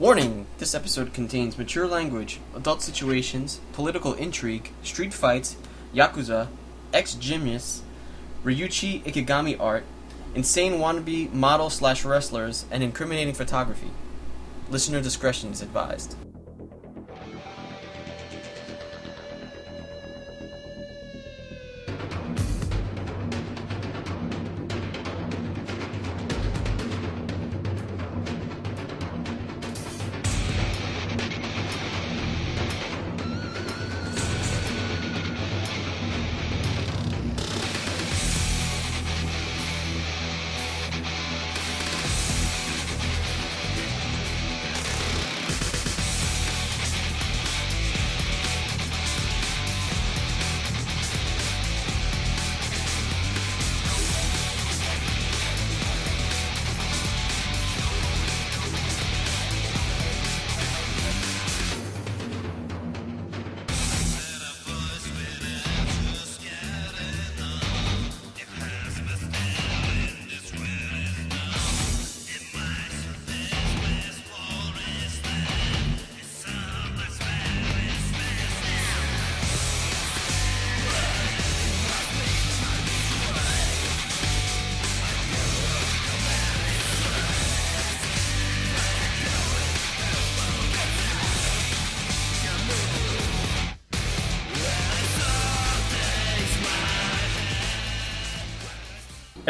Warning! 0.00 0.46
This 0.58 0.74
episode 0.74 1.14
contains 1.14 1.56
mature 1.56 1.86
language, 1.86 2.40
adult 2.56 2.82
situations, 2.82 3.60
political 3.72 4.12
intrigue, 4.14 4.72
street 4.82 5.14
fights, 5.14 5.54
yakuza, 5.94 6.48
ex-gymnasts, 6.92 7.82
Ryoichi 8.42 9.04
Ikegami 9.04 9.56
art, 9.60 9.84
insane 10.34 10.80
wannabe 10.80 11.32
model 11.32 11.70
slash 11.70 12.04
wrestlers, 12.04 12.64
and 12.72 12.82
incriminating 12.82 13.34
photography. 13.34 13.92
Listener 14.68 15.00
discretion 15.00 15.52
is 15.52 15.62
advised. 15.62 16.16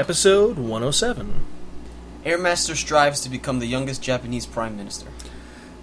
Episode 0.04 0.58
107. 0.58 1.46
Airmaster 2.26 2.76
strives 2.76 3.22
to 3.22 3.30
become 3.30 3.58
the 3.58 3.66
youngest 3.66 4.02
Japanese 4.02 4.44
prime 4.44 4.76
minister. 4.76 5.06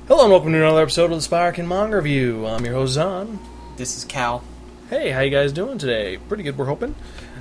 Hello 0.08 0.22
and 0.22 0.32
welcome 0.32 0.52
to 0.52 0.60
another 0.60 0.84
episode 0.84 1.06
of 1.06 1.18
the 1.18 1.22
Sparkin 1.24 1.68
Manga 1.68 1.96
Review. 1.96 2.46
I'm 2.46 2.64
your 2.64 2.76
host 2.76 2.94
Zan. 2.94 3.40
This 3.78 3.98
is 3.98 4.06
Cal. 4.06 4.44
Hey, 4.92 5.10
how 5.10 5.22
you 5.22 5.32
guys 5.32 5.52
doing 5.52 5.80
today? 5.80 6.18
Pretty 6.18 6.44
good, 6.44 6.56
we're 6.56 6.66
hoping. 6.66 6.94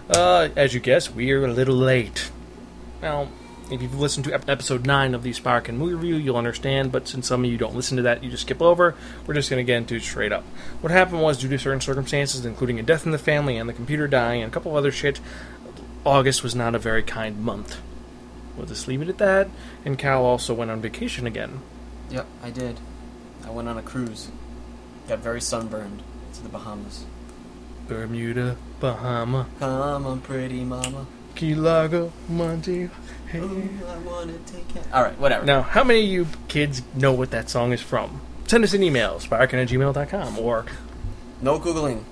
Uh, 0.08 0.48
as 0.56 0.72
you 0.72 0.80
guessed, 0.80 1.14
we 1.14 1.30
are 1.32 1.44
a 1.44 1.52
little 1.52 1.76
late. 1.76 2.30
Now, 3.02 3.28
if 3.70 3.82
you've 3.82 4.00
listened 4.00 4.24
to 4.24 4.50
episode 4.50 4.86
9 4.86 5.14
of 5.14 5.22
the 5.22 5.34
Sparkin 5.34 5.76
Movie 5.76 5.94
Review, 5.94 6.16
you'll 6.16 6.38
understand, 6.38 6.92
but 6.92 7.06
since 7.06 7.28
some 7.28 7.44
of 7.44 7.50
you 7.50 7.58
don't 7.58 7.76
listen 7.76 7.98
to 7.98 8.02
that, 8.04 8.24
you 8.24 8.30
just 8.30 8.44
skip 8.44 8.62
over, 8.62 8.94
we're 9.26 9.34
just 9.34 9.50
going 9.50 9.64
to 9.64 9.70
get 9.70 9.76
into 9.76 9.96
it 9.96 10.02
straight 10.02 10.32
up. 10.32 10.44
What 10.80 10.90
happened 10.90 11.20
was, 11.20 11.38
due 11.38 11.48
to 11.50 11.58
certain 11.58 11.82
circumstances, 11.82 12.44
including 12.46 12.80
a 12.80 12.82
death 12.82 13.04
in 13.04 13.12
the 13.12 13.18
family 13.18 13.58
and 13.58 13.68
the 13.68 13.74
computer 13.74 14.08
dying 14.08 14.42
and 14.42 14.50
a 14.50 14.54
couple 14.54 14.72
of 14.72 14.78
other 14.78 14.90
shit, 14.90 15.20
August 16.04 16.42
was 16.42 16.54
not 16.54 16.74
a 16.74 16.78
very 16.78 17.02
kind 17.02 17.40
month. 17.40 17.80
We'll 18.56 18.66
just 18.66 18.88
leave 18.88 19.02
it 19.02 19.08
at 19.08 19.18
that, 19.18 19.48
and 19.84 19.98
Cal 19.98 20.24
also 20.24 20.54
went 20.54 20.70
on 20.70 20.80
vacation 20.80 21.26
again. 21.26 21.60
Yep, 22.10 22.26
I 22.42 22.50
did. 22.50 22.80
I 23.46 23.50
went 23.50 23.68
on 23.68 23.78
a 23.78 23.82
cruise. 23.82 24.28
Got 25.08 25.18
very 25.20 25.40
sunburned 25.40 26.02
to 26.34 26.42
the 26.42 26.48
Bahamas. 26.48 27.04
Bermuda, 27.88 28.56
Bahama, 28.78 29.46
Come 29.58 30.06
on, 30.06 30.20
pretty 30.20 30.64
mama. 30.64 31.06
Key 31.34 31.54
Largo, 31.54 32.12
Monte. 32.28 32.88
Hey. 33.28 33.38
Ooh, 33.38 33.68
I 33.88 33.96
wanna 33.98 34.34
take 34.46 34.74
it. 34.76 34.82
All 34.92 35.02
right, 35.02 35.18
whatever. 35.18 35.44
Now, 35.46 35.62
how 35.62 35.84
many 35.84 36.00
of 36.04 36.06
you 36.10 36.26
kids 36.48 36.82
know 36.94 37.12
what 37.12 37.30
that 37.30 37.48
song 37.50 37.72
is 37.72 37.80
from? 37.80 38.20
Send 38.46 38.64
us 38.64 38.74
an 38.74 38.82
email, 38.82 39.18
sparkin 39.20 39.58
at 39.60 39.68
gmail.com, 39.68 40.38
or, 40.38 40.66
No 41.40 41.58
googling. 41.58 42.02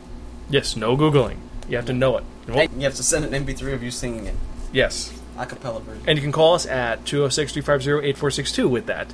yes, 0.49 0.77
no 0.77 0.97
Googling. 0.97 1.39
You 1.69 1.77
have 1.77 1.87
to 1.87 1.93
know 1.93 2.17
it. 2.19 2.25
Hey, 2.47 2.69
you 2.77 2.83
have 2.85 2.95
to 2.95 3.03
send 3.03 3.25
an 3.25 3.45
MP3 3.45 3.73
of 3.75 3.83
you 3.83 3.91
singing 3.91 4.27
it, 4.27 4.35
Yes. 4.73 5.13
a 5.37 5.45
cappella 5.47 5.81
version. 5.81 6.03
And 6.07 6.17
you 6.19 6.23
can 6.23 6.33
call 6.33 6.55
us 6.55 6.67
at 6.67 7.05
206 7.05 7.53
350 7.53 8.09
8462 8.09 8.69
with 8.69 8.87
that. 8.87 9.13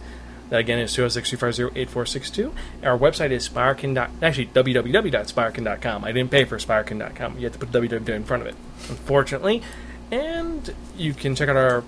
That 0.50 0.60
again 0.60 0.78
is 0.78 0.92
206 0.92 1.30
350 1.30 1.80
8462. 1.80 2.52
Our 2.86 2.98
website 2.98 3.30
is 3.32 3.44
Sparkin. 3.44 3.94
dot- 3.94 4.10
Actually, 4.22 4.46
www.sparkin.com. 4.48 6.04
I 6.04 6.12
didn't 6.12 6.30
pay 6.30 6.44
for 6.44 6.58
Sparkin.com. 6.58 7.38
You 7.38 7.44
have 7.44 7.52
to 7.54 7.58
put 7.58 7.72
www 7.72 8.08
in 8.08 8.24
front 8.24 8.42
of 8.42 8.46
it, 8.48 8.54
unfortunately. 8.88 9.62
And 10.10 10.72
you 10.96 11.14
can 11.14 11.34
check 11.34 11.48
out 11.48 11.56
our 11.56 11.82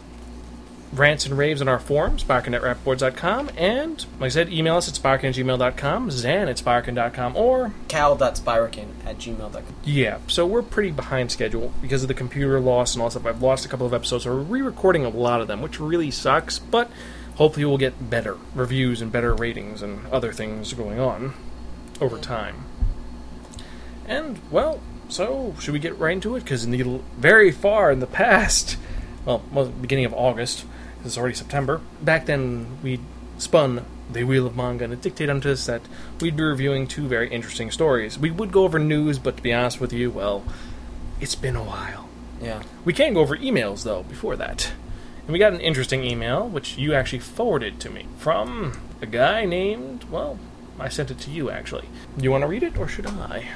rants 0.99 1.27
and 1.27 1.37
raves 1.37 1.61
on 1.61 1.69
our 1.69 1.79
forum, 1.79 2.19
sparkin.rapboards.com. 2.19 3.51
And, 3.57 4.05
like 4.19 4.27
I 4.27 4.29
said, 4.31 4.53
email 4.53 4.77
us 4.77 4.89
at 4.89 4.95
sparkin 4.95 5.29
at 5.31 5.35
gmail.com, 5.35 6.11
zan 6.11 6.49
at 6.49 6.59
sparkin.com, 6.59 7.37
or 7.37 7.73
Cal.spirakin 7.89 8.89
at 9.05 9.19
gmail.com. 9.19 9.75
yeah, 9.85 10.19
so 10.27 10.47
we're 10.47 10.63
pretty 10.63 10.91
behind 10.91 11.31
schedule 11.31 11.73
because 11.81 12.03
of 12.03 12.09
the 12.09 12.15
computer 12.15 12.61
loss 12.61 12.95
and 12.95 13.03
all 13.03 13.09
that 13.09 13.19
stuff. 13.19 13.27
I've 13.27 13.43
lost 13.43 13.65
a 13.65 13.69
couple 13.69 13.87
of 13.87 13.95
episodes, 13.95 14.25
so 14.25 14.35
we're 14.35 14.43
re-recording 14.43 15.05
a 15.05 15.09
lot 15.09 15.41
of 15.41 15.49
them, 15.49 15.63
which 15.63 15.81
really 15.81 16.11
sucks. 16.11 16.59
But 16.59 16.91
hopefully, 17.37 17.65
we'll 17.65 17.79
get 17.79 18.11
better 18.11 18.37
reviews 18.55 19.01
and 19.01 19.13
better 19.13 19.35
ratings 19.35 19.83
and 19.83 20.07
other 20.09 20.33
things 20.33 20.73
going 20.73 20.99
on 20.99 21.35
over 22.01 22.19
time. 22.19 22.65
And 24.07 24.41
well, 24.51 24.81
so 25.09 25.55
should 25.61 25.73
we 25.73 25.79
get 25.79 25.99
right 25.99 26.13
into 26.13 26.37
it? 26.37 26.45
Because 26.45 26.65
in 26.65 26.71
the 26.71 27.01
very 27.17 27.51
far 27.51 27.91
in 27.91 28.01
the 28.01 28.07
past, 28.07 28.77
well, 29.25 29.43
well 29.53 29.67
beginning 29.67 30.05
of 30.05 30.15
August, 30.15 30.65
it's 31.07 31.19
already 31.19 31.35
September. 31.35 31.81
Back 32.03 32.27
then, 32.27 32.79
we 32.83 33.01
spun 33.39 33.85
the 34.11 34.25
wheel 34.25 34.47
of 34.47 34.57
manga, 34.57 34.85
and 34.85 34.93
it 34.93 35.03
dictated 35.03 35.31
unto 35.31 35.51
us 35.51 35.67
that 35.67 35.83
we'd 36.21 36.37
be 36.37 36.43
reviewing 36.43 36.87
two 36.87 37.07
very 37.07 37.29
interesting 37.29 37.71
stories. 37.71 38.19
We 38.19 38.31
would 38.31 38.53
go 38.53 38.65
over 38.65 38.79
news, 38.79 39.19
but 39.19 39.37
to 39.37 39.43
be 39.43 39.53
honest 39.53 39.81
with 39.81 39.93
you, 39.93 40.11
well, 40.11 40.45
it's 41.21 41.35
been 41.35 41.57
a 41.57 41.63
while. 41.63 42.09
Yeah. 42.41 42.63
We 42.85 42.93
can 42.93 43.15
go 43.15 43.21
over 43.21 43.37
emails 43.37 43.85
though 43.85 44.03
before 44.03 44.37
that. 44.37 44.73
And 45.21 45.33
we 45.33 45.39
got 45.39 45.53
an 45.53 45.61
interesting 45.61 46.05
email, 46.05 46.47
which 46.47 46.79
you 46.79 46.95
actually 46.95 47.19
forwarded 47.19 47.81
to 47.81 47.91
me 47.91 48.07
from 48.19 48.81
a 49.03 49.07
guy 49.07 49.45
named, 49.45 50.05
well, 50.05 50.39
I 50.79 50.89
sent 50.89 51.11
it 51.11 51.19
to 51.21 51.31
you 51.31 51.51
actually. 51.51 51.89
You 52.19 52.31
want 52.31 52.43
to 52.43 52.49
read 52.49 52.63
it 52.63 52.77
or 52.79 52.87
should 52.87 53.07
I? 53.07 53.49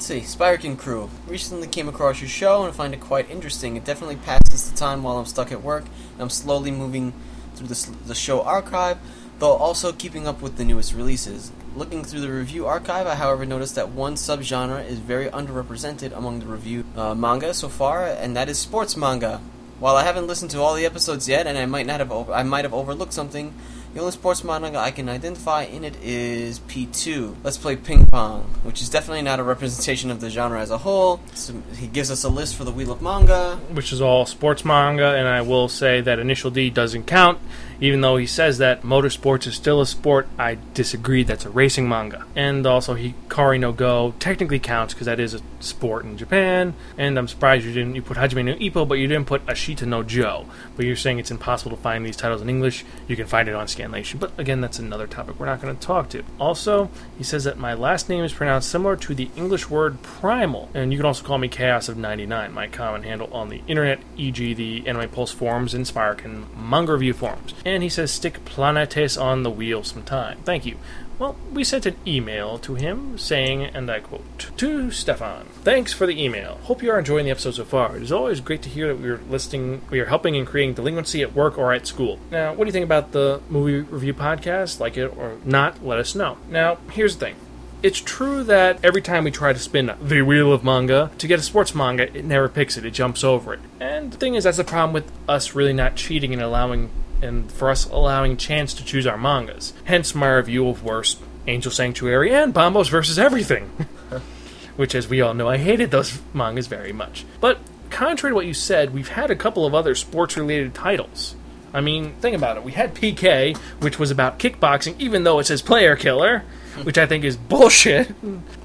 Let's 0.00 0.06
see, 0.06 0.20
Spirakin 0.20 0.78
Crew. 0.78 1.10
Recently 1.26 1.68
came 1.68 1.86
across 1.86 2.22
your 2.22 2.28
show 2.30 2.64
and 2.64 2.74
find 2.74 2.94
it 2.94 3.00
quite 3.00 3.28
interesting. 3.28 3.76
It 3.76 3.84
definitely 3.84 4.16
passes 4.16 4.70
the 4.70 4.74
time 4.74 5.02
while 5.02 5.18
I'm 5.18 5.26
stuck 5.26 5.52
at 5.52 5.62
work, 5.62 5.84
I'm 6.18 6.30
slowly 6.30 6.70
moving 6.70 7.12
through 7.54 7.66
the, 7.66 7.96
the 8.06 8.14
show 8.14 8.40
archive, 8.40 8.96
though 9.40 9.52
also 9.52 9.92
keeping 9.92 10.26
up 10.26 10.40
with 10.40 10.56
the 10.56 10.64
newest 10.64 10.94
releases. 10.94 11.52
Looking 11.76 12.02
through 12.02 12.22
the 12.22 12.32
review 12.32 12.64
archive, 12.64 13.06
I 13.06 13.14
however 13.14 13.44
noticed 13.44 13.74
that 13.74 13.90
one 13.90 14.14
subgenre 14.14 14.88
is 14.88 14.98
very 14.98 15.26
underrepresented 15.26 16.16
among 16.16 16.40
the 16.40 16.46
review 16.46 16.86
uh, 16.96 17.14
manga 17.14 17.52
so 17.52 17.68
far, 17.68 18.06
and 18.06 18.34
that 18.34 18.48
is 18.48 18.58
sports 18.58 18.96
manga. 18.96 19.42
While 19.80 19.96
I 19.96 20.04
haven't 20.04 20.26
listened 20.26 20.50
to 20.52 20.62
all 20.62 20.74
the 20.74 20.86
episodes 20.86 21.28
yet, 21.28 21.46
and 21.46 21.58
I 21.58 21.66
might 21.66 21.84
not 21.84 22.00
have, 22.00 22.30
I 22.30 22.42
might 22.42 22.64
have 22.64 22.72
overlooked 22.72 23.12
something, 23.12 23.52
the 23.92 24.00
only 24.00 24.12
sports 24.12 24.44
manga 24.44 24.78
I 24.78 24.90
can 24.90 25.08
identify 25.08 25.62
in 25.62 25.84
it 25.84 25.96
is 26.02 26.60
P2. 26.60 27.36
Let's 27.42 27.58
play 27.58 27.76
ping 27.76 28.06
pong, 28.06 28.42
which 28.62 28.80
is 28.80 28.88
definitely 28.88 29.22
not 29.22 29.40
a 29.40 29.42
representation 29.42 30.10
of 30.10 30.20
the 30.20 30.30
genre 30.30 30.60
as 30.60 30.70
a 30.70 30.78
whole. 30.78 31.20
So 31.34 31.54
he 31.76 31.86
gives 31.86 32.10
us 32.10 32.22
a 32.22 32.28
list 32.28 32.56
for 32.56 32.64
the 32.64 32.72
Wheel 32.72 32.92
of 32.92 33.02
Manga. 33.02 33.56
Which 33.72 33.92
is 33.92 34.00
all 34.00 34.26
sports 34.26 34.64
manga, 34.64 35.16
and 35.16 35.26
I 35.26 35.42
will 35.42 35.68
say 35.68 36.00
that 36.02 36.18
Initial 36.18 36.50
D 36.50 36.70
doesn't 36.70 37.06
count, 37.06 37.38
even 37.80 38.00
though 38.00 38.16
he 38.16 38.26
says 38.26 38.58
that 38.58 38.82
motorsports 38.82 39.46
is 39.46 39.54
still 39.54 39.80
a 39.80 39.86
sport. 39.86 40.28
I 40.38 40.58
disagree. 40.74 41.22
That's 41.22 41.44
a 41.44 41.50
racing 41.50 41.88
manga, 41.88 42.24
and 42.36 42.66
also 42.66 42.94
Hikaru 42.94 43.60
no 43.60 43.72
Go 43.72 44.14
technically 44.18 44.58
counts 44.58 44.94
because 44.94 45.06
that 45.06 45.20
is 45.20 45.34
a 45.34 45.40
sport 45.60 46.04
in 46.04 46.16
Japan. 46.16 46.74
And 46.98 47.18
I'm 47.18 47.28
surprised 47.28 47.64
you 47.64 47.72
didn't 47.72 47.94
you 47.94 48.02
put 48.02 48.16
Hajime 48.16 48.44
no 48.44 48.54
Ippo, 48.54 48.86
but 48.86 48.94
you 48.94 49.06
didn't 49.06 49.26
put 49.26 49.44
Ashita 49.46 49.86
no 49.86 50.02
Joe. 50.02 50.46
But 50.76 50.86
you're 50.86 50.96
saying 50.96 51.18
it's 51.18 51.30
impossible 51.30 51.76
to 51.76 51.82
find 51.82 52.04
these 52.04 52.16
titles 52.16 52.42
in 52.42 52.48
English. 52.48 52.84
You 53.08 53.16
can 53.16 53.26
find 53.26 53.48
it 53.48 53.54
on 53.54 53.66
scanlation. 53.66 54.18
But 54.18 54.38
again, 54.38 54.60
that's 54.60 54.78
another 54.78 55.06
topic 55.06 55.38
we're 55.38 55.46
not 55.46 55.60
going 55.60 55.76
to 55.76 55.86
talk 55.86 56.08
to. 56.10 56.22
Also, 56.38 56.90
he 57.16 57.24
says 57.24 57.44
that 57.44 57.58
my 57.58 57.74
last 57.74 58.08
name 58.08 58.24
is 58.24 58.32
pronounced 58.32 58.68
similar 58.70 58.96
to 58.96 59.14
the 59.14 59.30
English 59.36 59.68
word 59.70 60.02
primal, 60.02 60.68
and 60.74 60.92
you 60.92 60.98
can 60.98 61.06
also 61.06 61.24
call 61.24 61.38
me 61.38 61.48
Chaos 61.48 61.88
of 61.88 61.96
99, 61.96 62.52
my 62.52 62.66
common 62.66 63.02
handle 63.02 63.32
on 63.32 63.48
the 63.48 63.62
internet, 63.66 64.00
e.g., 64.16 64.54
the 64.54 64.86
Anime 64.86 65.08
Pulse 65.08 65.32
forums, 65.32 65.74
Inspire, 65.74 66.16
and 66.24 66.46
manga 66.56 66.92
review 66.92 67.12
forums. 67.12 67.54
He 67.82 67.88
says, 67.88 68.10
stick 68.10 68.44
planetes 68.44 69.20
on 69.20 69.42
the 69.42 69.50
wheel 69.50 69.82
sometime. 69.84 70.38
Thank 70.44 70.66
you. 70.66 70.76
Well, 71.20 71.36
we 71.52 71.64
sent 71.64 71.84
an 71.84 71.96
email 72.06 72.58
to 72.60 72.76
him 72.76 73.18
saying, 73.18 73.62
and 73.62 73.90
I 73.90 74.00
quote, 74.00 74.50
To 74.56 74.90
Stefan, 74.90 75.48
thanks 75.62 75.92
for 75.92 76.06
the 76.06 76.18
email. 76.18 76.58
Hope 76.62 76.82
you 76.82 76.90
are 76.90 76.98
enjoying 76.98 77.26
the 77.26 77.30
episode 77.30 77.56
so 77.56 77.64
far. 77.66 77.94
It 77.94 78.02
is 78.02 78.10
always 78.10 78.40
great 78.40 78.62
to 78.62 78.70
hear 78.70 78.88
that 78.88 79.02
we 79.02 79.10
are 79.10 79.20
listing, 79.28 79.82
we 79.90 80.00
are 80.00 80.06
helping 80.06 80.34
in 80.34 80.46
creating 80.46 80.76
delinquency 80.76 81.20
at 81.20 81.34
work 81.34 81.58
or 81.58 81.74
at 81.74 81.86
school. 81.86 82.18
Now, 82.30 82.54
what 82.54 82.64
do 82.64 82.68
you 82.68 82.72
think 82.72 82.84
about 82.86 83.12
the 83.12 83.42
movie 83.50 83.80
review 83.80 84.14
podcast? 84.14 84.80
Like 84.80 84.96
it 84.96 85.14
or 85.14 85.36
not? 85.44 85.84
Let 85.84 85.98
us 85.98 86.14
know. 86.14 86.38
Now, 86.48 86.78
here's 86.90 87.16
the 87.16 87.26
thing. 87.26 87.36
It's 87.82 88.00
true 88.00 88.42
that 88.44 88.82
every 88.82 89.02
time 89.02 89.24
we 89.24 89.30
try 89.30 89.52
to 89.52 89.58
spin 89.58 89.92
the 90.00 90.22
wheel 90.22 90.54
of 90.54 90.64
manga 90.64 91.10
to 91.18 91.26
get 91.26 91.38
a 91.38 91.42
sports 91.42 91.74
manga, 91.74 92.14
it 92.16 92.24
never 92.24 92.48
picks 92.48 92.78
it, 92.78 92.86
it 92.86 92.92
jumps 92.92 93.22
over 93.24 93.52
it. 93.52 93.60
And 93.78 94.10
the 94.10 94.16
thing 94.16 94.36
is, 94.36 94.44
that's 94.44 94.56
the 94.56 94.64
problem 94.64 94.94
with 94.94 95.10
us 95.28 95.54
really 95.54 95.74
not 95.74 95.96
cheating 95.96 96.32
and 96.32 96.40
allowing 96.40 96.90
and 97.22 97.50
for 97.50 97.70
us 97.70 97.86
allowing 97.86 98.36
chance 98.36 98.74
to 98.74 98.84
choose 98.84 99.06
our 99.06 99.18
mangas. 99.18 99.72
Hence 99.84 100.14
my 100.14 100.28
review 100.30 100.68
of 100.68 100.84
Worst, 100.84 101.18
Angel 101.46 101.72
Sanctuary, 101.72 102.34
and 102.34 102.54
Bombos 102.54 102.90
versus 102.90 103.18
Everything. 103.18 103.70
Which, 104.76 104.94
as 104.94 105.08
we 105.08 105.20
all 105.20 105.34
know, 105.34 105.48
I 105.48 105.58
hated 105.58 105.90
those 105.90 106.20
mangas 106.32 106.66
very 106.66 106.92
much. 106.92 107.24
But 107.40 107.58
contrary 107.90 108.32
to 108.32 108.36
what 108.36 108.46
you 108.46 108.54
said, 108.54 108.94
we've 108.94 109.08
had 109.08 109.30
a 109.30 109.36
couple 109.36 109.66
of 109.66 109.74
other 109.74 109.94
sports 109.94 110.36
related 110.36 110.74
titles. 110.74 111.34
I 111.72 111.80
mean, 111.80 112.14
think 112.20 112.36
about 112.36 112.56
it. 112.56 112.64
We 112.64 112.72
had 112.72 112.94
PK, 112.94 113.56
which 113.80 113.98
was 113.98 114.10
about 114.10 114.38
kickboxing, 114.38 114.94
even 114.98 115.24
though 115.24 115.38
it 115.38 115.44
says 115.44 115.62
player 115.62 115.96
killer, 115.96 116.44
which 116.82 116.98
I 116.98 117.06
think 117.06 117.24
is 117.24 117.36
bullshit. 117.36 118.12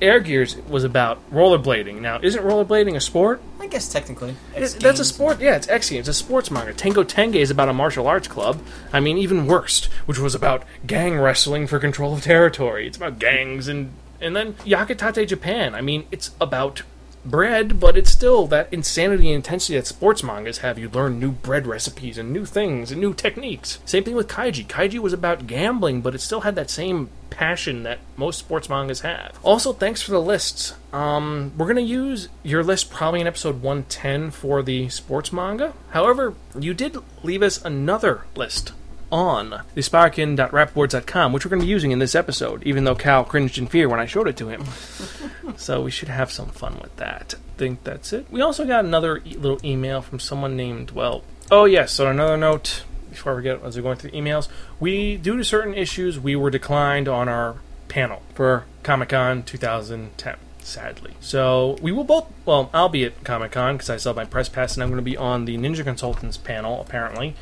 Air 0.02 0.20
Gears 0.20 0.56
was 0.70 0.84
about 0.84 1.20
rollerblading. 1.32 2.02
Now, 2.02 2.20
isn't 2.22 2.44
rollerblading 2.44 2.96
a 2.96 3.02
sport? 3.02 3.42
I 3.60 3.68
guess 3.68 3.88
technically. 3.92 4.36
It- 4.56 4.78
that's 4.80 5.00
a 5.00 5.06
sport. 5.06 5.40
Yeah, 5.42 5.56
it's 5.56 5.68
X 5.68 5.90
Games. 5.90 6.08
It's 6.08 6.20
a 6.20 6.24
sports 6.24 6.52
manga. 6.52 6.74
Tenjo 6.74 7.04
Tenge 7.06 7.36
is 7.36 7.50
about 7.52 7.70
a 7.70 7.74
martial 7.74 8.08
arts 8.08 8.28
club. 8.28 8.62
I 8.94 9.00
mean, 9.00 9.18
even 9.18 9.48
worst, 9.48 9.86
which 10.06 10.20
was 10.20 10.36
about 10.36 10.64
gang 10.86 11.18
wrestling 11.20 11.68
for 11.68 11.80
control 11.80 12.14
of 12.14 12.22
territory. 12.22 12.88
It's 12.88 12.98
about 12.98 13.20
gangs 13.20 13.68
and 13.68 13.92
and 14.22 14.36
then 14.36 14.54
Yakitate 14.66 15.28
Japan. 15.28 15.76
I 15.76 15.82
mean, 15.82 16.06
it's 16.12 16.32
about 16.40 16.84
bread, 17.26 17.80
but 17.80 17.98
it's 17.98 18.12
still 18.12 18.48
that 18.48 18.72
insanity 18.72 19.28
and 19.28 19.38
intensity 19.38 19.76
that 19.76 19.88
sports 19.88 20.24
mangas 20.24 20.60
have. 20.60 20.80
You 20.80 20.90
learn 20.90 21.20
new 21.20 21.32
bread 21.32 21.68
recipes 21.68 22.18
and 22.18 22.32
new 22.32 22.46
things 22.46 22.92
and 22.92 23.02
new 23.02 23.14
techniques. 23.14 23.80
Same 23.86 24.04
thing 24.04 24.16
with 24.16 24.28
Kaiji. 24.28 24.66
Kaiji 24.66 25.00
was 25.00 25.14
about 25.14 25.48
gambling, 25.48 26.02
but 26.02 26.16
it 26.16 26.22
still 26.22 26.42
had 26.42 26.56
that 26.56 26.70
same 26.70 27.10
passion 27.30 27.84
that 27.84 28.00
most 28.16 28.40
sports 28.40 28.70
mangas 28.70 29.02
have. 29.02 29.38
Also, 29.44 29.74
thanks 29.74 30.02
for 30.02 30.12
the 30.12 30.22
lists. 30.22 30.74
Um, 30.94 31.52
we're 31.58 31.68
gonna 31.68 31.82
use 31.82 32.30
your 32.44 32.64
list 32.64 32.90
probably 32.90 33.22
in 33.22 33.28
episode 33.28 33.62
110 33.62 34.32
for 34.32 34.64
the 34.64 34.88
sports 34.90 35.34
manga. 35.34 35.74
However, 35.90 36.34
you 36.58 36.74
did 36.74 36.98
leave 37.24 37.44
us 37.44 37.64
another 37.64 38.22
list 38.36 38.72
on 39.16 39.62
the 39.76 39.82
Sparkin.rapboards.com, 39.82 41.32
which 41.32 41.46
we're 41.46 41.50
going 41.50 41.62
to 41.62 41.66
be 41.66 41.72
using 41.72 41.92
in 41.92 42.00
this 42.00 42.16
episode, 42.16 42.62
even 42.64 42.84
though 42.84 42.96
Cal 42.96 43.24
cringed 43.24 43.58
in 43.58 43.68
fear 43.68 43.88
when 43.88 44.00
I 44.00 44.06
showed 44.06 44.28
it 44.28 44.36
to 44.38 44.50
him. 44.50 44.66
so 45.58 45.82
we 45.82 45.90
should 45.90 46.10
have 46.10 46.34
some 46.34 46.50
fun 46.50 46.80
with 46.82 46.94
that. 46.98 47.34
I 47.34 47.58
think 47.58 47.86
that's 47.86 48.12
it. 48.12 48.26
We 48.30 48.42
also 48.42 48.66
got 48.66 48.84
another 48.84 49.22
e- 49.24 49.36
little 49.36 49.60
email 49.64 50.02
from 50.02 50.20
someone 50.20 50.58
named, 50.58 50.92
well, 50.92 51.24
oh 51.50 51.64
yes, 51.64 51.94
so 51.94 52.10
another 52.10 52.36
note 52.36 52.84
before 53.10 53.32
I 53.32 53.36
forget 53.36 53.64
as 53.64 53.78
we're 53.78 53.84
going 53.84 53.98
through 53.98 54.12
the 54.12 54.18
emails. 54.18 54.50
We, 54.82 55.16
due 55.16 55.38
to 55.38 55.46
certain 55.46 55.74
issues, 55.74 56.20
we 56.20 56.36
were 56.36 56.50
declined 56.50 57.08
on 57.08 57.30
our 57.30 57.56
panel 57.88 58.22
for 58.34 58.66
Comic 58.84 59.10
Con 59.10 59.44
2010. 59.44 60.36
Sadly, 60.60 61.14
so 61.20 61.78
we 61.80 61.92
will 61.92 62.04
both. 62.04 62.26
Well, 62.44 62.72
I'll 62.74 62.90
be 62.90 63.06
at 63.06 63.24
Comic 63.24 63.52
Con 63.52 63.78
because 63.78 63.88
I 63.88 64.10
have 64.10 64.16
my 64.16 64.26
press 64.26 64.50
pass, 64.50 64.74
and 64.74 64.82
I'm 64.82 64.90
going 64.90 64.98
to 64.98 65.04
be 65.04 65.16
on 65.16 65.46
the 65.46 65.58
Ninja 65.60 65.84
Consultants 65.84 66.38
panel. 66.38 66.82
Apparently, 66.82 67.36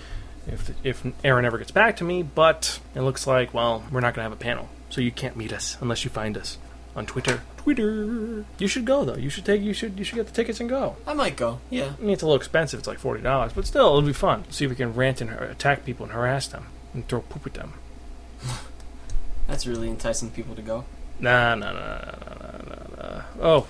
if 0.48 0.72
if 0.86 1.06
Aaron 1.24 1.46
ever 1.46 1.58
gets 1.58 1.72
back 1.72 1.98
to 1.98 2.04
me, 2.04 2.24
but 2.24 2.80
it 2.96 3.02
looks 3.02 3.26
like 3.28 3.54
well, 3.54 3.84
we're 3.92 4.02
not 4.02 4.14
going 4.14 4.24
to 4.26 4.30
have 4.30 4.32
a 4.32 4.36
panel, 4.36 4.70
so 4.90 5.02
you 5.02 5.12
can't 5.12 5.36
meet 5.36 5.54
us 5.54 5.78
unless 5.82 6.04
you 6.04 6.10
find 6.10 6.38
us 6.38 6.58
on 6.96 7.06
Twitter. 7.06 7.42
Twitter. 7.58 8.46
You 8.58 8.68
should 8.68 8.86
go 8.86 9.06
though. 9.06 9.16
You 9.16 9.30
should 9.30 9.46
take. 9.46 9.62
You 9.62 9.74
should. 9.74 9.98
You 9.98 10.04
should 10.04 10.16
get 10.16 10.28
the 10.28 10.34
tickets 10.34 10.60
and 10.60 10.70
go. 10.70 10.98
I 11.08 11.14
might 11.14 11.38
go. 11.38 11.60
Yeah. 11.70 11.94
I 11.98 12.02
mean, 12.02 12.12
it's 12.12 12.22
a 12.22 12.26
little 12.26 12.38
expensive. 12.38 12.80
It's 12.80 12.88
like 12.88 13.00
forty 13.00 13.22
dollars, 13.22 13.54
but 13.54 13.66
still, 13.66 13.88
it'll 13.88 14.02
be 14.02 14.14
fun. 14.14 14.44
See 14.52 14.66
if 14.66 14.70
we 14.70 14.76
can 14.76 14.94
rant 14.94 15.22
and 15.22 15.30
attack 15.30 15.86
people 15.86 16.06
and 16.06 16.14
harass 16.14 16.48
them 16.48 16.68
and 16.94 17.08
throw 17.08 17.22
poop 17.22 17.48
at 17.48 17.54
them. 17.54 17.74
That's 19.48 19.66
really 19.66 19.90
enticing 19.90 20.32
people 20.32 20.56
to 20.56 20.62
go. 20.62 20.86
Nah, 21.20 21.56
nah, 21.56 21.72
nah, 21.72 21.80
nah, 21.80 22.02
nah, 22.02 22.58
nah, 22.58 22.58
nah, 22.68 23.16
nah. 23.16 23.22
Oh, 23.42 23.68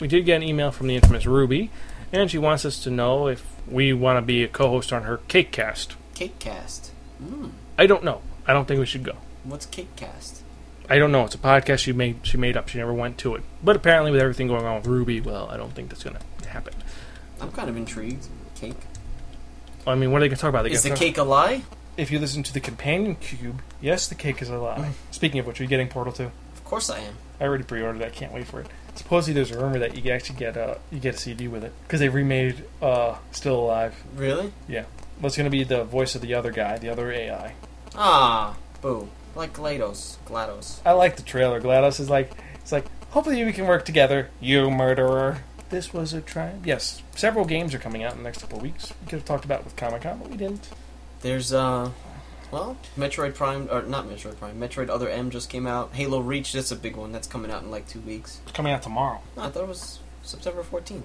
we 0.00 0.06
did 0.06 0.24
get 0.24 0.36
an 0.36 0.42
email 0.42 0.70
from 0.70 0.86
the 0.86 0.94
infamous 0.94 1.26
Ruby, 1.26 1.70
and 2.12 2.30
she 2.30 2.38
wants 2.38 2.64
us 2.64 2.82
to 2.84 2.90
know 2.90 3.26
if 3.28 3.44
we 3.66 3.92
want 3.92 4.16
to 4.18 4.22
be 4.22 4.42
a 4.44 4.48
co-host 4.48 4.92
on 4.92 5.02
her 5.02 5.18
Cake 5.28 5.50
Cast. 5.52 5.94
Cake 6.14 6.38
Cast. 6.38 6.92
Mm. 7.22 7.50
I 7.78 7.86
don't 7.86 8.04
know. 8.04 8.22
I 8.46 8.52
don't 8.52 8.66
think 8.66 8.80
we 8.80 8.86
should 8.86 9.04
go. 9.04 9.16
What's 9.44 9.66
Cake 9.66 9.94
Cast? 9.96 10.42
I 10.88 10.98
don't 10.98 11.12
know. 11.12 11.24
It's 11.26 11.34
a 11.34 11.38
podcast 11.38 11.80
she 11.80 11.92
made. 11.92 12.20
She 12.22 12.38
made 12.38 12.56
up. 12.56 12.68
She 12.68 12.78
never 12.78 12.94
went 12.94 13.18
to 13.18 13.34
it. 13.34 13.42
But 13.62 13.76
apparently, 13.76 14.10
with 14.10 14.20
everything 14.22 14.48
going 14.48 14.64
on 14.64 14.76
with 14.76 14.86
Ruby, 14.86 15.20
well, 15.20 15.48
I 15.50 15.56
don't 15.58 15.72
think 15.74 15.90
that's 15.90 16.02
gonna 16.02 16.20
happen. 16.46 16.72
I'm 17.40 17.52
kind 17.52 17.68
of 17.68 17.76
intrigued. 17.76 18.26
Cake. 18.54 18.74
I 19.86 19.94
mean, 19.94 20.10
what 20.10 20.18
are 20.18 20.20
they 20.20 20.28
gonna 20.28 20.38
talk 20.38 20.48
about? 20.48 20.64
They 20.64 20.70
Is 20.70 20.82
the 20.82 20.88
talk- 20.90 20.98
cake 20.98 21.18
a 21.18 21.22
lie? 21.22 21.62
If 21.96 22.10
you 22.10 22.18
listen 22.18 22.42
to 22.44 22.52
the 22.52 22.60
companion 22.60 23.16
cube, 23.16 23.60
yes, 23.80 24.06
the 24.08 24.14
cake 24.14 24.40
is 24.40 24.48
a 24.50 24.56
lie. 24.56 24.92
Speaking 25.10 25.40
of 25.40 25.46
which, 25.46 25.60
are 25.60 25.64
you 25.64 25.68
getting 25.68 25.88
Portal 25.88 26.12
Two? 26.12 26.30
Of 26.54 26.64
course 26.64 26.88
I 26.90 27.00
am. 27.00 27.14
I 27.40 27.44
already 27.44 27.64
pre-ordered 27.64 28.00
that. 28.00 28.12
Can't 28.14 28.32
wait 28.32 28.46
for 28.46 28.60
it. 28.60 28.66
Supposedly, 28.98 29.32
there's 29.34 29.52
a 29.52 29.58
rumor 29.58 29.78
that 29.78 29.96
you 29.96 30.10
actually 30.10 30.38
get 30.38 30.56
a 30.56 30.78
you 30.90 30.98
get 30.98 31.14
a 31.14 31.18
CD 31.18 31.46
with 31.46 31.62
it 31.62 31.72
because 31.84 32.00
they 32.00 32.08
remade 32.08 32.64
uh, 32.82 33.16
Still 33.30 33.60
Alive. 33.60 33.94
Really? 34.16 34.52
Yeah. 34.66 34.86
What's 35.20 35.36
going 35.36 35.44
to 35.44 35.50
be 35.50 35.62
the 35.62 35.84
voice 35.84 36.14
of 36.16 36.20
the 36.20 36.34
other 36.34 36.50
guy, 36.50 36.78
the 36.78 36.90
other 36.90 37.10
AI? 37.12 37.54
Ah, 37.94 38.56
boo. 38.82 39.08
Like 39.36 39.52
GLaDOS. 39.52 40.16
GLaDOS. 40.26 40.80
I 40.84 40.92
like 40.92 41.16
the 41.16 41.22
trailer. 41.22 41.60
GLaDOS 41.60 42.00
is 42.00 42.10
like, 42.10 42.32
it's 42.56 42.72
like, 42.72 42.86
hopefully 43.10 43.44
we 43.44 43.52
can 43.52 43.66
work 43.66 43.84
together, 43.84 44.30
you 44.40 44.68
murderer. 44.70 45.38
This 45.70 45.92
was 45.92 46.12
a 46.12 46.20
triumph. 46.20 46.66
Yes, 46.66 47.02
several 47.14 47.44
games 47.44 47.74
are 47.74 47.78
coming 47.78 48.02
out 48.02 48.12
in 48.12 48.18
the 48.18 48.24
next 48.24 48.40
couple 48.40 48.56
of 48.56 48.62
weeks. 48.62 48.92
We 49.02 49.10
could 49.10 49.18
have 49.20 49.24
talked 49.24 49.44
about 49.44 49.60
it 49.60 49.64
with 49.64 49.76
Comic 49.76 50.02
Con, 50.02 50.18
but 50.18 50.30
we 50.30 50.36
didn't. 50.36 50.68
There's, 51.20 51.52
uh, 51.52 51.90
well, 52.50 52.76
Metroid 52.96 53.34
Prime, 53.34 53.68
or 53.70 53.82
not 53.82 54.08
Metroid 54.08 54.38
Prime, 54.38 54.58
Metroid 54.60 54.88
Other 54.90 55.08
M 55.08 55.30
just 55.30 55.48
came 55.50 55.66
out. 55.66 55.94
Halo 55.94 56.20
Reach, 56.20 56.52
that's 56.52 56.70
a 56.70 56.76
big 56.76 56.96
one. 56.96 57.12
That's 57.12 57.26
coming 57.28 57.50
out 57.50 57.62
in 57.62 57.70
like 57.70 57.86
two 57.88 58.00
weeks. 58.00 58.40
It's 58.44 58.52
coming 58.52 58.72
out 58.72 58.82
tomorrow. 58.82 59.20
No, 59.36 59.42
I 59.44 59.50
thought 59.50 59.62
it 59.64 59.68
was 59.68 60.00
September 60.22 60.62
14th. 60.62 61.02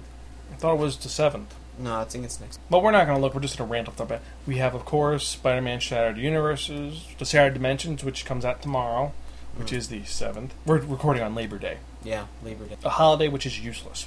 I 0.52 0.56
thought 0.56 0.74
it 0.74 0.78
was 0.78 0.96
the 0.96 1.08
seventh. 1.08 1.54
No, 1.78 1.96
I 2.00 2.04
think 2.04 2.24
it's 2.24 2.40
next. 2.40 2.60
But 2.70 2.82
we're 2.82 2.92
not 2.92 3.06
going 3.06 3.18
to 3.18 3.22
look. 3.22 3.34
We're 3.34 3.40
just 3.40 3.58
going 3.58 3.68
to 3.68 3.72
rant 3.72 3.88
off 3.88 3.96
the 3.96 4.04
bat. 4.04 4.22
We 4.46 4.58
have, 4.58 4.74
of 4.74 4.84
course, 4.84 5.26
Spider-Man: 5.26 5.80
Shattered 5.80 6.18
Universes, 6.18 7.04
the 7.18 7.24
Shattered 7.24 7.54
Dimensions, 7.54 8.04
which 8.04 8.24
comes 8.24 8.44
out 8.44 8.62
tomorrow, 8.62 9.12
which 9.56 9.70
Mm. 9.72 9.76
is 9.76 9.88
the 9.88 10.04
seventh. 10.04 10.54
We're 10.66 10.78
recording 10.78 11.22
on 11.24 11.34
Labor 11.34 11.58
Day, 11.58 11.78
Yeah, 12.04 12.26
Labor 12.44 12.66
Day. 12.66 12.76
a 12.84 12.90
holiday 12.90 13.26
which 13.28 13.44
is 13.46 13.58
useless. 13.58 14.06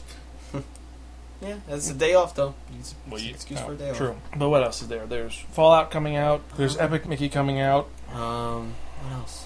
Yeah, 1.41 1.56
it's 1.70 1.89
a 1.89 1.94
day 1.94 2.13
off 2.15 2.34
though. 2.36 2.56
It's 2.79 2.96
Well, 3.10 3.20
you- 3.22 3.32
excuse 3.32 3.60
no, 3.60 3.65
for 3.67 3.74
a 3.74 3.75
day 3.75 3.94
True. 3.94 4.15
But 4.36 4.50
what 4.50 4.63
else 4.63 4.82
is 4.82 4.88
there? 4.88 5.06
There's 5.06 5.36
Fallout 5.51 5.91
coming 5.91 6.15
out. 6.15 6.41
There's 6.58 6.77
Epic 6.77 7.08
Mickey 7.08 7.29
coming 7.29 7.60
out. 7.60 7.88
Um, 8.12 8.74
what 9.03 9.13
else? 9.13 9.46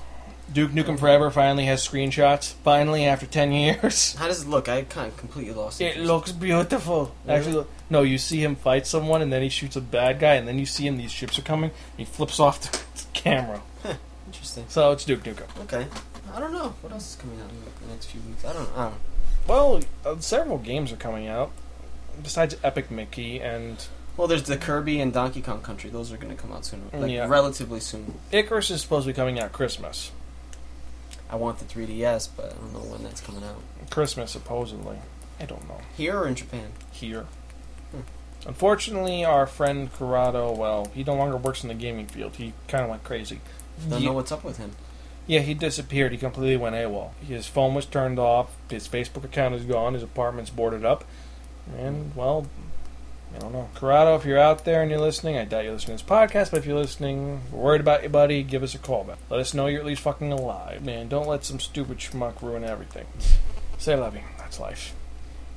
Duke 0.53 0.71
Nukem 0.71 0.99
Forever 0.99 1.31
finally 1.31 1.65
has 1.65 1.85
screenshots. 1.87 2.53
Finally, 2.63 3.05
after 3.05 3.25
ten 3.25 3.51
years. 3.53 4.15
How 4.15 4.27
does 4.27 4.41
it 4.43 4.47
look? 4.49 4.67
I 4.67 4.81
kind 4.83 5.07
of 5.07 5.15
completely 5.17 5.53
lost 5.53 5.79
It 5.79 5.85
interest. 5.87 6.07
looks 6.07 6.31
beautiful. 6.33 7.13
Really? 7.25 7.37
Actually, 7.37 7.53
look- 7.55 7.69
no. 7.89 8.01
You 8.03 8.17
see 8.17 8.43
him 8.43 8.55
fight 8.55 8.85
someone, 8.87 9.21
and 9.21 9.31
then 9.31 9.41
he 9.41 9.49
shoots 9.49 9.75
a 9.77 9.81
bad 9.81 10.19
guy, 10.19 10.35
and 10.35 10.47
then 10.47 10.59
you 10.59 10.65
see 10.65 10.85
him. 10.87 10.97
These 10.97 11.11
ships 11.11 11.39
are 11.39 11.43
coming. 11.43 11.69
And 11.71 11.99
he 11.99 12.05
flips 12.05 12.39
off 12.39 12.61
the 12.71 13.03
camera. 13.13 13.61
Interesting. 14.27 14.65
So 14.69 14.91
it's 14.91 15.03
Duke 15.05 15.23
Nukem. 15.23 15.47
Okay. 15.63 15.87
I 16.33 16.39
don't 16.39 16.53
know. 16.53 16.73
What 16.81 16.93
else 16.93 17.11
is 17.11 17.15
coming 17.17 17.39
out 17.41 17.49
in 17.49 17.87
the 17.87 17.93
next 17.93 18.05
few 18.07 18.21
weeks? 18.21 18.43
I 18.45 18.53
don't. 18.53 18.69
I 18.77 18.83
don't. 18.85 18.95
Well, 19.47 19.81
uh, 20.05 20.19
several 20.19 20.57
games 20.57 20.91
are 20.91 20.97
coming 20.97 21.27
out 21.27 21.51
besides 22.21 22.55
Epic 22.63 22.89
Mickey 22.91 23.39
and 23.41 23.85
Well, 24.17 24.27
there's 24.27 24.43
the 24.43 24.57
Kirby 24.57 24.99
and 24.99 25.13
Donkey 25.13 25.41
Kong 25.41 25.61
Country. 25.61 25.89
Those 25.89 26.11
are 26.11 26.17
going 26.17 26.35
to 26.35 26.41
come 26.41 26.51
out 26.51 26.65
soon, 26.65 26.89
like 26.93 27.09
Yeah. 27.11 27.27
relatively 27.27 27.79
soon. 27.79 28.19
Icarus 28.31 28.69
is 28.69 28.81
supposed 28.81 29.05
to 29.07 29.13
be 29.13 29.15
coming 29.15 29.39
out 29.39 29.51
Christmas. 29.53 30.11
I 31.29 31.37
want 31.37 31.59
the 31.59 31.65
3DS, 31.65 32.27
but 32.35 32.47
I 32.47 32.49
don't 32.55 32.73
know 32.73 32.79
when 32.91 33.03
that's 33.03 33.21
coming 33.21 33.43
out. 33.43 33.55
Christmas 33.89 34.31
supposedly. 34.31 34.97
I 35.39 35.45
don't 35.45 35.65
know. 35.67 35.79
Here 35.95 36.17
or 36.19 36.27
in 36.27 36.35
Japan? 36.35 36.71
Here. 36.91 37.25
Hmm. 37.91 38.01
Unfortunately, 38.45 39.23
our 39.23 39.47
friend 39.47 39.91
Corrado, 39.93 40.51
well, 40.51 40.91
he 40.93 41.03
no 41.03 41.13
longer 41.15 41.37
works 41.37 41.63
in 41.63 41.69
the 41.69 41.73
gaming 41.75 42.07
field. 42.07 42.35
He 42.35 42.53
kind 42.67 42.83
of 42.83 42.89
went 42.89 43.03
crazy. 43.03 43.39
Don't 43.89 44.01
Ye- 44.01 44.07
know 44.07 44.13
what's 44.13 44.31
up 44.31 44.43
with 44.43 44.57
him. 44.57 44.71
Yeah, 45.27 45.39
he 45.39 45.53
disappeared. 45.53 46.11
He 46.11 46.17
completely 46.17 46.57
went 46.57 46.75
AWOL. 46.75 47.11
His 47.25 47.47
phone 47.47 47.75
was 47.75 47.85
turned 47.85 48.19
off. 48.19 48.55
His 48.69 48.87
Facebook 48.87 49.23
account 49.23 49.55
is 49.55 49.63
gone. 49.63 49.93
His 49.93 50.03
apartment's 50.03 50.49
boarded 50.51 50.83
up. 50.83 51.05
And, 51.77 52.15
well, 52.15 52.47
I 53.35 53.39
don't 53.39 53.53
know. 53.53 53.69
Corrado, 53.75 54.15
if 54.15 54.25
you're 54.25 54.37
out 54.37 54.65
there 54.65 54.81
and 54.81 54.91
you're 54.91 54.99
listening, 54.99 55.37
I 55.37 55.45
doubt 55.45 55.63
you're 55.63 55.73
listening 55.73 55.97
to 55.97 56.03
this 56.03 56.11
podcast, 56.11 56.51
but 56.51 56.57
if 56.57 56.65
you're 56.65 56.77
listening, 56.77 57.41
worried 57.51 57.81
about 57.81 58.03
you, 58.03 58.09
buddy, 58.09 58.43
give 58.43 58.63
us 58.63 58.75
a 58.75 58.77
call 58.77 59.03
back. 59.03 59.19
Let 59.29 59.39
us 59.39 59.53
know 59.53 59.67
you're 59.67 59.79
at 59.79 59.85
least 59.85 60.01
fucking 60.01 60.31
alive, 60.31 60.83
man. 60.83 61.07
Don't 61.07 61.27
let 61.27 61.45
some 61.45 61.59
stupid 61.59 61.99
schmuck 61.99 62.41
ruin 62.41 62.63
everything. 62.63 63.05
Say 63.77 63.95
love 63.95 64.15
you. 64.15 64.23
That's 64.37 64.59
life. 64.59 64.93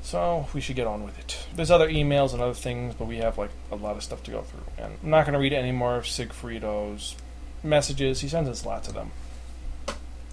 So 0.02 0.46
we 0.52 0.60
should 0.60 0.76
get 0.76 0.86
on 0.86 1.02
with 1.02 1.18
it. 1.18 1.46
There's 1.54 1.70
other 1.70 1.88
emails 1.88 2.32
and 2.32 2.42
other 2.42 2.54
things, 2.54 2.94
but 2.94 3.06
we 3.06 3.16
have 3.16 3.38
like 3.38 3.50
a 3.72 3.76
lot 3.76 3.96
of 3.96 4.02
stuff 4.02 4.22
to 4.24 4.30
go 4.30 4.42
through. 4.42 4.64
And 4.78 4.98
I'm 5.02 5.10
not 5.10 5.24
going 5.24 5.32
to 5.32 5.38
read 5.38 5.54
any 5.54 5.72
more 5.72 5.96
of 5.96 6.06
Sigfrido's 6.06 7.16
messages. 7.62 8.20
He 8.20 8.28
sends 8.28 8.48
us 8.48 8.64
lots 8.66 8.86
of 8.86 8.94
them. 8.94 9.10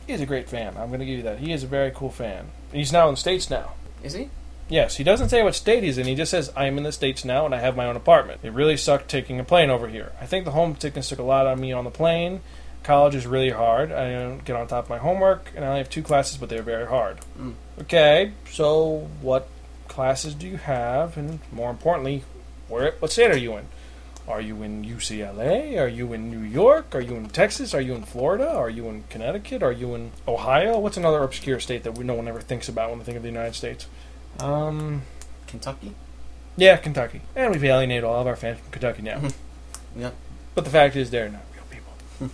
He's 0.06 0.22
a 0.22 0.26
great 0.26 0.50
fan. 0.50 0.76
I'm 0.78 0.90
going 0.90 1.00
to 1.00 1.06
give 1.06 1.18
you 1.18 1.24
that. 1.24 1.40
He 1.40 1.54
is 1.54 1.64
a 1.64 1.68
very 1.68 1.92
cool 1.92 2.12
fan. 2.12 2.52
He's 2.74 2.92
now 2.92 3.08
in 3.08 3.14
the 3.14 3.20
States 3.20 3.50
now. 3.50 3.74
Is 4.04 4.14
he? 4.14 4.30
Yes, 4.72 4.96
he 4.96 5.04
doesn't 5.04 5.28
say 5.28 5.44
what 5.44 5.54
state 5.54 5.84
he's 5.84 5.98
in. 5.98 6.08
He 6.08 6.16
just 6.16 6.32
says, 6.32 6.50
I 6.56 6.66
am 6.66 6.78
in 6.78 6.84
the 6.84 6.94
States 6.94 7.26
now 7.26 7.46
and 7.46 7.54
I 7.54 7.60
have 7.60 7.76
my 7.76 7.86
own 7.86 7.98
apartment. 7.98 8.40
It 8.42 8.54
really 8.54 8.78
sucked 8.78 9.10
taking 9.10 9.38
a 9.38 9.44
plane 9.44 9.70
over 9.70 9.90
here. 9.90 10.14
I 10.22 10.26
think 10.26 10.46
the 10.46 10.52
home 10.52 10.70
homesickness 10.70 11.10
took 11.10 11.20
a 11.20 11.24
lot 11.24 11.46
on 11.46 11.60
me 11.60 11.74
on 11.74 11.84
the 11.84 11.92
plane. 11.92 12.40
College 12.82 13.14
is 13.14 13.28
really 13.28 13.50
hard. 13.50 13.92
I 13.92 14.12
don't 14.14 14.46
get 14.46 14.56
on 14.56 14.68
top 14.68 14.86
of 14.86 14.90
my 14.90 14.98
homework, 14.98 15.52
and 15.56 15.64
I 15.64 15.68
only 15.68 15.80
have 15.80 15.90
two 15.90 16.02
classes, 16.02 16.38
but 16.38 16.50
they're 16.50 16.64
very 16.64 16.88
hard. 16.88 17.20
Mm. 17.38 17.54
Okay, 17.82 18.32
so 18.50 19.10
what 19.22 19.48
classes 19.90 20.34
do 20.34 20.48
you 20.48 20.58
have? 20.58 21.18
And 21.18 21.40
more 21.52 21.70
importantly, 21.70 22.24
where 22.70 22.94
what 23.00 23.12
state 23.12 23.30
are 23.30 23.38
you 23.38 23.58
in? 23.58 23.68
Are 24.28 24.40
you 24.40 24.64
in 24.64 24.86
UCLA? 24.86 25.78
Are 25.80 25.88
you 25.88 26.14
in 26.14 26.32
New 26.32 26.48
York? 26.48 26.96
Are 26.96 27.02
you 27.02 27.16
in 27.16 27.28
Texas? 27.30 27.74
Are 27.74 27.82
you 27.82 27.94
in 27.94 28.04
Florida? 28.04 28.50
Are 28.50 28.70
you 28.70 28.88
in 28.88 29.04
Connecticut? 29.10 29.62
Are 29.62 29.72
you 29.74 29.94
in 29.96 30.12
Ohio? 30.28 30.80
What's 30.80 30.96
another 30.96 31.22
obscure 31.24 31.60
state 31.60 31.84
that 31.84 31.98
we, 31.98 32.06
no 32.06 32.14
one 32.14 32.30
ever 32.30 32.40
thinks 32.40 32.70
about 32.70 32.90
when 32.90 33.00
they 33.00 33.06
think 33.06 33.18
of 33.18 33.24
the 33.24 33.30
United 33.30 33.56
States? 33.56 33.88
Um, 34.40 35.02
Kentucky? 35.48 35.94
yeah, 36.58 36.78
Kentucky. 36.78 37.22
And 37.36 37.52
we've 37.54 37.64
alienated 37.64 38.04
all 38.04 38.20
of 38.22 38.28
our 38.28 38.36
fans 38.36 38.60
from 38.60 38.72
Kentucky 38.72 39.02
now. 39.02 39.18
Mm-hmm. 39.20 40.02
Yep. 40.02 40.16
But 40.56 40.66
the 40.66 40.72
fact 40.72 40.96
is, 40.96 41.10
they're 41.12 41.30
not 41.30 41.42
real 41.54 41.64
people. 41.70 41.94
Hmm. 42.20 42.28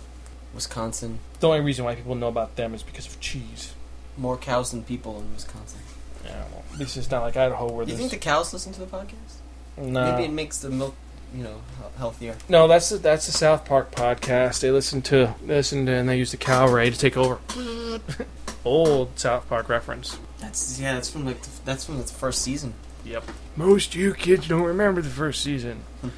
Wisconsin. 0.54 1.18
The 1.40 1.48
only 1.48 1.60
reason 1.60 1.84
why 1.84 1.94
people 1.94 2.14
know 2.14 2.28
about 2.28 2.56
them 2.56 2.74
is 2.74 2.82
because 2.82 3.06
of 3.06 3.20
cheese. 3.20 3.74
More 4.16 4.36
cows 4.36 4.70
than 4.72 4.82
people 4.82 5.20
in 5.20 5.32
Wisconsin. 5.34 5.80
Yeah, 6.24 6.44
well, 6.52 6.64
this 6.76 6.96
is 6.96 7.10
not 7.10 7.22
like 7.22 7.36
Idaho 7.36 7.70
where 7.70 7.84
Do 7.86 7.92
you 7.92 7.96
think 7.98 8.10
the 8.10 8.16
cows 8.16 8.52
listen 8.52 8.72
to 8.72 8.80
the 8.80 8.86
podcast? 8.86 9.36
no, 9.76 10.10
Maybe 10.12 10.24
it 10.24 10.32
makes 10.32 10.58
the 10.58 10.68
milk, 10.70 10.96
you 11.34 11.44
know, 11.44 11.60
healthier. 11.96 12.34
no. 12.48 12.66
That's 12.66 12.88
the, 12.88 12.98
that's 12.98 13.26
the 13.26 13.32
South 13.32 13.64
Park 13.64 13.92
podcast. 13.92 14.60
They 14.60 14.70
listen 14.72 15.00
to 15.02 15.34
listen 15.44 15.86
to, 15.86 15.92
and 15.92 16.08
they 16.08 16.18
use 16.18 16.32
the 16.32 16.36
cow 16.36 16.66
ray 16.68 16.90
to 16.90 16.98
take 16.98 17.16
over. 17.16 17.36
Mm-hmm. 17.48 18.22
Old 18.64 19.16
South 19.18 19.48
Park 19.48 19.68
reference. 19.68 20.18
That's 20.38 20.80
yeah. 20.80 20.94
That's 20.94 21.10
from 21.10 21.24
like 21.26 21.42
the, 21.42 21.50
that's 21.64 21.84
from 21.84 21.98
the 21.98 22.04
first 22.04 22.42
season. 22.42 22.74
Yep. 23.04 23.24
Most 23.56 23.94
you 23.94 24.14
kids 24.14 24.48
don't 24.48 24.62
remember 24.62 25.02
the 25.02 25.08
first 25.08 25.42
season. 25.42 25.82
Hmm. 26.00 26.08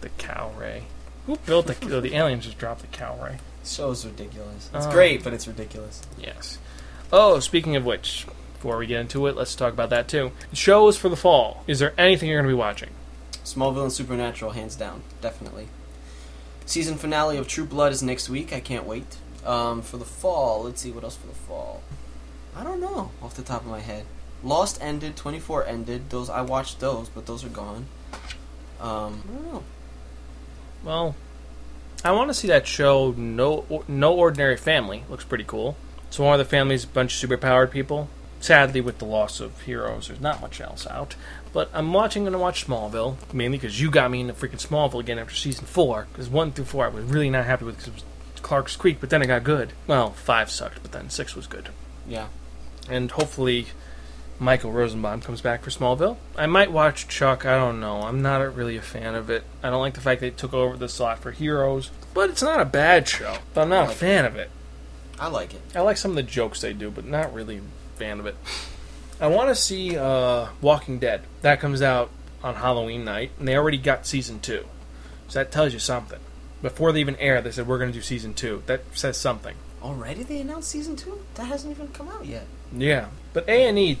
the 0.00 0.08
cow 0.10 0.52
ray. 0.58 0.84
Who 1.26 1.36
built 1.46 1.66
the? 1.66 1.76
oh, 1.94 2.00
the 2.00 2.14
aliens 2.14 2.44
just 2.44 2.58
dropped 2.58 2.82
the 2.82 2.86
cow 2.88 3.18
ray. 3.22 3.38
The 3.62 3.68
show's 3.68 4.04
ridiculous. 4.04 4.68
It's 4.74 4.86
Oh. 4.86 4.90
great, 4.90 5.24
but 5.24 5.32
it's 5.32 5.46
ridiculous. 5.48 6.02
Yes. 6.18 6.58
Oh, 7.12 7.38
speaking 7.40 7.76
of 7.76 7.84
which, 7.86 8.26
before 8.54 8.76
we 8.76 8.86
get 8.86 9.00
into 9.00 9.26
it, 9.26 9.36
let's 9.36 9.54
talk 9.54 9.72
about 9.72 9.90
that 9.90 10.08
too. 10.08 10.32
Shows 10.52 10.96
for 10.98 11.08
the 11.08 11.16
fall. 11.16 11.64
Is 11.66 11.78
there 11.78 11.94
anything 11.96 12.28
you're 12.28 12.38
going 12.40 12.50
to 12.50 12.54
be 12.54 12.58
watching? 12.58 12.90
Smallville 13.44 13.84
and 13.84 13.92
Supernatural, 13.92 14.50
hands 14.52 14.74
down, 14.76 15.02
definitely. 15.20 15.68
Season 16.66 16.96
finale 16.96 17.36
of 17.36 17.46
True 17.46 17.66
Blood 17.66 17.92
is 17.92 18.02
next 18.02 18.28
week. 18.28 18.52
I 18.52 18.60
can't 18.60 18.84
wait. 18.84 19.16
Um, 19.44 19.82
for 19.82 19.98
the 19.98 20.04
fall, 20.06 20.62
let's 20.64 20.80
see 20.80 20.90
what 20.90 21.04
else 21.04 21.16
for 21.16 21.26
the 21.26 21.34
fall. 21.34 21.82
I 22.56 22.62
don't 22.62 22.80
know 22.80 23.10
off 23.22 23.34
the 23.34 23.42
top 23.42 23.62
of 23.62 23.68
my 23.68 23.80
head. 23.80 24.04
Lost 24.42 24.78
ended, 24.80 25.16
24 25.16 25.66
ended. 25.66 26.10
Those 26.10 26.28
I 26.28 26.42
watched 26.42 26.80
those, 26.80 27.08
but 27.08 27.26
those 27.26 27.44
are 27.44 27.48
gone. 27.48 27.86
Um, 28.80 29.22
I 29.28 29.32
don't 29.32 29.52
know. 29.52 29.62
Well, 30.84 31.16
I 32.04 32.12
want 32.12 32.28
to 32.28 32.34
see 32.34 32.48
that 32.48 32.66
show. 32.66 33.12
No, 33.12 33.84
no 33.88 34.14
ordinary 34.14 34.56
family 34.56 35.04
looks 35.08 35.24
pretty 35.24 35.44
cool. 35.44 35.76
So 36.10 36.22
one 36.22 36.38
of 36.38 36.38
the 36.38 36.44
families, 36.44 36.84
a 36.84 36.88
bunch 36.88 37.22
of 37.22 37.28
superpowered 37.30 37.70
people. 37.70 38.08
Sadly, 38.40 38.82
with 38.82 38.98
the 38.98 39.06
loss 39.06 39.40
of 39.40 39.62
heroes, 39.62 40.08
there's 40.08 40.20
not 40.20 40.42
much 40.42 40.60
else 40.60 40.86
out. 40.86 41.16
But 41.54 41.70
I'm 41.72 41.94
watching 41.94 42.26
and 42.26 42.36
I 42.36 42.38
watch 42.38 42.66
Smallville 42.66 43.16
mainly 43.32 43.56
because 43.56 43.80
you 43.80 43.90
got 43.90 44.10
me 44.10 44.20
into 44.20 44.34
freaking 44.34 44.60
Smallville 44.60 45.00
again 45.00 45.18
after 45.18 45.34
season 45.34 45.64
four. 45.64 46.06
Because 46.12 46.28
one 46.28 46.52
through 46.52 46.66
four 46.66 46.84
I 46.84 46.88
was 46.88 47.04
really 47.04 47.30
not 47.30 47.46
happy 47.46 47.64
with 47.64 47.78
because 47.78 47.88
it 47.88 47.94
was 47.94 48.04
Clark's 48.42 48.76
Creek, 48.76 48.98
but 49.00 49.08
then 49.08 49.22
it 49.22 49.28
got 49.28 49.44
good. 49.44 49.72
Well, 49.86 50.10
five 50.10 50.50
sucked, 50.50 50.82
but 50.82 50.92
then 50.92 51.08
six 51.08 51.34
was 51.34 51.46
good. 51.46 51.70
Yeah. 52.06 52.26
And 52.88 53.10
hopefully 53.10 53.66
Michael 54.38 54.72
Rosenbaum 54.72 55.20
comes 55.20 55.40
back 55.40 55.62
for 55.62 55.70
Smallville. 55.70 56.16
I 56.36 56.46
might 56.46 56.72
watch 56.72 57.08
Chuck. 57.08 57.46
I 57.46 57.56
don't 57.56 57.80
know. 57.80 58.02
I'm 58.02 58.20
not 58.20 58.42
a- 58.42 58.50
really 58.50 58.76
a 58.76 58.82
fan 58.82 59.14
of 59.14 59.30
it. 59.30 59.44
I 59.62 59.70
don't 59.70 59.80
like 59.80 59.94
the 59.94 60.00
fact 60.00 60.20
they 60.20 60.30
took 60.30 60.52
over 60.52 60.76
the 60.76 60.88
slot 60.88 61.20
for 61.20 61.30
Heroes, 61.30 61.90
but 62.12 62.30
it's 62.30 62.42
not 62.42 62.60
a 62.60 62.64
bad 62.64 63.08
show. 63.08 63.36
But 63.54 63.62
I'm 63.62 63.68
not 63.68 63.84
a 63.84 63.88
Like- 63.88 63.96
fan 63.96 64.24
of 64.24 64.36
it. 64.36 64.50
I 65.18 65.28
like 65.28 65.54
it. 65.54 65.60
I 65.74 65.80
like 65.80 65.96
some 65.96 66.10
of 66.10 66.16
the 66.16 66.22
jokes 66.24 66.60
they 66.60 66.72
do, 66.72 66.90
but 66.90 67.04
not 67.04 67.32
really 67.32 67.58
a 67.58 67.98
fan 67.98 68.18
of 68.18 68.26
it. 68.26 68.36
I 69.20 69.28
want 69.28 69.48
to 69.48 69.54
see 69.54 69.96
uh, 69.96 70.48
Walking 70.60 70.98
Dead. 70.98 71.22
That 71.42 71.60
comes 71.60 71.80
out 71.80 72.10
on 72.42 72.56
Halloween 72.56 73.04
night, 73.04 73.30
and 73.38 73.46
they 73.46 73.56
already 73.56 73.78
got 73.78 74.06
season 74.06 74.40
two, 74.40 74.66
so 75.28 75.38
that 75.38 75.52
tells 75.52 75.72
you 75.72 75.78
something. 75.78 76.18
Before 76.60 76.90
they 76.92 77.00
even 77.00 77.14
air, 77.16 77.40
they 77.40 77.52
said 77.52 77.68
we're 77.68 77.78
going 77.78 77.92
to 77.92 77.96
do 77.96 78.02
season 78.02 78.34
two. 78.34 78.64
That 78.66 78.82
says 78.92 79.16
something. 79.16 79.54
Already 79.84 80.22
they 80.22 80.40
announced 80.40 80.70
season 80.70 80.96
two? 80.96 81.20
That 81.34 81.44
hasn't 81.44 81.70
even 81.70 81.88
come 81.88 82.08
out 82.08 82.24
yet. 82.24 82.46
Yeah, 82.74 83.08
but 83.34 83.46
A 83.46 83.68
and 83.68 83.78
E, 83.78 83.98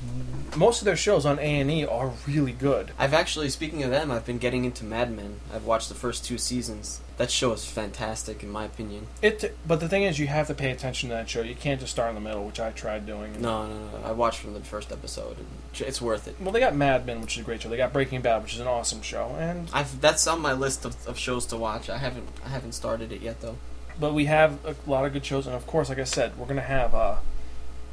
most 0.56 0.80
of 0.80 0.86
their 0.86 0.96
shows 0.96 1.26
on 1.26 1.38
A 1.38 1.60
and 1.60 1.70
E 1.70 1.84
are 1.84 2.12
really 2.26 2.52
good. 2.52 2.92
I've 2.98 3.12
actually, 3.12 3.50
speaking 3.50 3.82
of 3.82 3.90
them, 3.90 4.10
I've 4.10 4.24
been 4.24 4.38
getting 4.38 4.64
into 4.64 4.82
Mad 4.82 5.14
Men. 5.14 5.40
I've 5.52 5.66
watched 5.66 5.90
the 5.90 5.94
first 5.94 6.24
two 6.24 6.38
seasons. 6.38 7.02
That 7.18 7.30
show 7.30 7.52
is 7.52 7.66
fantastic, 7.66 8.42
in 8.42 8.50
my 8.50 8.64
opinion. 8.64 9.08
It, 9.20 9.56
but 9.68 9.80
the 9.80 9.88
thing 9.88 10.04
is, 10.04 10.18
you 10.18 10.26
have 10.26 10.46
to 10.46 10.54
pay 10.54 10.70
attention 10.70 11.10
to 11.10 11.16
that 11.16 11.28
show. 11.28 11.42
You 11.42 11.54
can't 11.54 11.78
just 11.78 11.92
start 11.92 12.08
in 12.08 12.14
the 12.14 12.20
middle, 12.22 12.46
which 12.46 12.60
I 12.60 12.70
tried 12.70 13.04
doing. 13.04 13.40
No, 13.42 13.66
no, 13.66 13.74
no. 13.74 14.00
I 14.06 14.12
watched 14.12 14.40
from 14.40 14.54
the 14.54 14.60
first 14.60 14.90
episode, 14.90 15.36
and 15.36 15.46
it's 15.86 16.00
worth 16.00 16.26
it. 16.26 16.36
Well, 16.40 16.52
they 16.52 16.60
got 16.60 16.74
Mad 16.74 17.04
Men, 17.04 17.20
which 17.20 17.36
is 17.36 17.42
a 17.42 17.44
great 17.44 17.60
show. 17.60 17.68
They 17.68 17.76
got 17.76 17.92
Breaking 17.92 18.22
Bad, 18.22 18.42
which 18.42 18.54
is 18.54 18.60
an 18.60 18.66
awesome 18.66 19.02
show, 19.02 19.36
and 19.38 19.68
I've 19.72 20.00
that's 20.00 20.26
on 20.26 20.40
my 20.40 20.54
list 20.54 20.86
of, 20.86 20.96
of 21.06 21.18
shows 21.18 21.44
to 21.46 21.58
watch. 21.58 21.90
I 21.90 21.98
haven't 21.98 22.28
I 22.42 22.48
haven't 22.48 22.72
started 22.72 23.12
it 23.12 23.20
yet 23.20 23.42
though. 23.42 23.56
But 23.98 24.12
we 24.14 24.24
have 24.26 24.64
a 24.64 24.74
lot 24.90 25.04
of 25.04 25.12
good 25.12 25.24
shows, 25.24 25.46
and 25.46 25.54
of 25.54 25.66
course, 25.66 25.88
like 25.88 25.98
I 25.98 26.04
said, 26.04 26.36
we're 26.38 26.46
gonna 26.46 26.60
have 26.60 26.94
uh, 26.94 27.16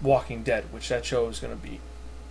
Walking 0.02 0.44
Dead, 0.44 0.66
which 0.72 0.90
that 0.90 1.06
show 1.06 1.28
is 1.28 1.40
gonna 1.40 1.56
be 1.56 1.80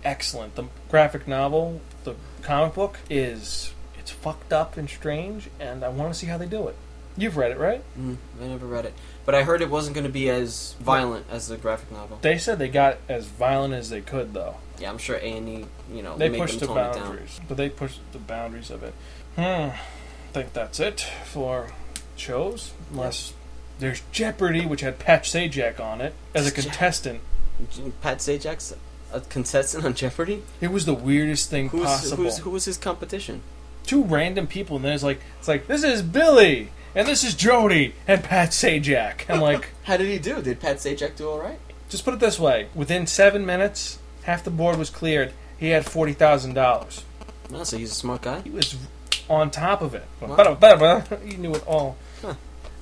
excellent. 0.03 0.55
The 0.55 0.65
graphic 0.89 1.27
novel, 1.27 1.81
the 2.03 2.15
comic 2.41 2.73
book 2.73 2.99
is 3.09 3.73
it's 3.99 4.11
fucked 4.11 4.51
up 4.51 4.77
and 4.77 4.89
strange, 4.89 5.49
and 5.59 5.83
I 5.83 5.89
want 5.89 6.11
to 6.13 6.19
see 6.19 6.27
how 6.27 6.37
they 6.37 6.47
do 6.47 6.67
it. 6.67 6.75
You've 7.17 7.35
read 7.37 7.51
it, 7.51 7.57
right? 7.59 7.83
Mm, 7.99 8.17
I 8.41 8.47
never 8.47 8.65
read 8.65 8.85
it, 8.85 8.93
but 9.25 9.35
I 9.35 9.43
heard 9.43 9.61
it 9.61 9.69
wasn't 9.69 9.95
going 9.95 10.05
to 10.07 10.11
be 10.11 10.29
as 10.29 10.75
violent 10.79 11.25
as 11.29 11.49
the 11.49 11.57
graphic 11.57 11.91
novel. 11.91 12.17
They 12.21 12.37
said 12.37 12.57
they 12.57 12.69
got 12.69 12.97
as 13.09 13.25
violent 13.27 13.73
as 13.73 13.89
they 13.89 13.99
could, 14.01 14.33
though. 14.33 14.55
Yeah, 14.79 14.89
I'm 14.89 14.97
sure 14.97 15.17
A 15.17 15.19
and 15.37 15.47
E, 15.49 15.65
you 15.93 16.01
know, 16.01 16.17
They 16.17 16.29
pushed 16.29 16.59
the 16.61 16.67
them 16.67 16.75
tone 16.75 16.77
it 16.77 16.93
down. 16.93 17.03
boundaries, 17.03 17.41
but 17.49 17.57
they 17.57 17.69
pushed 17.69 17.99
the 18.13 18.17
boundaries 18.17 18.71
of 18.71 18.81
it. 18.83 18.93
Hmm. 19.35 19.41
I 19.41 19.79
think 20.31 20.53
that's 20.53 20.79
it 20.79 21.01
for 21.25 21.67
shows, 22.15 22.71
unless 22.91 23.33
there's 23.81 24.01
Jeopardy, 24.11 24.65
which 24.65 24.81
had 24.81 24.99
Pat 24.99 25.23
Sajak 25.23 25.79
on 25.79 25.99
it 26.01 26.13
as 26.33 26.47
a 26.47 26.51
Je- 26.55 26.61
contestant. 26.61 27.19
Pat 28.01 28.19
Sajak's 28.19 28.75
a 29.11 29.21
contestant 29.21 29.83
on 29.83 29.93
Jeopardy. 29.93 30.43
It 30.61 30.71
was 30.71 30.85
the 30.85 30.93
weirdest 30.93 31.49
thing 31.49 31.69
Who's, 31.69 31.83
possible. 31.83 32.23
who's 32.23 32.37
who 32.39 32.49
was 32.51 32.65
his 32.65 32.77
competition? 32.77 33.41
Two 33.85 34.03
random 34.03 34.47
people, 34.47 34.77
and 34.77 34.85
then 34.85 34.93
it's 34.93 35.03
like 35.03 35.19
it's 35.39 35.47
like 35.47 35.67
this 35.67 35.83
is 35.83 36.01
Billy 36.01 36.69
and 36.95 37.07
this 37.07 37.23
is 37.23 37.33
Jody 37.35 37.93
and 38.07 38.23
Pat 38.23 38.49
Sajak. 38.49 39.29
I'm 39.29 39.41
like, 39.49 39.69
How 39.83 39.97
did 39.97 40.07
he 40.07 40.19
do? 40.19 40.41
Did 40.41 40.59
Pat 40.59 40.77
Sajak 40.77 41.15
do 41.15 41.29
all 41.29 41.39
right? 41.39 41.59
just 41.89 42.05
put 42.05 42.13
it 42.13 42.19
this 42.21 42.39
way: 42.39 42.67
within 42.73 43.05
seven 43.05 43.45
minutes, 43.45 43.99
half 44.23 44.43
the 44.43 44.51
board 44.51 44.77
was 44.77 44.89
cleared. 44.89 45.33
He 45.57 45.69
had 45.69 45.85
forty 45.85 46.13
thousand 46.13 46.53
dollars. 46.53 47.03
No, 47.49 47.63
so 47.63 47.77
he's 47.77 47.91
a 47.91 47.95
smart 47.95 48.21
guy. 48.21 48.41
He 48.41 48.49
was 48.49 48.77
on 49.29 49.51
top 49.51 49.81
of 49.81 49.93
it. 49.93 50.05
Wow. 50.21 51.03
He 51.25 51.35
knew 51.35 51.53
it 51.53 51.67
all. 51.67 51.97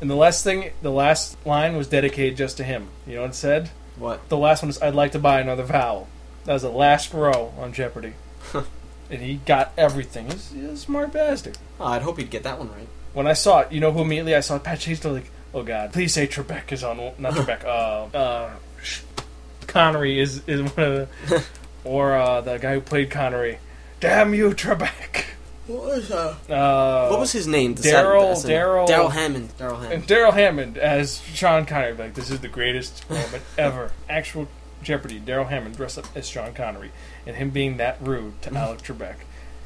And 0.02 0.10
the 0.10 0.16
last 0.16 0.44
thing, 0.44 0.72
the 0.82 0.92
last 0.92 1.38
line 1.46 1.76
was 1.76 1.88
dedicated 1.88 2.38
just 2.38 2.58
to 2.58 2.64
him. 2.64 2.88
You 3.06 3.16
know 3.16 3.22
what 3.22 3.32
it 3.32 3.36
said? 3.36 3.70
What? 3.98 4.30
The 4.30 4.38
last 4.38 4.64
one 4.64 4.70
is, 4.70 4.82
"I'd 4.82 4.96
like 4.96 5.12
to 5.12 5.20
buy 5.20 5.40
another 5.42 5.64
vowel." 5.64 6.08
That 6.46 6.54
was 6.54 6.62
the 6.62 6.70
last 6.70 7.14
row 7.14 7.54
on 7.60 7.74
Jeopardy, 7.74 8.14
and 9.10 9.22
he 9.22 9.36
got 9.46 9.74
everything. 9.78 10.28
He's, 10.32 10.52
he's 10.52 10.64
a 10.64 10.78
smart 10.78 11.12
bastard. 11.12 11.58
Oh, 11.80 11.86
I'd 11.86 12.02
hope 12.02 12.18
he'd 12.18 12.30
get 12.30 12.44
that 12.44 12.58
one 12.58 12.72
right. 12.72 12.88
When 13.14 13.28
I 13.28 13.34
saw 13.34 13.60
it, 13.60 13.72
you 13.74 13.82
know 13.82 13.92
who 13.92 14.02
immediately 14.02 14.36
I 14.36 14.40
saw 14.40 14.56
it? 14.56 14.64
Pat 14.64 14.80
Chase. 14.80 15.04
Like, 15.04 15.30
oh 15.54 15.64
god, 15.64 15.92
please 15.92 16.14
say 16.14 16.28
Trebek 16.28 16.72
is 16.72 16.84
on. 16.84 16.98
Not 17.18 17.34
Trebek. 17.34 17.66
uh, 17.66 18.18
uh, 18.18 18.52
sh- 18.82 19.02
Connery 19.68 20.20
is 20.20 20.42
is 20.48 20.62
one 20.62 20.86
of 20.86 21.10
the, 21.28 21.44
or 21.84 22.16
uh, 22.16 22.40
the 22.42 22.58
guy 22.58 22.74
who 22.76 22.82
played 22.82 23.12
Connery. 23.12 23.60
Damn 24.00 24.34
you, 24.34 24.52
Trebek. 24.52 25.19
What 25.70 25.84
was 25.86 26.12
uh? 26.12 26.36
Uh, 26.50 27.10
What 27.10 27.20
was 27.20 27.32
his 27.32 27.46
name? 27.48 27.76
Darrell- 27.76 28.40
Darrell- 28.42 28.88
Darrell 28.88 29.10
Hammond. 29.10 29.56
Darrell 29.58 29.76
And 29.78 29.84
Hammond. 29.86 30.08
Darrell 30.08 30.32
Hammond 30.32 30.78
as 30.78 31.22
Sean 31.34 31.66
Connery. 31.66 31.94
Like, 31.94 32.16
this 32.16 32.32
is 32.32 32.40
the 32.40 32.48
greatest 32.48 33.08
moment 33.10 33.44
ever. 33.58 33.92
Actual 34.10 34.48
Jeopardy. 34.82 35.20
Darrell 35.20 35.46
Hammond 35.46 35.78
dressed 35.78 35.98
up 36.00 36.06
as 36.16 36.28
Sean 36.28 36.54
Connery, 36.54 36.92
and 37.28 37.36
him 37.36 37.50
being 37.52 37.78
that 37.78 37.98
rude 38.02 38.42
to 38.44 38.54
Alex 38.56 38.82
Trebek. 38.82 39.16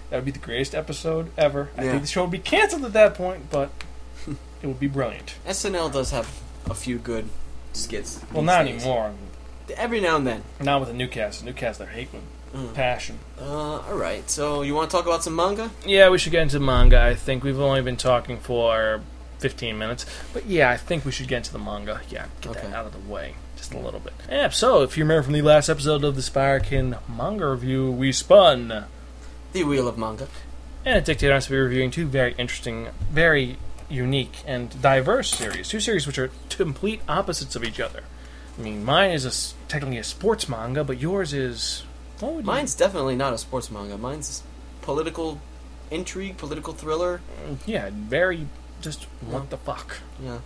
That 0.10 0.18
would 0.18 0.26
be 0.26 0.32
the 0.32 0.40
greatest 0.40 0.76
episode 0.76 1.32
ever. 1.38 1.70
I 1.78 1.84
Yeah. 1.86 1.92
think 1.92 2.02
the 2.04 2.08
show 2.10 2.22
would 2.24 2.32
be 2.32 2.38
canceled 2.40 2.84
at 2.86 2.94
that 2.94 3.14
point, 3.16 3.50
but 3.50 3.72
it 4.62 4.68
would 4.68 4.80
be 4.80 4.88
brilliant. 4.88 5.36
SNL 5.48 5.92
does 5.92 6.12
have 6.12 6.42
a 6.70 6.74
few 6.76 6.98
good 6.98 7.30
skits. 7.72 8.20
Well, 8.32 8.44
not 8.44 8.66
days. 8.66 8.84
anymore. 8.84 9.14
Every 9.78 10.02
now 10.02 10.18
and 10.18 10.28
then. 10.28 10.44
Not 10.60 10.82
with 10.82 10.90
the 10.90 10.96
new 10.96 11.08
cast. 11.08 11.40
The 11.40 11.46
new 11.46 11.54
cast, 11.54 11.80
they're 11.80 11.88
hating 11.88 12.24
Mm. 12.54 12.74
passion. 12.74 13.20
Uh, 13.42 13.80
all 13.80 13.96
right. 13.98 14.30
So 14.30 14.62
you 14.62 14.76
want 14.76 14.90
to 14.92 14.96
talk 14.96 15.06
about 15.08 15.24
some 15.24 15.36
manga? 15.36 15.72
Yeah, 15.86 16.10
we 16.10 16.18
should 16.20 16.32
get 16.32 16.44
into 16.44 16.60
manga. 16.60 17.02
I 17.02 17.16
think 17.16 17.44
we've 17.44 17.60
only 17.60 17.82
been 17.82 17.98
talking 17.98 18.38
for 18.40 19.02
15 19.40 19.78
minutes. 19.78 20.06
But 20.34 20.46
yeah, 20.46 20.70
I 20.70 20.78
think 20.78 21.04
we 21.04 21.12
should 21.12 21.28
get 21.28 21.38
into 21.38 21.52
the 21.54 21.60
manga. 21.60 22.02
Yeah, 22.10 22.28
get 22.42 22.52
Okay. 22.58 22.68
that 22.68 22.76
out 22.76 22.86
of 22.86 22.94
the 22.94 23.12
way 23.12 23.36
just 23.58 23.74
a 23.74 23.80
little 23.80 24.00
bit. 24.00 24.14
Yeah, 24.30 24.50
so 24.50 24.84
if 24.84 24.98
you 24.98 25.04
remember 25.04 25.24
from 25.24 25.34
the 25.34 25.42
last 25.42 25.68
episode 25.70 26.04
of 26.04 26.16
the 26.16 26.22
Spirekin 26.22 26.98
manga 27.10 27.48
review, 27.50 27.90
we 27.92 28.12
spun. 28.12 28.86
The 29.54 29.64
Wheel 29.64 29.88
of 29.88 29.98
Manga. 29.98 30.28
And 30.86 30.98
it 30.98 31.06
dictated 31.06 31.36
us 31.36 31.46
to 31.46 31.52
be 31.52 31.58
reviewing 31.58 31.90
two 31.92 32.06
very 32.06 32.34
interesting, 32.38 32.90
very 33.10 33.58
unique, 33.90 34.44
and 34.46 34.80
diverse 34.82 35.34
series. 35.34 35.70
Two 35.70 35.80
series 35.80 36.06
which 36.06 36.18
are 36.20 36.30
complete 36.50 37.02
opposites 37.08 37.56
of 37.56 37.64
each 37.64 37.80
other. 37.80 38.04
I 38.60 38.62
mean, 38.62 38.84
mine 38.84 39.12
is 39.12 39.26
a 39.26 39.68
technically 39.70 39.98
a 39.98 40.04
sports 40.04 40.48
manga, 40.50 40.84
but 40.84 41.00
yours 41.00 41.34
is. 41.34 41.84
Would 42.32 42.46
Mine's 42.46 42.76
definitely 42.76 43.16
not 43.16 43.34
a 43.34 43.38
sports 43.38 43.70
manga. 43.72 43.98
Mine's 43.98 44.44
political 44.82 45.40
intrigue, 45.92 46.38
political 46.38 46.74
thriller. 46.74 47.22
Yeah, 47.66 47.90
very. 47.92 48.48
Just 48.82 49.04
what 49.22 49.50
the 49.50 49.58
fuck. 49.58 49.98
Yeah. 50.22 50.40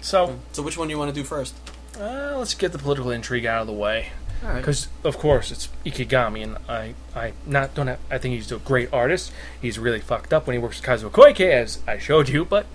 So, 0.00 0.38
So 0.52 0.62
which 0.62 0.76
one 0.76 0.88
do 0.88 0.92
you 0.92 0.98
want 0.98 1.14
to 1.14 1.20
do 1.20 1.24
first? 1.24 1.54
uh, 1.98 2.34
let's 2.36 2.54
get 2.54 2.72
the 2.72 2.78
political 2.78 3.10
intrigue 3.10 3.46
out 3.46 3.60
of 3.62 3.66
the 3.66 3.72
way. 3.72 4.08
Because 4.54 4.88
of 5.02 5.16
course 5.16 5.50
it's 5.50 5.70
Ikegami, 5.86 6.42
and 6.42 6.58
I, 6.68 6.94
I 7.14 7.32
not 7.46 7.74
don't 7.74 7.86
have, 7.86 7.98
I 8.10 8.18
think 8.18 8.34
he's 8.34 8.52
a 8.52 8.58
great 8.58 8.92
artist. 8.92 9.32
He's 9.62 9.78
really 9.78 9.98
fucked 10.00 10.32
up 10.32 10.46
when 10.46 10.52
he 10.54 10.58
works 10.58 10.78
with 10.80 10.86
Kazuo 10.86 11.10
Koike, 11.10 11.40
as 11.50 11.78
I 11.86 11.96
showed 11.98 12.28
you, 12.28 12.44
but 12.44 12.66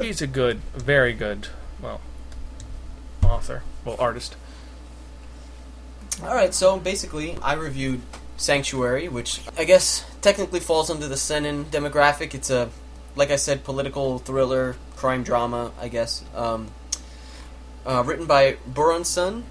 he's 0.00 0.20
a 0.20 0.26
good, 0.26 0.60
very 0.74 1.12
good, 1.12 1.46
well, 1.80 2.00
author, 3.22 3.62
well, 3.84 3.94
artist. 4.00 4.34
All 6.22 6.34
right. 6.34 6.52
So 6.54 6.78
basically, 6.78 7.36
I 7.42 7.54
reviewed 7.54 8.00
Sanctuary, 8.36 9.08
which 9.08 9.40
I 9.56 9.64
guess 9.64 10.04
technically 10.20 10.60
falls 10.60 10.90
under 10.90 11.08
the 11.08 11.16
seinen 11.16 11.66
demographic. 11.66 12.34
It's 12.34 12.50
a, 12.50 12.70
like 13.16 13.30
I 13.30 13.36
said, 13.36 13.64
political 13.64 14.18
thriller, 14.18 14.76
crime 14.96 15.22
drama. 15.22 15.72
I 15.80 15.88
guess. 15.88 16.24
Um, 16.34 16.68
uh, 17.86 18.02
written 18.04 18.26
by 18.26 18.56
Buronson. 18.66 19.44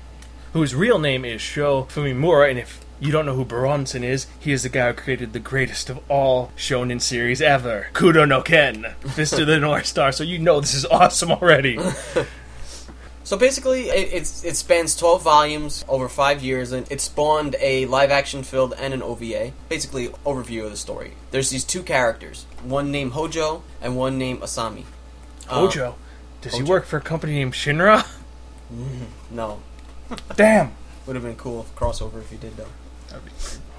Whose 0.53 0.73
real 0.75 0.99
name 0.99 1.25
is 1.25 1.41
Sho 1.41 1.83
Fumimura, 1.89 2.49
and 2.49 2.59
if 2.59 2.83
you 2.99 3.11
don't 3.11 3.25
know 3.25 3.35
who 3.35 3.45
Buronson 3.45 4.03
is, 4.03 4.27
he 4.39 4.51
is 4.51 4.63
the 4.63 4.69
guy 4.69 4.87
who 4.87 4.93
created 4.93 5.33
the 5.33 5.39
greatest 5.39 5.89
of 5.89 5.99
all 6.09 6.51
shonen 6.57 7.01
series 7.01 7.41
ever, 7.41 7.87
Hokuto 7.93 8.27
no 8.27 8.41
Ken, 8.41 8.95
Fist 9.01 9.33
of 9.33 9.47
the 9.47 9.59
North 9.59 9.85
Star. 9.85 10.11
So 10.11 10.23
you 10.23 10.39
know 10.39 10.59
this 10.59 10.73
is 10.73 10.85
awesome 10.85 11.31
already. 11.31 11.77
So 13.27 13.35
basically, 13.35 13.89
it, 13.89 14.13
it's, 14.13 14.45
it 14.45 14.55
spans 14.55 14.95
12 14.95 15.21
volumes 15.21 15.83
over 15.89 16.07
five 16.07 16.41
years, 16.41 16.71
and 16.71 16.89
it 16.89 17.01
spawned 17.01 17.57
a 17.59 17.85
live 17.87 18.09
action 18.09 18.41
film 18.41 18.73
and 18.77 18.93
an 18.93 19.03
OVA. 19.03 19.51
Basically, 19.67 20.07
overview 20.25 20.63
of 20.63 20.71
the 20.71 20.77
story. 20.77 21.11
There's 21.31 21.49
these 21.49 21.65
two 21.65 21.83
characters, 21.83 22.45
one 22.63 22.89
named 22.89 23.11
Hojo 23.11 23.63
and 23.81 23.97
one 23.97 24.17
named 24.17 24.39
Asami. 24.39 24.85
Um, 25.49 25.65
Hojo, 25.65 25.95
does 26.39 26.53
he 26.53 26.63
work 26.63 26.85
for 26.85 26.95
a 26.95 27.01
company 27.01 27.33
named 27.33 27.51
Shinra? 27.51 28.07
no, 29.29 29.59
Damn. 30.37 30.71
would 31.05 31.17
have 31.17 31.25
been 31.25 31.35
cool 31.35 31.63
if 31.63 31.75
crossover 31.75 32.21
if 32.21 32.29
he 32.29 32.37
did 32.37 32.55
though. 32.55 32.69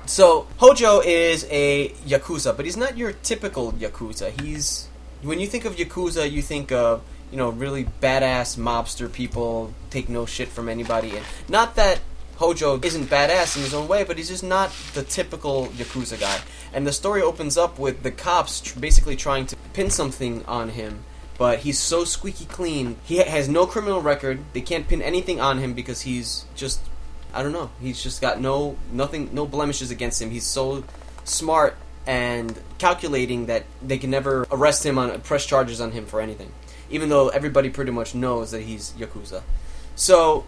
So 0.05 0.47
Hojo 0.59 1.01
is 1.01 1.47
a 1.49 1.89
yakuza, 2.07 2.55
but 2.55 2.67
he's 2.67 2.77
not 2.77 2.99
your 2.99 3.13
typical 3.13 3.73
yakuza. 3.73 4.39
He's 4.43 4.89
when 5.23 5.41
you 5.41 5.47
think 5.47 5.65
of 5.65 5.77
yakuza, 5.77 6.31
you 6.31 6.43
think 6.43 6.71
of 6.71 7.03
you 7.31 7.37
know 7.37 7.51
really 7.51 7.85
badass 7.85 8.57
mobster 8.57 9.13
people 9.13 9.73
take 9.91 10.09
no 10.09 10.27
shit 10.27 10.49
from 10.49 10.69
anybody, 10.69 11.17
and 11.17 11.25
not 11.49 11.77
that 11.77 12.01
Hojo 12.37 12.79
isn't 12.83 13.11
badass 13.11 13.57
in 13.57 13.63
his 13.63 13.75
own 13.75 13.89
way, 13.89 14.05
but 14.05 14.17
he's 14.17 14.29
just 14.29 14.45
not 14.45 14.71
the 14.95 15.03
typical 15.03 15.67
yakuza 15.69 16.19
guy. 16.19 16.39
And 16.73 16.87
the 16.87 16.93
story 16.93 17.21
opens 17.21 17.57
up 17.57 17.79
with 17.79 18.03
the 18.03 18.13
cops 18.13 18.61
tr- 18.61 18.79
basically 18.79 19.17
trying 19.17 19.47
to 19.47 19.57
pin 19.73 19.91
something 19.91 20.45
on 20.47 20.71
him. 20.71 21.05
But 21.37 21.61
he's 21.61 21.79
so 21.79 22.05
squeaky 22.05 22.45
clean. 22.45 22.97
He 23.05 23.19
ha- 23.19 23.31
has 23.31 23.49
no 23.49 23.67
criminal 23.67 24.01
record. 24.01 24.41
They 24.53 24.61
can't 24.61 24.87
pin 24.87 25.03
anything 25.03 25.41
on 25.41 25.59
him 25.59 25.75
because 25.75 26.03
he's 26.03 26.45
just 26.55 26.81
I 27.33 27.43
don't 27.43 27.53
know. 27.53 27.71
He's 27.81 28.03
just 28.03 28.21
got 28.21 28.41
no 28.41 28.77
nothing, 28.93 29.31
no 29.33 29.47
blemishes 29.47 29.91
against 29.91 30.21
him. 30.23 30.31
He's 30.31 30.47
so 30.47 30.85
smart 31.25 31.77
and 32.07 32.59
calculating 32.79 33.47
that 33.47 33.65
they 33.83 33.99
can 33.99 34.11
never 34.11 34.47
arrest 34.51 34.85
him 34.85 34.99
on 34.99 35.21
press 35.21 35.45
charges 35.45 35.81
on 35.81 35.93
him 35.93 36.07
for 36.07 36.21
anything, 36.21 36.51
even 36.91 37.09
though 37.09 37.29
everybody 37.29 37.71
pretty 37.71 37.91
much 37.91 38.15
knows 38.15 38.51
that 38.51 38.63
he's 38.63 38.93
yakuza. 38.93 39.43
So 39.95 40.45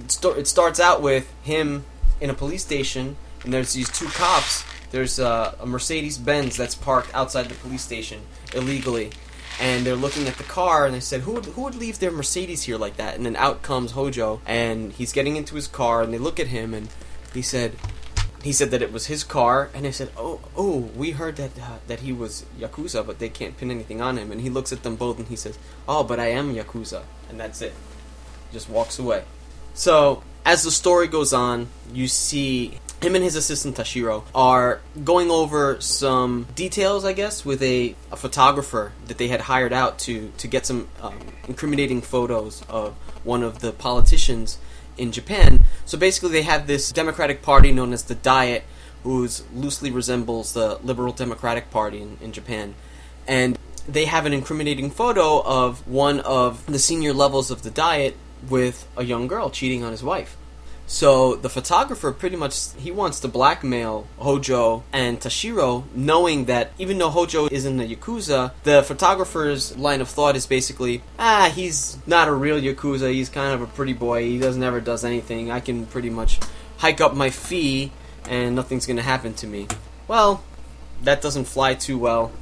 it, 0.00 0.10
sto- 0.10 0.34
it 0.34 0.46
starts 0.46 0.80
out 0.80 1.02
with 1.02 1.32
him 1.42 1.84
in 2.20 2.30
a 2.30 2.34
police 2.34 2.64
station, 2.64 3.16
and 3.44 3.52
there's 3.52 3.72
these 3.72 3.88
two 3.90 4.06
cops. 4.06 4.64
There's 4.90 5.18
uh, 5.18 5.54
a 5.60 5.66
Mercedes 5.66 6.18
Benz 6.18 6.56
that's 6.56 6.74
parked 6.74 7.14
outside 7.14 7.48
the 7.48 7.54
police 7.54 7.82
station 7.82 8.20
illegally, 8.54 9.10
and 9.60 9.84
they're 9.84 9.94
looking 9.94 10.26
at 10.26 10.36
the 10.36 10.44
car 10.44 10.86
and 10.86 10.94
they 10.94 11.00
said 11.00 11.20
who 11.20 11.32
would, 11.32 11.44
who 11.44 11.62
would 11.62 11.74
leave 11.74 11.98
their 11.98 12.10
mercedes 12.10 12.62
here 12.62 12.78
like 12.78 12.96
that 12.96 13.14
and 13.14 13.26
then 13.26 13.36
out 13.36 13.62
comes 13.62 13.92
hojo 13.92 14.40
and 14.46 14.92
he's 14.92 15.12
getting 15.12 15.36
into 15.36 15.54
his 15.54 15.68
car 15.68 16.02
and 16.02 16.12
they 16.14 16.18
look 16.18 16.40
at 16.40 16.46
him 16.46 16.72
and 16.72 16.88
he 17.34 17.42
said 17.42 17.76
he 18.42 18.52
said 18.52 18.70
that 18.70 18.82
it 18.82 18.92
was 18.92 19.06
his 19.06 19.22
car 19.22 19.70
and 19.74 19.84
they 19.84 19.92
said 19.92 20.10
oh 20.16 20.40
oh 20.56 20.78
we 20.96 21.10
heard 21.12 21.36
that 21.36 21.50
uh, 21.58 21.78
that 21.86 22.00
he 22.00 22.12
was 22.12 22.44
yakuza 22.58 23.06
but 23.06 23.18
they 23.18 23.28
can't 23.28 23.56
pin 23.56 23.70
anything 23.70 24.00
on 24.00 24.18
him. 24.18 24.32
And 24.32 24.40
he 24.40 24.50
looks 24.50 24.72
at 24.72 24.82
them 24.82 24.96
both 24.96 25.18
and 25.18 25.28
he 25.28 25.36
says 25.36 25.58
oh 25.88 26.04
but 26.04 26.18
i 26.18 26.26
am 26.26 26.54
yakuza 26.54 27.02
and 27.28 27.38
that's 27.38 27.62
it. 27.62 27.74
Just 28.52 28.68
walks 28.68 28.98
away. 28.98 29.24
So 29.74 30.22
as 30.44 30.62
the 30.62 30.70
story 30.70 31.06
goes 31.06 31.32
on 31.32 31.68
you 31.92 32.08
see 32.08 32.78
him 33.02 33.14
and 33.14 33.24
his 33.24 33.34
assistant 33.34 33.76
Tashiro 33.76 34.24
are 34.34 34.80
going 35.04 35.30
over 35.30 35.80
some 35.80 36.46
details, 36.54 37.04
I 37.04 37.14
guess, 37.14 37.46
with 37.46 37.62
a, 37.62 37.94
a 38.12 38.16
photographer 38.16 38.92
that 39.06 39.16
they 39.16 39.28
had 39.28 39.42
hired 39.42 39.72
out 39.72 39.98
to 40.00 40.32
to 40.36 40.48
get 40.48 40.66
some 40.66 40.88
um, 41.00 41.18
incriminating 41.48 42.02
photos 42.02 42.62
of 42.68 42.94
one 43.24 43.42
of 43.42 43.60
the 43.60 43.72
politicians 43.72 44.58
in 44.96 45.12
Japan. 45.12 45.64
So 45.84 45.98
basically, 45.98 46.30
they 46.30 46.42
have 46.42 46.66
this 46.66 46.92
Democratic 46.92 47.42
Party 47.42 47.72
known 47.72 47.92
as 47.92 48.04
the 48.04 48.14
Diet, 48.14 48.64
who's 49.02 49.42
loosely 49.54 49.90
resembles 49.90 50.52
the 50.52 50.78
Liberal 50.82 51.12
Democratic 51.12 51.70
Party 51.70 52.02
in, 52.02 52.18
in 52.20 52.32
Japan, 52.32 52.74
and 53.26 53.58
they 53.88 54.04
have 54.04 54.26
an 54.26 54.32
incriminating 54.32 54.90
photo 54.90 55.42
of 55.42 55.86
one 55.86 56.20
of 56.20 56.64
the 56.66 56.78
senior 56.78 57.12
levels 57.12 57.50
of 57.50 57.62
the 57.62 57.70
Diet 57.70 58.16
with 58.48 58.86
a 58.96 59.04
young 59.04 59.26
girl 59.26 59.50
cheating 59.50 59.82
on 59.84 59.90
his 59.90 60.02
wife. 60.02 60.36
So 60.90 61.36
the 61.36 61.48
photographer 61.48 62.10
pretty 62.10 62.34
much 62.34 62.72
he 62.72 62.90
wants 62.90 63.20
to 63.20 63.28
blackmail 63.28 64.08
Hojo 64.18 64.82
and 64.92 65.20
Tashiro, 65.20 65.84
knowing 65.94 66.46
that 66.46 66.72
even 66.78 66.98
though 66.98 67.10
Hojo 67.10 67.46
is 67.46 67.64
in 67.64 67.76
the 67.76 67.86
yakuza, 67.86 68.50
the 68.64 68.82
photographer's 68.82 69.76
line 69.78 70.00
of 70.00 70.08
thought 70.08 70.34
is 70.34 70.48
basically, 70.48 71.02
ah, 71.16 71.52
he's 71.54 71.96
not 72.08 72.26
a 72.26 72.32
real 72.32 72.60
yakuza. 72.60 73.12
He's 73.12 73.28
kind 73.28 73.54
of 73.54 73.62
a 73.62 73.68
pretty 73.68 73.92
boy. 73.92 74.24
He 74.24 74.40
does 74.40 74.56
never 74.56 74.80
does 74.80 75.04
anything. 75.04 75.48
I 75.48 75.60
can 75.60 75.86
pretty 75.86 76.10
much 76.10 76.40
hike 76.78 77.00
up 77.00 77.14
my 77.14 77.30
fee, 77.30 77.92
and 78.28 78.56
nothing's 78.56 78.84
gonna 78.84 79.00
happen 79.00 79.32
to 79.34 79.46
me. 79.46 79.68
Well, 80.08 80.42
that 81.04 81.22
doesn't 81.22 81.44
fly 81.44 81.74
too 81.74 81.98
well. 81.98 82.32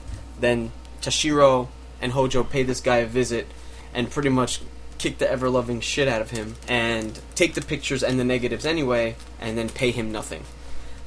Then 0.41 0.73
Tashiro 1.03 1.69
and 2.01 2.13
Hojo 2.13 2.45
pay 2.45 2.63
this 2.63 2.81
guy 2.81 2.97
a 2.97 3.07
visit, 3.07 3.47
and 3.93 4.11
pretty 4.11 4.31
much 4.31 4.63
kick 4.99 5.19
the 5.19 5.31
ever 5.31 5.49
loving 5.49 5.81
shit 5.81 6.09
out 6.09 6.21
of 6.21 6.31
him 6.31 6.57
and 6.67 7.21
take 7.35 7.55
the 7.55 7.61
pictures 7.61 8.03
and 8.03 8.19
the 8.19 8.25
negatives 8.25 8.67
anyway 8.67 9.17
and 9.41 9.57
then 9.57 9.69
pay 9.69 9.91
him 9.91 10.13
nothing. 10.13 10.43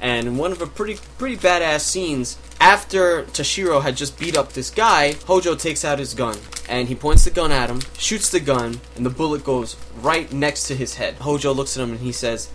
And 0.00 0.26
in 0.26 0.36
one 0.36 0.50
of 0.50 0.60
a 0.60 0.66
pretty 0.66 0.98
pretty 1.16 1.36
badass 1.36 1.82
scenes, 1.82 2.36
after 2.60 3.22
Tashiro 3.24 3.82
had 3.82 3.96
just 3.96 4.18
beat 4.18 4.36
up 4.36 4.52
this 4.52 4.70
guy, 4.70 5.12
Hojo 5.26 5.54
takes 5.54 5.84
out 5.84 6.00
his 6.00 6.14
gun 6.14 6.36
and 6.68 6.88
he 6.88 6.94
points 6.96 7.24
the 7.24 7.30
gun 7.30 7.52
at 7.52 7.70
him, 7.70 7.80
shoots 7.98 8.28
the 8.28 8.40
gun, 8.40 8.80
and 8.96 9.06
the 9.06 9.10
bullet 9.10 9.44
goes 9.44 9.76
right 10.00 10.32
next 10.32 10.64
to 10.64 10.74
his 10.74 10.94
head. 10.94 11.14
Hojo 11.14 11.52
looks 11.52 11.76
at 11.76 11.84
him 11.84 11.92
and 11.92 12.00
he 12.00 12.10
says, 12.10 12.50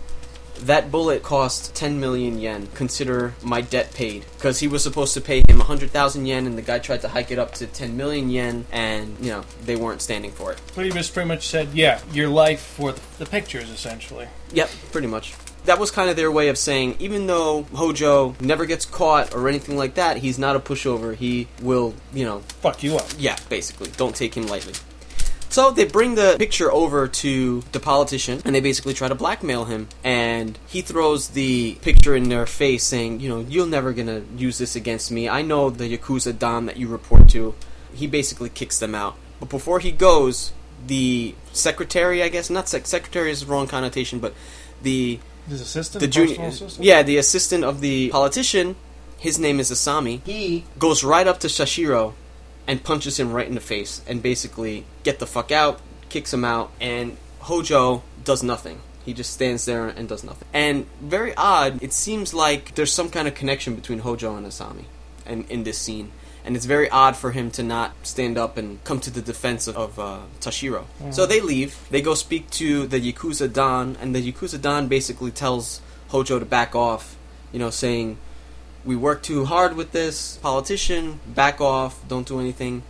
that 0.66 0.90
bullet 0.90 1.22
cost 1.22 1.74
10 1.74 1.98
million 2.00 2.38
yen. 2.38 2.68
Consider 2.74 3.34
my 3.42 3.60
debt 3.60 3.92
paid. 3.94 4.24
Because 4.36 4.60
he 4.60 4.68
was 4.68 4.82
supposed 4.82 5.14
to 5.14 5.20
pay 5.20 5.42
him 5.48 5.58
100,000 5.58 6.26
yen, 6.26 6.46
and 6.46 6.56
the 6.58 6.62
guy 6.62 6.78
tried 6.78 7.00
to 7.02 7.08
hike 7.08 7.30
it 7.30 7.38
up 7.38 7.52
to 7.54 7.66
10 7.66 7.96
million 7.96 8.30
yen, 8.30 8.66
and, 8.72 9.16
you 9.20 9.30
know, 9.30 9.44
they 9.64 9.76
weren't 9.76 10.02
standing 10.02 10.30
for 10.30 10.52
it. 10.52 10.60
Just 10.92 11.14
pretty 11.14 11.28
much 11.28 11.46
said, 11.48 11.68
yeah, 11.74 12.00
your 12.12 12.28
life 12.28 12.60
for 12.60 12.92
the, 12.92 13.00
the 13.18 13.26
pictures, 13.26 13.70
essentially. 13.70 14.28
Yep, 14.52 14.70
pretty 14.92 15.06
much. 15.08 15.34
That 15.64 15.78
was 15.78 15.90
kind 15.90 16.08
of 16.08 16.16
their 16.16 16.30
way 16.30 16.48
of 16.48 16.56
saying, 16.56 16.96
even 16.98 17.26
though 17.26 17.64
Hojo 17.74 18.34
never 18.40 18.64
gets 18.64 18.86
caught 18.86 19.34
or 19.34 19.48
anything 19.48 19.76
like 19.76 19.94
that, 19.94 20.16
he's 20.18 20.38
not 20.38 20.56
a 20.56 20.60
pushover. 20.60 21.14
He 21.14 21.46
will, 21.60 21.94
you 22.14 22.24
know, 22.24 22.38
Fuck 22.60 22.82
you 22.82 22.96
up. 22.96 23.06
yeah, 23.18 23.36
basically. 23.50 23.90
Don't 23.96 24.16
take 24.16 24.34
him 24.34 24.46
lightly. 24.46 24.72
So 25.50 25.70
they 25.70 25.84
bring 25.86 26.14
the 26.14 26.36
picture 26.38 26.70
over 26.70 27.08
to 27.08 27.62
the 27.72 27.80
politician 27.80 28.42
and 28.44 28.54
they 28.54 28.60
basically 28.60 28.94
try 28.94 29.08
to 29.08 29.14
blackmail 29.14 29.64
him. 29.64 29.88
And 30.04 30.58
he 30.66 30.82
throws 30.82 31.28
the 31.28 31.74
picture 31.82 32.14
in 32.14 32.28
their 32.28 32.46
face 32.46 32.84
saying, 32.84 33.20
you 33.20 33.28
know, 33.28 33.40
you're 33.40 33.66
never 33.66 33.92
gonna 33.92 34.22
use 34.36 34.58
this 34.58 34.76
against 34.76 35.10
me. 35.10 35.28
I 35.28 35.42
know 35.42 35.70
the 35.70 35.96
Yakuza 35.96 36.38
Don 36.38 36.66
that 36.66 36.76
you 36.76 36.86
report 36.88 37.28
to. 37.30 37.54
He 37.94 38.06
basically 38.06 38.50
kicks 38.50 38.78
them 38.78 38.94
out. 38.94 39.16
But 39.40 39.48
before 39.48 39.80
he 39.80 39.90
goes, 39.90 40.52
the 40.86 41.34
secretary, 41.52 42.22
I 42.22 42.28
guess, 42.28 42.50
not 42.50 42.68
sec- 42.68 42.86
secretary 42.86 43.30
is 43.30 43.40
the 43.40 43.46
wrong 43.46 43.66
connotation, 43.66 44.18
but 44.18 44.34
the 44.82 45.18
His 45.48 45.60
assistant, 45.60 46.00
the 46.00 46.08
junior, 46.08 46.46
assistant? 46.46 46.84
yeah, 46.84 47.02
the 47.02 47.16
assistant 47.16 47.64
of 47.64 47.80
the 47.80 48.10
politician, 48.10 48.76
his 49.16 49.38
name 49.38 49.58
is 49.58 49.70
Asami. 49.70 50.20
He 50.24 50.64
goes 50.78 51.02
right 51.02 51.26
up 51.26 51.40
to 51.40 51.48
Tashiro 51.48 52.12
and 52.68 52.84
punches 52.84 53.18
him 53.18 53.32
right 53.32 53.48
in 53.48 53.56
the 53.56 53.60
face, 53.60 54.02
and 54.06 54.22
basically 54.22 54.84
get 55.02 55.18
the 55.18 55.26
fuck 55.26 55.50
out, 55.50 55.80
kicks 56.08 56.32
him 56.32 56.44
out, 56.44 56.70
and 56.80 57.16
Hojo 57.40 58.04
does 58.22 58.42
nothing. 58.42 58.80
He 59.04 59.14
just 59.14 59.32
stands 59.32 59.64
there 59.64 59.88
and 59.88 60.06
does 60.06 60.22
nothing. 60.22 60.46
And 60.52 60.86
very 61.00 61.34
odd, 61.34 61.82
it 61.82 61.94
seems 61.94 62.34
like 62.34 62.74
there's 62.74 62.92
some 62.92 63.08
kind 63.08 63.26
of 63.26 63.34
connection 63.34 63.74
between 63.74 64.00
Hojo 64.00 64.36
and 64.36 64.46
Asami, 64.46 64.84
and 65.24 65.50
in 65.50 65.64
this 65.64 65.78
scene. 65.78 66.12
And 66.44 66.56
it's 66.56 66.66
very 66.66 66.88
odd 66.88 67.16
for 67.16 67.32
him 67.32 67.50
to 67.52 67.62
not 67.62 67.92
stand 68.02 68.38
up 68.38 68.56
and 68.56 68.82
come 68.84 69.00
to 69.00 69.10
the 69.10 69.20
defense 69.20 69.66
of, 69.66 69.76
of 69.76 69.98
uh, 69.98 70.18
Tashiro. 70.40 70.84
So 71.10 71.26
they 71.26 71.40
leave. 71.40 71.76
They 71.90 72.00
go 72.00 72.14
speak 72.14 72.48
to 72.52 72.86
the 72.86 73.00
Yakuza 73.00 73.52
Don, 73.52 73.96
and 74.00 74.14
the 74.14 74.32
Yakuza 74.32 74.60
Don 74.60 74.88
basically 74.88 75.30
tells 75.30 75.80
Hojo 76.08 76.38
to 76.38 76.44
back 76.46 76.74
off, 76.74 77.16
you 77.52 77.58
know, 77.58 77.70
saying, 77.70 78.18
We 78.88 78.96
work 78.96 79.22
too 79.22 79.44
hard 79.44 79.76
with 79.76 79.92
this 79.92 80.38
politician, 80.38 81.20
back 81.26 81.60
off, 81.60 82.00
don't 82.08 82.26
do 82.26 82.40
anything. 82.40 82.84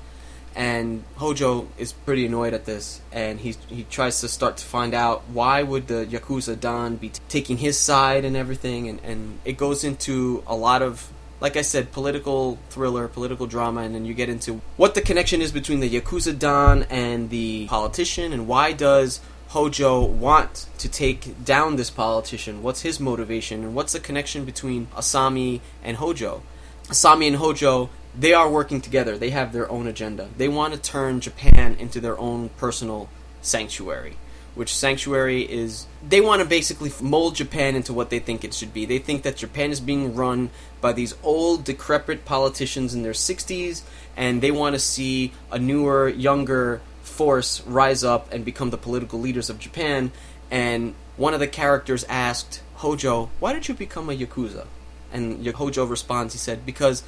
And 0.54 1.02
Hojo 1.16 1.66
is 1.76 1.90
pretty 1.90 2.24
annoyed 2.24 2.54
at 2.54 2.66
this, 2.66 3.00
and 3.10 3.40
he 3.40 3.56
he 3.66 3.82
tries 3.82 4.20
to 4.20 4.28
start 4.28 4.58
to 4.58 4.64
find 4.64 4.94
out 4.94 5.24
why 5.32 5.64
would 5.64 5.88
the 5.88 6.06
Yakuza 6.06 6.54
Don 6.60 6.94
be 6.94 7.08
t- 7.08 7.20
taking 7.28 7.56
his 7.58 7.76
side 7.76 8.24
and 8.24 8.36
everything, 8.36 8.88
and, 8.88 9.00
and 9.02 9.40
it 9.44 9.56
goes 9.56 9.82
into 9.82 10.44
a 10.46 10.54
lot 10.54 10.82
of 10.82 11.10
like 11.40 11.56
I 11.56 11.62
said, 11.62 11.90
political 11.90 12.60
thriller, 12.70 13.08
political 13.08 13.48
drama, 13.48 13.80
and 13.80 13.92
then 13.92 14.04
you 14.04 14.14
get 14.14 14.28
into 14.28 14.60
what 14.76 14.94
the 14.94 15.00
connection 15.00 15.42
is 15.42 15.50
between 15.50 15.80
the 15.80 15.90
Yakuza 15.90 16.38
Don 16.38 16.84
and 16.90 17.28
the 17.28 17.66
politician, 17.66 18.32
and 18.32 18.46
why 18.46 18.70
does 18.70 19.18
Hojo 19.48 20.04
want 20.04 20.66
to 20.76 20.88
take 20.88 21.44
down 21.44 21.76
this 21.76 21.88
politician? 21.88 22.62
What's 22.62 22.82
his 22.82 23.00
motivation, 23.00 23.64
and 23.64 23.74
what's 23.74 23.94
the 23.94 24.00
connection 24.00 24.44
between 24.44 24.86
Asami 24.88 25.60
and 25.82 25.96
Hojo? 25.96 26.42
Asami 26.84 27.28
and 27.28 27.36
Hojo, 27.36 27.88
they 28.18 28.34
are 28.34 28.50
working 28.50 28.80
together. 28.80 29.16
They 29.16 29.30
have 29.30 29.52
their 29.52 29.70
own 29.70 29.86
agenda. 29.86 30.28
They 30.36 30.48
want 30.48 30.74
to 30.74 30.80
turn 30.80 31.20
Japan 31.20 31.76
into 31.78 31.98
their 32.00 32.18
own 32.18 32.50
personal 32.50 33.08
sanctuary 33.40 34.16
which 34.58 34.74
sanctuary 34.74 35.42
is 35.42 35.86
they 36.06 36.20
want 36.20 36.42
to 36.42 36.48
basically 36.48 36.90
mold 37.00 37.36
Japan 37.36 37.76
into 37.76 37.92
what 37.92 38.10
they 38.10 38.18
think 38.18 38.42
it 38.42 38.52
should 38.52 38.74
be. 38.74 38.84
They 38.84 38.98
think 38.98 39.22
that 39.22 39.36
Japan 39.36 39.70
is 39.70 39.78
being 39.78 40.16
run 40.16 40.50
by 40.80 40.92
these 40.92 41.14
old 41.22 41.62
decrepit 41.62 42.24
politicians 42.24 42.92
in 42.92 43.04
their 43.04 43.12
60s 43.12 43.82
and 44.16 44.42
they 44.42 44.50
want 44.50 44.74
to 44.74 44.80
see 44.80 45.32
a 45.52 45.60
newer, 45.60 46.08
younger 46.08 46.80
force 47.18 47.60
rise 47.66 48.04
up 48.04 48.32
and 48.32 48.44
become 48.44 48.70
the 48.70 48.84
political 48.86 49.18
leaders 49.18 49.50
of 49.50 49.58
Japan 49.58 50.12
and 50.52 50.94
one 51.16 51.34
of 51.34 51.40
the 51.40 51.48
characters 51.48 52.04
asked 52.08 52.62
Hojo, 52.76 53.28
"Why 53.40 53.52
did 53.52 53.66
you 53.66 53.74
become 53.74 54.08
a 54.08 54.16
yakuza?" 54.16 54.66
And 55.12 55.44
Hojo 55.44 55.84
responds, 55.84 56.34
he 56.34 56.38
said, 56.38 56.64
"Because 56.64 57.02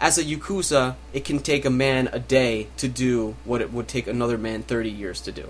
as 0.00 0.16
a 0.16 0.22
yakuza, 0.22 0.94
it 1.12 1.24
can 1.24 1.40
take 1.40 1.64
a 1.64 1.70
man 1.70 2.08
a 2.12 2.20
day 2.20 2.68
to 2.76 2.86
do 2.86 3.34
what 3.44 3.60
it 3.60 3.72
would 3.72 3.88
take 3.88 4.06
another 4.06 4.38
man 4.38 4.62
30 4.62 4.90
years 4.90 5.20
to 5.22 5.32
do." 5.32 5.46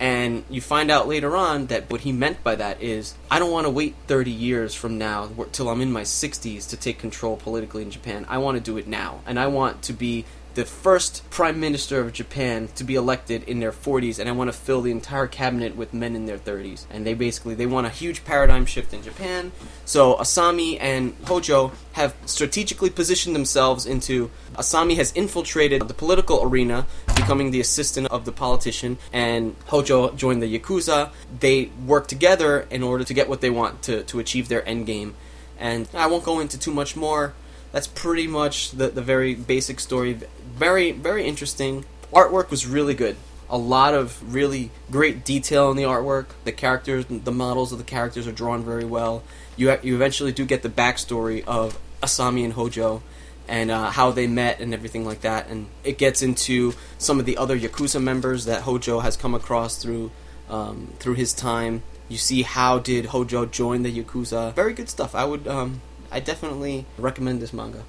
And 0.00 0.44
you 0.48 0.62
find 0.62 0.90
out 0.90 1.06
later 1.06 1.36
on 1.36 1.66
that 1.66 1.90
what 1.90 2.00
he 2.06 2.12
meant 2.12 2.42
by 2.42 2.54
that 2.56 2.82
is, 2.82 3.14
I 3.30 3.38
don't 3.38 3.52
want 3.52 3.66
to 3.66 3.76
wait 3.80 3.94
30 4.06 4.30
years 4.30 4.74
from 4.74 4.96
now 4.96 5.28
till 5.52 5.68
I'm 5.68 5.82
in 5.82 5.92
my 5.92 6.04
60s 6.04 6.64
to 6.68 6.76
take 6.78 6.98
control 6.98 7.36
politically 7.36 7.82
in 7.82 7.90
Japan. 7.90 8.24
I 8.30 8.38
want 8.38 8.56
to 8.56 8.62
do 8.70 8.78
it 8.78 8.86
now. 8.88 9.20
And 9.26 9.38
I 9.38 9.46
want 9.48 9.82
to 9.88 9.92
be 9.92 10.24
the 10.54 10.64
first 10.64 11.28
prime 11.30 11.60
minister 11.60 12.00
of 12.00 12.12
Japan 12.12 12.68
to 12.74 12.84
be 12.84 12.94
elected 12.94 13.44
in 13.44 13.60
their 13.60 13.72
40s 13.72 14.18
and 14.18 14.28
I 14.28 14.32
want 14.32 14.52
to 14.52 14.56
fill 14.56 14.80
the 14.80 14.90
entire 14.90 15.26
cabinet 15.26 15.76
with 15.76 15.94
men 15.94 16.16
in 16.16 16.26
their 16.26 16.38
30s. 16.38 16.86
And 16.90 17.06
they 17.06 17.14
basically 17.14 17.54
they 17.54 17.66
want 17.66 17.86
a 17.86 17.90
huge 17.90 18.24
paradigm 18.24 18.66
shift 18.66 18.92
in 18.92 19.02
Japan. 19.02 19.52
So 19.84 20.14
Asami 20.16 20.78
and 20.80 21.14
Hojo 21.24 21.72
have 21.92 22.14
strategically 22.26 22.90
positioned 22.90 23.34
themselves 23.34 23.86
into 23.86 24.30
Asami 24.54 24.96
has 24.96 25.12
infiltrated 25.12 25.88
the 25.88 25.94
political 25.94 26.42
arena, 26.42 26.86
becoming 27.14 27.50
the 27.50 27.60
assistant 27.60 28.08
of 28.08 28.24
the 28.24 28.32
politician, 28.32 28.98
and 29.12 29.54
Hojo 29.66 30.12
joined 30.12 30.42
the 30.42 30.58
Yakuza. 30.58 31.10
They 31.38 31.70
work 31.86 32.08
together 32.08 32.66
in 32.70 32.82
order 32.82 33.04
to 33.04 33.14
get 33.14 33.28
what 33.28 33.40
they 33.40 33.50
want 33.50 33.82
to, 33.82 34.02
to 34.04 34.18
achieve 34.18 34.48
their 34.48 34.66
end 34.68 34.86
game. 34.86 35.14
And 35.58 35.88
I 35.94 36.06
won't 36.06 36.24
go 36.24 36.40
into 36.40 36.58
too 36.58 36.72
much 36.72 36.96
more. 36.96 37.34
That's 37.72 37.86
pretty 37.86 38.26
much 38.26 38.72
the, 38.72 38.88
the 38.88 39.02
very 39.02 39.34
basic 39.34 39.78
story. 39.78 40.18
Very, 40.60 40.92
very 40.92 41.24
interesting. 41.24 41.86
Artwork 42.12 42.50
was 42.50 42.66
really 42.66 42.92
good. 42.92 43.16
A 43.48 43.56
lot 43.56 43.94
of 43.94 44.34
really 44.34 44.70
great 44.90 45.24
detail 45.24 45.70
in 45.70 45.78
the 45.78 45.84
artwork. 45.84 46.26
The 46.44 46.52
characters, 46.52 47.06
the 47.08 47.32
models 47.32 47.72
of 47.72 47.78
the 47.78 47.84
characters 47.84 48.26
are 48.26 48.32
drawn 48.32 48.62
very 48.62 48.84
well. 48.84 49.22
You, 49.56 49.74
you 49.82 49.94
eventually 49.94 50.32
do 50.32 50.44
get 50.44 50.62
the 50.62 50.68
backstory 50.68 51.42
of 51.46 51.80
Asami 52.02 52.44
and 52.44 52.52
Hojo 52.52 53.02
and 53.48 53.70
uh, 53.70 53.88
how 53.88 54.10
they 54.10 54.26
met 54.26 54.60
and 54.60 54.74
everything 54.74 55.06
like 55.06 55.22
that. 55.22 55.48
And 55.48 55.68
it 55.82 55.96
gets 55.96 56.20
into 56.20 56.74
some 56.98 57.18
of 57.18 57.24
the 57.24 57.38
other 57.38 57.58
Yakuza 57.58 58.02
members 58.02 58.44
that 58.44 58.60
Hojo 58.60 59.00
has 59.00 59.16
come 59.16 59.34
across 59.34 59.78
through 59.82 60.10
um, 60.50 60.92
through 60.98 61.14
his 61.14 61.32
time. 61.32 61.84
You 62.10 62.18
see 62.18 62.42
how 62.42 62.78
did 62.78 63.06
Hojo 63.06 63.46
join 63.46 63.82
the 63.82 63.90
Yakuza. 63.90 64.52
Very 64.52 64.74
good 64.74 64.90
stuff. 64.90 65.14
I 65.14 65.24
would 65.24 65.48
um, 65.48 65.80
I 66.12 66.20
definitely 66.20 66.84
recommend 66.98 67.40
this 67.40 67.54
manga. 67.54 67.84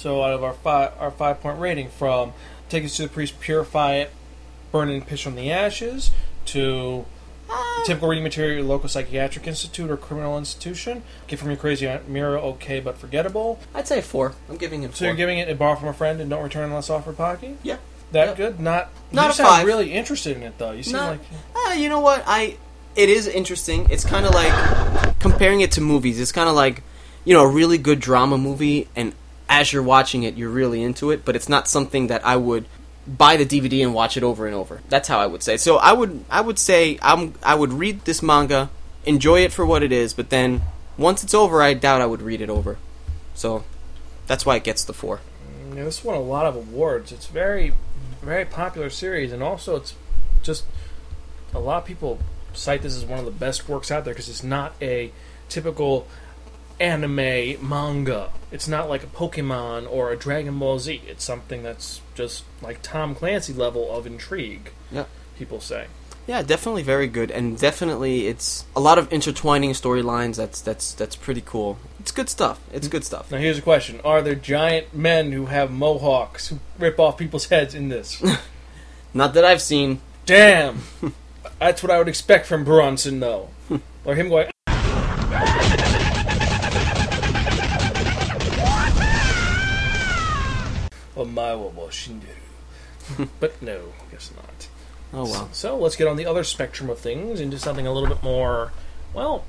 So 0.00 0.22
out 0.22 0.32
of 0.32 0.42
our 0.42 0.54
five 0.54 0.92
our 0.98 1.10
five 1.10 1.40
point 1.42 1.58
rating 1.60 1.90
from 1.90 2.32
take 2.70 2.84
it 2.84 2.88
to 2.88 3.02
the 3.02 3.08
priest, 3.08 3.38
purify 3.38 3.96
it, 3.96 4.10
burn 4.72 4.88
and 4.88 5.06
piss 5.06 5.20
from 5.20 5.34
the 5.36 5.50
ashes, 5.52 6.10
to 6.46 7.04
typical 7.84 8.08
reading 8.08 8.24
material 8.24 8.54
your 8.54 8.62
local 8.64 8.88
psychiatric 8.88 9.46
institute 9.46 9.90
or 9.90 9.98
criminal 9.98 10.38
institution. 10.38 11.02
Get 11.26 11.38
from 11.38 11.48
your 11.48 11.58
crazy 11.58 11.86
aunt 11.86 12.08
Mira, 12.08 12.40
okay 12.40 12.80
but 12.80 12.96
forgettable. 12.96 13.58
I'd 13.74 13.86
say 13.88 14.00
four. 14.00 14.34
I'm 14.48 14.56
giving 14.56 14.82
him 14.82 14.92
So 14.92 15.00
four. 15.00 15.08
you're 15.08 15.16
giving 15.16 15.38
it 15.38 15.50
a 15.50 15.54
borrow 15.54 15.76
from 15.76 15.88
a 15.88 15.92
friend 15.92 16.18
and 16.20 16.30
don't 16.30 16.42
return 16.42 16.64
unless 16.70 16.88
offered 16.88 17.16
pocky? 17.18 17.58
yeah. 17.62 17.76
That 18.12 18.28
Yeah. 18.30 18.34
good? 18.34 18.58
Not 18.60 18.88
Not 19.12 19.26
you 19.26 19.30
a 19.30 19.34
sound 19.34 19.48
five. 19.50 19.66
really 19.66 19.92
interested 19.92 20.34
in 20.36 20.42
it 20.44 20.56
though. 20.58 20.70
You 20.72 20.82
seem 20.82 20.94
Not- 20.94 21.10
like 21.10 21.20
Uh, 21.68 21.72
you 21.74 21.88
know 21.90 22.00
what? 22.00 22.24
I 22.26 22.56
it 22.96 23.08
is 23.10 23.26
interesting. 23.28 23.86
It's 23.90 24.04
kind 24.04 24.24
of 24.26 24.32
like 24.34 25.18
comparing 25.20 25.60
it 25.60 25.70
to 25.72 25.80
movies. 25.82 26.18
It's 26.18 26.32
kind 26.32 26.48
of 26.48 26.54
like 26.54 26.82
you 27.24 27.34
know 27.34 27.42
a 27.42 27.48
really 27.48 27.76
good 27.78 28.00
drama 28.00 28.36
movie, 28.38 28.88
and 28.96 29.12
as 29.50 29.72
you're 29.72 29.82
watching 29.82 30.22
it, 30.22 30.36
you're 30.36 30.48
really 30.48 30.82
into 30.82 31.10
it. 31.10 31.24
But 31.24 31.36
it's 31.36 31.48
not 31.48 31.68
something 31.68 32.06
that 32.06 32.24
I 32.24 32.36
would 32.36 32.64
buy 33.06 33.36
the 33.36 33.44
DVD 33.44 33.82
and 33.82 33.92
watch 33.92 34.16
it 34.16 34.22
over 34.22 34.46
and 34.46 34.54
over. 34.54 34.80
That's 34.88 35.08
how 35.08 35.18
I 35.18 35.26
would 35.26 35.42
say. 35.42 35.58
So 35.58 35.76
I 35.76 35.92
would 35.92 36.24
I 36.30 36.40
would 36.40 36.58
say 36.58 36.98
I'm 37.02 37.34
I 37.42 37.54
would 37.54 37.72
read 37.72 38.04
this 38.04 38.22
manga, 38.22 38.70
enjoy 39.04 39.40
it 39.40 39.52
for 39.52 39.66
what 39.66 39.82
it 39.82 39.92
is, 39.92 40.14
but 40.14 40.30
then 40.30 40.62
once 40.96 41.22
it's 41.22 41.34
over, 41.34 41.62
I 41.62 41.74
doubt 41.74 42.00
I 42.00 42.06
would 42.06 42.22
read 42.22 42.40
it 42.40 42.48
over. 42.48 42.78
So 43.34 43.64
that's 44.26 44.46
why 44.46 44.56
it 44.56 44.64
gets 44.64 44.84
the 44.84 44.92
four. 44.92 45.20
Yeah, 45.74 45.84
this 45.84 46.04
won 46.04 46.14
a 46.14 46.20
lot 46.20 46.46
of 46.46 46.56
awards. 46.56 47.10
It's 47.10 47.26
very, 47.26 47.72
very 48.22 48.44
popular 48.44 48.90
series, 48.90 49.32
and 49.32 49.42
also 49.42 49.76
it's 49.76 49.94
just 50.42 50.64
a 51.54 51.58
lot 51.58 51.78
of 51.78 51.84
people 51.84 52.18
cite 52.52 52.82
this 52.82 52.96
as 52.96 53.04
one 53.04 53.18
of 53.18 53.24
the 53.24 53.30
best 53.30 53.68
works 53.68 53.90
out 53.90 54.04
there 54.04 54.12
because 54.12 54.28
it's 54.28 54.42
not 54.42 54.74
a 54.82 55.12
typical 55.48 56.06
anime 56.80 57.56
manga. 57.68 58.30
It's 58.50 58.66
not 58.66 58.88
like 58.88 59.04
a 59.04 59.06
Pokemon 59.06 59.88
or 59.90 60.10
a 60.10 60.16
Dragon 60.16 60.58
Ball 60.58 60.78
Z. 60.78 61.02
It's 61.06 61.22
something 61.22 61.62
that's 61.62 62.00
just 62.14 62.44
like 62.62 62.82
Tom 62.82 63.14
Clancy 63.14 63.52
level 63.52 63.90
of 63.94 64.06
intrigue. 64.06 64.72
Yeah. 64.90 65.04
people 65.38 65.60
say. 65.60 65.86
Yeah, 66.26 66.42
definitely 66.42 66.82
very 66.82 67.08
good, 67.08 67.30
and 67.30 67.58
definitely 67.58 68.28
it's 68.28 68.64
a 68.76 68.80
lot 68.80 68.98
of 68.98 69.12
intertwining 69.12 69.70
storylines. 69.70 70.36
That's 70.36 70.60
that's 70.60 70.92
that's 70.92 71.16
pretty 71.16 71.42
cool. 71.44 71.78
It's 71.98 72.12
good 72.12 72.28
stuff. 72.28 72.60
It's 72.72 72.88
good 72.88 73.04
stuff. 73.04 73.32
Now 73.32 73.38
here's 73.38 73.58
a 73.58 73.62
question: 73.62 74.00
Are 74.04 74.22
there 74.22 74.34
giant 74.34 74.94
men 74.94 75.32
who 75.32 75.46
have 75.46 75.70
mohawks 75.72 76.48
who 76.48 76.60
rip 76.78 77.00
off 77.00 77.18
people's 77.18 77.46
heads 77.46 77.74
in 77.74 77.88
this? 77.88 78.22
Not 79.14 79.34
that 79.34 79.44
I've 79.44 79.62
seen. 79.62 80.00
Damn. 80.24 80.82
That's 81.58 81.82
what 81.82 81.90
I 81.90 81.98
would 81.98 82.08
expect 82.08 82.46
from 82.46 82.64
Bronson, 82.64 83.20
though. 83.20 83.48
or 84.04 84.14
him 84.14 84.28
going. 84.28 84.50
Omae 91.20 91.58
wa 91.58 91.70
mo 91.70 91.88
shinderu. 91.88 93.28
but 93.40 93.60
no, 93.62 93.92
I 94.00 94.10
guess 94.12 94.30
not. 94.34 94.68
Oh 95.12 95.24
well. 95.24 95.48
So 95.52 95.76
let's 95.76 95.96
get 95.96 96.08
on 96.08 96.16
the 96.16 96.26
other 96.26 96.44
spectrum 96.44 96.90
of 96.90 96.98
things 96.98 97.40
into 97.40 97.58
something 97.58 97.86
a 97.86 97.92
little 97.92 98.08
bit 98.08 98.22
more, 98.22 98.72
well, 99.12 99.44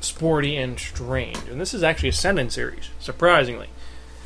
sporty 0.00 0.56
and 0.56 0.78
strange. 0.78 1.38
And 1.48 1.60
this 1.60 1.72
is 1.72 1.82
actually 1.82 2.10
a 2.10 2.12
seinen 2.12 2.50
series, 2.50 2.90
surprisingly. 2.98 3.68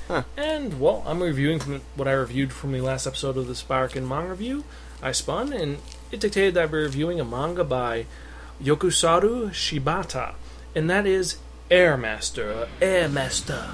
Huh. 0.08 0.24
And 0.36 0.80
well, 0.80 1.02
I'm 1.06 1.22
reviewing 1.22 1.60
from 1.60 1.80
what 1.94 2.08
I 2.08 2.12
reviewed 2.12 2.52
from 2.52 2.72
the 2.72 2.80
last 2.80 3.06
episode 3.06 3.36
of 3.36 3.46
the 3.46 3.54
Sparkin 3.54 4.06
Manga 4.06 4.30
Review. 4.30 4.64
I 5.02 5.12
spun, 5.12 5.52
and 5.52 5.78
it 6.10 6.20
dictated 6.20 6.54
that 6.54 6.70
we're 6.70 6.82
reviewing 6.82 7.20
a 7.20 7.24
manga 7.24 7.64
by 7.64 8.06
Yokusaru 8.62 9.50
Shibata, 9.50 10.34
and 10.74 10.88
that 10.90 11.06
is 11.06 11.38
Air 11.70 11.96
Master, 11.96 12.52
uh, 12.52 12.66
Air 12.80 13.08
Master. 13.08 13.66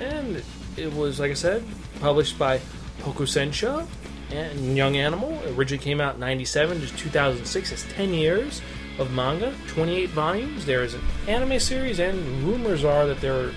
And 0.00 0.42
it 0.76 0.92
was, 0.94 1.20
like 1.20 1.30
I 1.30 1.34
said, 1.34 1.64
published 2.00 2.38
by 2.38 2.60
Hakusensha 3.00 3.86
and 4.30 4.76
Young 4.76 4.96
Animal. 4.96 5.32
It 5.44 5.56
originally 5.56 5.82
came 5.82 6.00
out 6.00 6.14
in 6.14 6.20
97 6.20 6.80
to 6.80 6.96
2006. 6.96 7.72
It's 7.72 7.84
10 7.92 8.14
years 8.14 8.62
of 8.98 9.12
manga, 9.12 9.54
28 9.68 10.10
volumes. 10.10 10.66
There 10.66 10.82
is 10.82 10.94
an 10.94 11.02
anime 11.28 11.58
series, 11.60 11.98
and 11.98 12.42
rumors 12.42 12.84
are 12.84 13.06
that 13.06 13.20
they're, 13.20 13.50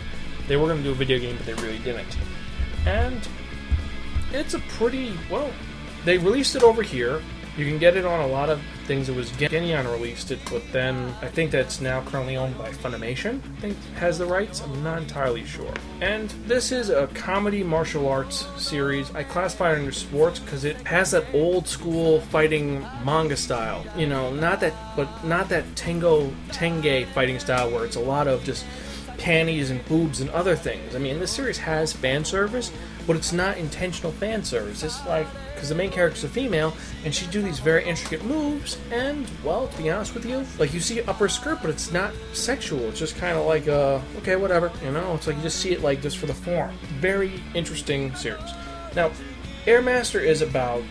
they 0.48 0.58
were 0.58 0.68
going 0.68 0.78
to 0.78 0.84
do 0.84 0.92
a 0.92 0.96
video 0.96 1.20
game, 1.20 1.38
but 1.38 1.46
they 1.46 1.54
really 1.56 1.80
didn't. 1.80 2.18
And 2.86 3.28
it's 4.32 4.54
a 4.54 4.60
pretty, 4.60 5.14
well, 5.30 5.52
they 6.06 6.18
released 6.18 6.56
it 6.56 6.64
over 6.64 6.82
here. 6.82 7.22
You 7.58 7.66
can 7.66 7.78
get 7.78 7.96
it 7.96 8.06
on 8.06 8.20
a 8.22 8.28
lot 8.28 8.50
of 8.50 8.62
things. 8.86 9.10
It 9.10 9.16
was 9.16 9.30
Geneon 9.32 9.92
released 9.92 10.32
it, 10.32 10.40
but 10.50 10.64
then 10.72 11.14
I 11.22 11.28
think 11.28 11.52
that's 11.52 11.82
now 11.82 12.02
currently 12.02 12.38
owned 12.38 12.58
by 12.58 12.70
Funimation. 12.70 13.40
I 13.58 13.62
think 13.62 13.78
has 13.96 14.18
the 14.18 14.26
rights. 14.26 14.62
I'm 14.62 14.84
not 14.84 15.00
entirely 15.00 15.46
sure. 15.46 15.74
And 16.02 16.30
this 16.48 16.72
is 16.72 16.90
a 16.90 17.08
comedy 17.08 17.64
martial 17.64 18.08
arts 18.08 18.46
series. 18.58 19.14
I 19.16 19.24
classify 19.24 19.74
it 19.74 19.80
under 19.80 19.92
sports 19.92 20.40
because 20.40 20.66
it 20.66 20.78
has 20.88 21.12
that 21.12 21.26
old 21.34 21.68
school 21.68 22.22
fighting 22.22 22.82
manga 23.06 23.38
style. 23.38 23.86
You 23.96 24.08
know, 24.08 24.34
not 24.34 24.60
that, 24.62 24.74
but 24.96 25.24
not 25.26 25.50
that 25.50 25.66
Tenjo 25.76 26.34
Tenge 26.50 27.06
fighting 27.08 27.40
style 27.40 27.72
where 27.72 27.86
it's 27.86 27.96
a 27.96 28.02
lot 28.02 28.28
of 28.28 28.44
just 28.44 28.66
panties 29.18 29.70
and 29.70 29.84
boobs 29.86 30.20
and 30.22 30.30
other 30.32 30.56
things. 30.56 30.96
I 30.96 31.00
mean, 31.00 31.20
this 31.20 31.32
series 31.32 31.58
has 31.60 31.94
fan 31.94 32.26
service, 32.26 32.72
but 33.06 33.16
it's 33.16 33.34
not 33.34 33.58
intentional 33.58 34.12
fan 34.12 34.44
service. 34.44 34.84
It's 34.84 35.06
like 35.06 35.28
because 35.54 35.70
the 35.70 35.76
main 35.76 35.92
character's 35.92 36.24
a 36.24 36.30
female, 36.30 36.76
and 37.06 37.14
she 37.14 37.26
do 37.28 37.42
these 37.42 37.60
very 37.60 37.86
intricate 37.86 38.24
moves. 38.26 38.78
And 38.92 39.30
well, 39.44 39.68
to 39.68 39.78
be 39.78 39.90
honest 39.90 40.14
with 40.14 40.26
you, 40.26 40.46
like 40.60 40.74
you 40.74 40.80
see 40.80 41.02
upper 41.04 41.28
skirt, 41.28 41.60
but 41.62 41.70
it's 41.70 41.92
not 41.92 42.14
sexual. 42.34 42.82
It's 42.90 43.00
just 43.00 43.16
kind 43.18 43.38
of 43.38 43.46
like 43.46 43.68
uh, 43.68 44.00
okay, 44.18 44.36
whatever. 44.36 44.72
You 44.84 44.92
know, 44.92 45.14
it's 45.14 45.28
like 45.28 45.38
you 45.38 45.42
just 45.42 45.60
see 45.60 45.72
it 45.72 45.82
like 45.82 46.02
just 46.02 46.18
for 46.18 46.26
the 46.26 46.34
form. 46.34 46.76
Very 47.00 47.42
interesting 47.54 48.14
series. 48.16 48.52
Now, 48.96 49.12
Airmaster 49.66 50.22
is 50.22 50.42
about 50.42 50.84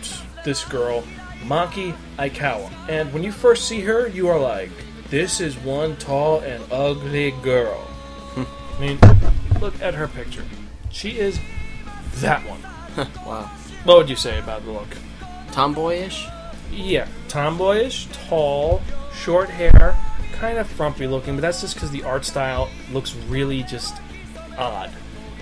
this 0.43 0.65
girl, 0.65 1.03
Maki 1.41 1.95
Aikawa, 2.17 2.71
and 2.89 3.13
when 3.13 3.23
you 3.23 3.31
first 3.31 3.67
see 3.67 3.81
her, 3.81 4.07
you 4.07 4.27
are 4.27 4.39
like, 4.39 4.71
this 5.09 5.39
is 5.39 5.57
one 5.57 5.95
tall 5.97 6.39
and 6.39 6.63
ugly 6.71 7.31
girl. 7.43 7.87
I 8.35 8.79
mean, 8.79 8.99
look 9.61 9.79
at 9.81 9.93
her 9.93 10.07
picture. 10.07 10.43
She 10.89 11.19
is 11.19 11.39
that 12.21 12.41
one. 12.47 12.61
wow. 13.25 13.51
What 13.83 13.97
would 13.97 14.09
you 14.09 14.15
say 14.15 14.39
about 14.39 14.63
the 14.63 14.71
look? 14.71 14.97
Tomboyish? 15.51 16.29
Yeah, 16.71 17.07
tomboyish, 17.27 18.07
tall, 18.27 18.81
short 19.13 19.49
hair, 19.49 19.97
kind 20.31 20.57
of 20.57 20.67
frumpy 20.67 21.07
looking, 21.07 21.35
but 21.35 21.41
that's 21.41 21.61
just 21.61 21.75
because 21.75 21.91
the 21.91 22.03
art 22.03 22.25
style 22.25 22.69
looks 22.91 23.15
really 23.15 23.63
just 23.63 23.95
odd. 24.57 24.91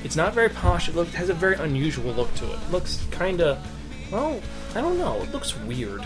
It's 0.03 0.15
not 0.15 0.34
very 0.34 0.49
posh. 0.49 0.89
It, 0.89 0.95
look, 0.95 1.07
it 1.07 1.13
has 1.13 1.29
a 1.29 1.34
very 1.34 1.55
unusual 1.55 2.12
look 2.13 2.34
to 2.36 2.45
it. 2.45 2.55
it 2.55 2.71
looks 2.71 3.05
kind 3.12 3.41
of, 3.41 3.60
well, 4.12 4.41
I 4.75 4.81
don't 4.81 4.97
know. 4.97 5.21
It 5.21 5.31
looks 5.31 5.57
weird. 5.60 6.05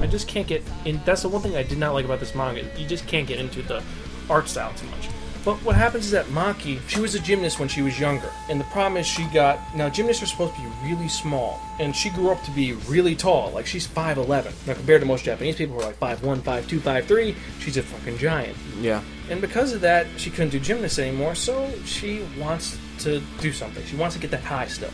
I 0.00 0.06
just 0.06 0.28
can't 0.28 0.46
get 0.46 0.62
in. 0.84 1.00
That's 1.04 1.22
the 1.22 1.28
one 1.28 1.42
thing 1.42 1.56
I 1.56 1.62
did 1.62 1.78
not 1.78 1.92
like 1.92 2.04
about 2.04 2.20
this 2.20 2.34
manga. 2.34 2.64
You 2.76 2.86
just 2.86 3.06
can't 3.06 3.26
get 3.26 3.38
into 3.38 3.62
the 3.62 3.82
art 4.28 4.48
style 4.48 4.72
too 4.74 4.86
much. 4.86 5.08
But 5.48 5.56
what 5.64 5.76
happens 5.76 6.04
is 6.04 6.10
that 6.10 6.26
Maki, 6.26 6.78
she 6.88 7.00
was 7.00 7.14
a 7.14 7.18
gymnast 7.18 7.58
when 7.58 7.70
she 7.70 7.80
was 7.80 7.98
younger. 7.98 8.30
And 8.50 8.60
the 8.60 8.66
problem 8.66 8.98
is 8.98 9.06
she 9.06 9.24
got. 9.28 9.58
Now, 9.74 9.88
gymnasts 9.88 10.22
are 10.22 10.26
supposed 10.26 10.54
to 10.56 10.60
be 10.60 10.68
really 10.82 11.08
small. 11.08 11.58
And 11.80 11.96
she 11.96 12.10
grew 12.10 12.28
up 12.28 12.42
to 12.42 12.50
be 12.50 12.74
really 12.86 13.16
tall. 13.16 13.52
Like, 13.52 13.64
she's 13.64 13.88
5'11. 13.88 14.52
Now, 14.66 14.74
compared 14.74 15.00
to 15.00 15.06
most 15.06 15.24
Japanese 15.24 15.56
people 15.56 15.76
who 15.76 15.80
are 15.80 15.86
like 15.86 15.98
5'1, 15.98 16.40
5'2, 16.40 16.80
5'3, 16.80 17.34
she's 17.60 17.78
a 17.78 17.82
fucking 17.82 18.18
giant. 18.18 18.58
Yeah. 18.78 19.02
And 19.30 19.40
because 19.40 19.72
of 19.72 19.80
that, 19.80 20.06
she 20.18 20.28
couldn't 20.28 20.50
do 20.50 20.60
gymnasts 20.60 20.98
anymore, 20.98 21.34
so 21.34 21.72
she 21.86 22.26
wants 22.38 22.76
to 22.98 23.22
do 23.40 23.50
something. 23.50 23.82
She 23.86 23.96
wants 23.96 24.16
to 24.16 24.20
get 24.20 24.30
that 24.32 24.44
high 24.44 24.66
still. 24.66 24.92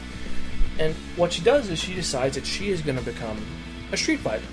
And 0.78 0.94
what 1.16 1.32
she 1.32 1.42
does 1.42 1.68
is 1.68 1.80
she 1.80 1.94
decides 1.94 2.36
that 2.36 2.46
she 2.46 2.70
is 2.70 2.80
going 2.80 2.96
to 2.96 3.04
become 3.04 3.44
a 3.90 3.96
street 3.96 4.20
fighter. 4.20 4.46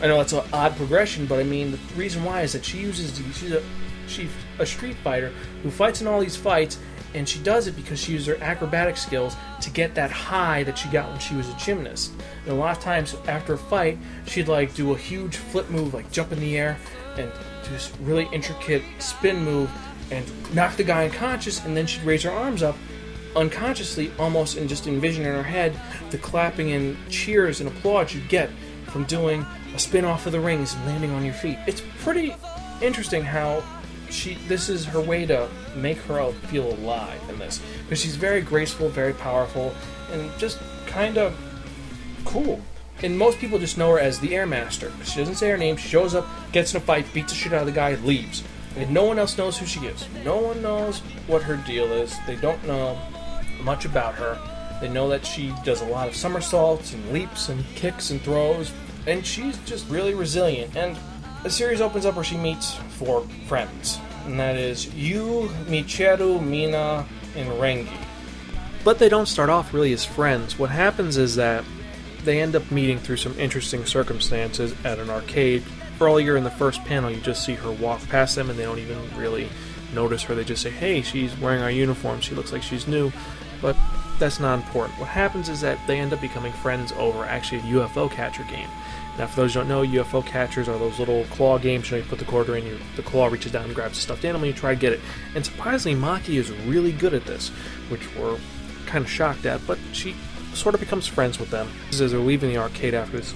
I 0.00 0.06
know 0.06 0.16
that's 0.16 0.32
an 0.32 0.44
odd 0.50 0.76
progression, 0.76 1.26
but 1.26 1.40
I 1.40 1.42
mean, 1.42 1.72
the 1.72 1.78
reason 1.94 2.24
why 2.24 2.40
is 2.40 2.54
that 2.54 2.64
she 2.64 2.78
uses. 2.78 3.14
She's 3.38 3.52
a 3.52 3.62
she's 4.06 4.30
a 4.58 4.66
street 4.66 4.96
fighter 4.96 5.32
who 5.62 5.70
fights 5.70 6.00
in 6.00 6.06
all 6.06 6.20
these 6.20 6.36
fights, 6.36 6.78
and 7.14 7.28
she 7.28 7.38
does 7.40 7.66
it 7.66 7.76
because 7.76 8.00
she 8.00 8.12
uses 8.12 8.26
her 8.28 8.42
acrobatic 8.42 8.96
skills 8.96 9.36
to 9.60 9.70
get 9.70 9.94
that 9.94 10.10
high 10.10 10.62
that 10.64 10.78
she 10.78 10.88
got 10.88 11.10
when 11.10 11.18
she 11.18 11.34
was 11.34 11.48
a 11.48 11.56
gymnast. 11.56 12.12
And 12.44 12.52
a 12.52 12.54
lot 12.54 12.76
of 12.76 12.82
times 12.82 13.14
after 13.28 13.54
a 13.54 13.58
fight, 13.58 13.98
she'd 14.26 14.48
like 14.48 14.74
do 14.74 14.92
a 14.92 14.96
huge 14.96 15.36
flip 15.36 15.68
move, 15.70 15.94
like 15.94 16.10
jump 16.10 16.32
in 16.32 16.40
the 16.40 16.56
air, 16.56 16.78
and 17.18 17.30
do 17.64 17.70
this 17.70 17.92
really 18.00 18.28
intricate 18.32 18.82
spin 18.98 19.44
move, 19.44 19.70
and 20.10 20.24
knock 20.54 20.76
the 20.76 20.84
guy 20.84 21.04
unconscious, 21.04 21.64
and 21.64 21.76
then 21.76 21.86
she'd 21.86 22.02
raise 22.04 22.22
her 22.22 22.30
arms 22.30 22.62
up 22.62 22.76
unconsciously, 23.34 24.12
almost 24.18 24.56
and 24.56 24.68
just 24.68 24.86
envision 24.86 25.24
in 25.24 25.34
her 25.34 25.42
head 25.42 25.78
the 26.10 26.18
clapping 26.18 26.72
and 26.72 26.96
cheers 27.08 27.60
and 27.60 27.68
applause 27.68 28.14
you'd 28.14 28.28
get 28.28 28.50
from 28.88 29.04
doing 29.04 29.46
a 29.74 29.78
spin 29.78 30.04
off 30.04 30.26
of 30.26 30.32
the 30.32 30.40
rings 30.40 30.74
and 30.74 30.84
landing 30.86 31.10
on 31.12 31.24
your 31.24 31.34
feet. 31.34 31.58
It's 31.66 31.82
pretty 32.00 32.34
interesting 32.82 33.22
how 33.22 33.62
she 34.12 34.34
this 34.46 34.68
is 34.68 34.84
her 34.84 35.00
way 35.00 35.26
to 35.26 35.48
make 35.74 35.98
her 35.98 36.32
feel 36.48 36.72
alive 36.74 37.20
in 37.28 37.38
this 37.38 37.60
because 37.82 38.00
she's 38.00 38.16
very 38.16 38.40
graceful, 38.40 38.88
very 38.88 39.14
powerful, 39.14 39.74
and 40.12 40.30
just 40.38 40.58
kind 40.86 41.18
of 41.18 41.36
cool. 42.24 42.60
And 43.02 43.18
most 43.18 43.38
people 43.38 43.58
just 43.58 43.78
know 43.78 43.90
her 43.92 43.98
as 43.98 44.20
the 44.20 44.34
Air 44.36 44.46
Master. 44.46 44.92
She 45.04 45.18
doesn't 45.18 45.34
say 45.34 45.48
her 45.48 45.56
name. 45.56 45.76
She 45.76 45.88
shows 45.88 46.14
up, 46.14 46.26
gets 46.52 46.72
in 46.72 46.80
a 46.80 46.84
fight, 46.84 47.12
beats 47.12 47.32
the 47.32 47.38
shit 47.38 47.52
out 47.52 47.60
of 47.60 47.66
the 47.66 47.72
guy, 47.72 47.94
leaves. 47.96 48.44
And 48.76 48.92
no 48.92 49.04
one 49.04 49.18
else 49.18 49.36
knows 49.36 49.58
who 49.58 49.66
she 49.66 49.80
is. 49.80 50.06
No 50.24 50.38
one 50.38 50.62
knows 50.62 51.00
what 51.26 51.42
her 51.42 51.56
deal 51.56 51.92
is. 51.92 52.14
They 52.26 52.36
don't 52.36 52.64
know 52.64 52.96
much 53.62 53.84
about 53.84 54.14
her. 54.14 54.38
They 54.80 54.88
know 54.88 55.08
that 55.08 55.26
she 55.26 55.52
does 55.64 55.80
a 55.82 55.86
lot 55.86 56.08
of 56.08 56.14
somersaults 56.16 56.92
and 56.92 57.12
leaps 57.12 57.48
and 57.48 57.64
kicks 57.74 58.10
and 58.10 58.20
throws, 58.20 58.72
and 59.06 59.24
she's 59.26 59.58
just 59.58 59.88
really 59.88 60.14
resilient. 60.14 60.76
And 60.76 60.96
the 61.42 61.50
series 61.50 61.80
opens 61.80 62.06
up 62.06 62.14
where 62.14 62.24
she 62.24 62.36
meets 62.36 62.74
four 62.74 63.26
friends, 63.46 63.98
and 64.26 64.38
that 64.38 64.56
is 64.56 64.94
Yu, 64.94 65.50
Michiru, 65.66 66.44
Mina, 66.44 67.06
and 67.36 67.48
Renge. 67.60 67.88
But 68.84 68.98
they 68.98 69.08
don't 69.08 69.26
start 69.26 69.50
off 69.50 69.72
really 69.72 69.92
as 69.92 70.04
friends. 70.04 70.58
What 70.58 70.70
happens 70.70 71.16
is 71.16 71.36
that 71.36 71.64
they 72.24 72.40
end 72.40 72.54
up 72.54 72.70
meeting 72.70 72.98
through 72.98 73.16
some 73.16 73.38
interesting 73.38 73.84
circumstances 73.84 74.74
at 74.84 74.98
an 74.98 75.10
arcade. 75.10 75.62
Earlier 76.00 76.36
in 76.36 76.44
the 76.44 76.50
first 76.50 76.84
panel, 76.84 77.10
you 77.10 77.20
just 77.20 77.44
see 77.44 77.54
her 77.54 77.70
walk 77.70 78.00
past 78.08 78.34
them, 78.34 78.50
and 78.50 78.58
they 78.58 78.64
don't 78.64 78.78
even 78.78 78.98
really 79.16 79.48
notice 79.94 80.22
her. 80.24 80.34
They 80.34 80.44
just 80.44 80.62
say, 80.62 80.70
"Hey, 80.70 81.02
she's 81.02 81.36
wearing 81.38 81.62
our 81.62 81.70
uniform. 81.70 82.20
She 82.20 82.34
looks 82.34 82.52
like 82.52 82.62
she's 82.62 82.88
new," 82.88 83.12
but 83.60 83.76
that's 84.18 84.40
not 84.40 84.54
important. 84.54 84.98
What 84.98 85.08
happens 85.08 85.48
is 85.48 85.60
that 85.60 85.78
they 85.86 85.98
end 85.98 86.12
up 86.12 86.20
becoming 86.20 86.52
friends 86.52 86.92
over 86.96 87.24
actually 87.24 87.58
a 87.58 87.74
UFO 87.74 88.08
catcher 88.08 88.44
game. 88.44 88.68
Now, 89.18 89.26
for 89.26 89.42
those 89.42 89.54
who 89.54 89.60
don't 89.60 89.68
know, 89.68 89.82
UFO 89.82 90.24
catchers 90.24 90.68
are 90.68 90.78
those 90.78 90.98
little 90.98 91.24
claw 91.24 91.58
games. 91.58 91.90
Know, 91.90 91.98
you 91.98 92.02
put 92.02 92.18
the 92.18 92.24
quarter 92.24 92.56
in, 92.56 92.64
you, 92.64 92.78
the 92.96 93.02
claw 93.02 93.26
reaches 93.26 93.52
down 93.52 93.64
and 93.64 93.74
grabs 93.74 93.98
a 93.98 94.00
stuffed 94.00 94.24
animal, 94.24 94.46
and 94.46 94.54
you 94.54 94.58
try 94.58 94.74
to 94.74 94.80
get 94.80 94.92
it. 94.92 95.00
And 95.34 95.44
surprisingly, 95.44 96.00
Maki 96.00 96.36
is 96.36 96.50
really 96.50 96.92
good 96.92 97.12
at 97.12 97.26
this, 97.26 97.50
which 97.88 98.14
we're 98.16 98.38
kind 98.86 99.04
of 99.04 99.10
shocked 99.10 99.44
at. 99.44 99.66
But 99.66 99.78
she 99.92 100.14
sort 100.54 100.74
of 100.74 100.80
becomes 100.80 101.06
friends 101.06 101.38
with 101.38 101.50
them 101.50 101.68
as 101.90 101.98
they're 101.98 102.18
leaving 102.18 102.50
the 102.50 102.58
arcade 102.58 102.94
after 102.94 103.18
this 103.18 103.34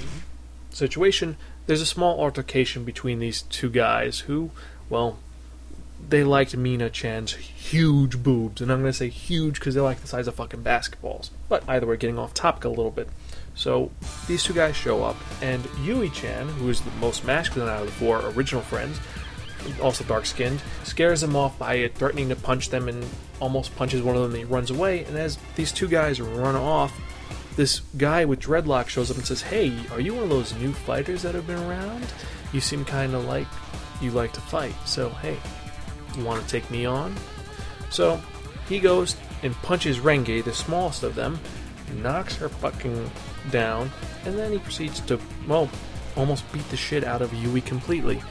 situation. 0.71 1.37
There's 1.67 1.81
a 1.81 1.87
small 1.87 2.21
altercation 2.21 2.85
between 2.85 3.19
these 3.19 3.43
two 3.43 3.69
guys 3.69 4.21
who, 4.21 4.51
well, 4.89 5.19
they 6.09 6.25
liked 6.25 6.57
Mina 6.57 6.91
Chan's 6.91 7.35
huge 7.35 8.23
boobs, 8.23 8.61
and 8.61 8.71
I'm 8.71 8.81
going 8.81 8.93
to 8.93 8.97
say 8.97 9.09
huge 9.09 9.59
because 9.59 9.75
they're 9.75 9.83
like 9.83 10.01
the 10.01 10.07
size 10.07 10.29
of 10.29 10.37
fucking 10.37 10.63
basketballs. 10.63 11.31
But 11.49 11.65
either 11.69 11.87
way, 11.87 11.97
getting 11.97 12.19
off 12.19 12.35
topic 12.35 12.65
a 12.65 12.69
little 12.69 12.91
bit. 12.91 13.09
So 13.57 13.91
these 14.29 14.45
two 14.45 14.53
guys 14.53 14.77
show 14.77 15.03
up, 15.03 15.17
and 15.43 15.67
Yui 15.83 16.11
Chan, 16.11 16.49
who 16.49 16.69
is 16.69 16.81
the 16.83 16.91
most 16.93 17.25
masculine 17.25 17.69
out 17.69 17.81
of 17.81 17.87
the 17.87 17.93
four 17.93 18.21
original 18.29 18.63
friends, 18.63 19.01
also 19.83 20.05
dark 20.05 20.27
skinned, 20.27 20.63
scares 20.85 21.23
them 21.23 21.35
off 21.35 21.59
by 21.59 21.89
threatening 21.89 22.29
to 22.29 22.37
punch 22.37 22.69
them 22.69 22.89
and 22.89 23.05
almost 23.41 23.75
punches 23.77 24.03
one 24.03 24.15
of 24.15 24.23
them 24.23 24.31
and 24.33 24.39
he 24.39 24.45
runs 24.45 24.71
away. 24.71 25.05
And 25.05 25.17
as 25.17 25.39
these 25.57 25.73
two 25.73 25.89
guys 25.89 26.21
run 26.21 26.55
off, 26.55 26.95
this 27.57 27.81
guy 27.97 28.25
with 28.27 28.41
dreadlocks 28.41 28.89
shows 28.89 29.11
up 29.11 29.17
and 29.17 29.27
says, 29.27 29.43
Hey, 29.43 29.73
are 29.91 30.01
you 30.01 30.15
one 30.15 30.25
of 30.25 30.29
those 30.29 30.55
new 30.55 30.73
fighters 30.73 31.23
that 31.23 31.35
have 31.35 31.47
been 31.47 31.59
around? 31.59 32.13
You 32.53 32.61
seem 32.61 32.85
kind 32.85 33.15
of 33.15 33.25
like 33.25 33.47
you 34.01 34.11
like 34.11 34.33
to 34.35 34.41
fight, 34.43 34.75
so 34.85 35.09
hey, 35.09 35.39
you 36.17 36.25
want 36.25 36.43
to 36.43 36.49
take 36.49 36.71
me 36.71 36.85
on? 36.85 37.17
So 37.91 38.21
he 38.69 38.79
goes 38.79 39.17
and 39.43 39.55
punches 39.57 39.99
Renge, 39.99 40.45
the 40.45 40.53
smallest 40.53 41.03
of 41.03 41.15
them, 41.15 41.41
knocks 42.03 42.37
her 42.37 42.51
fucking 42.51 43.11
down, 43.51 43.91
and 44.25 44.39
then 44.39 44.53
he 44.53 44.59
proceeds 44.59 45.01
to, 45.01 45.19
well, 45.47 45.69
almost 46.17 46.51
beat 46.53 46.69
the 46.71 46.77
shit 46.77 47.05
out 47.05 47.23
of 47.23 47.33
Yui 47.35 47.61
completely. 47.61 48.23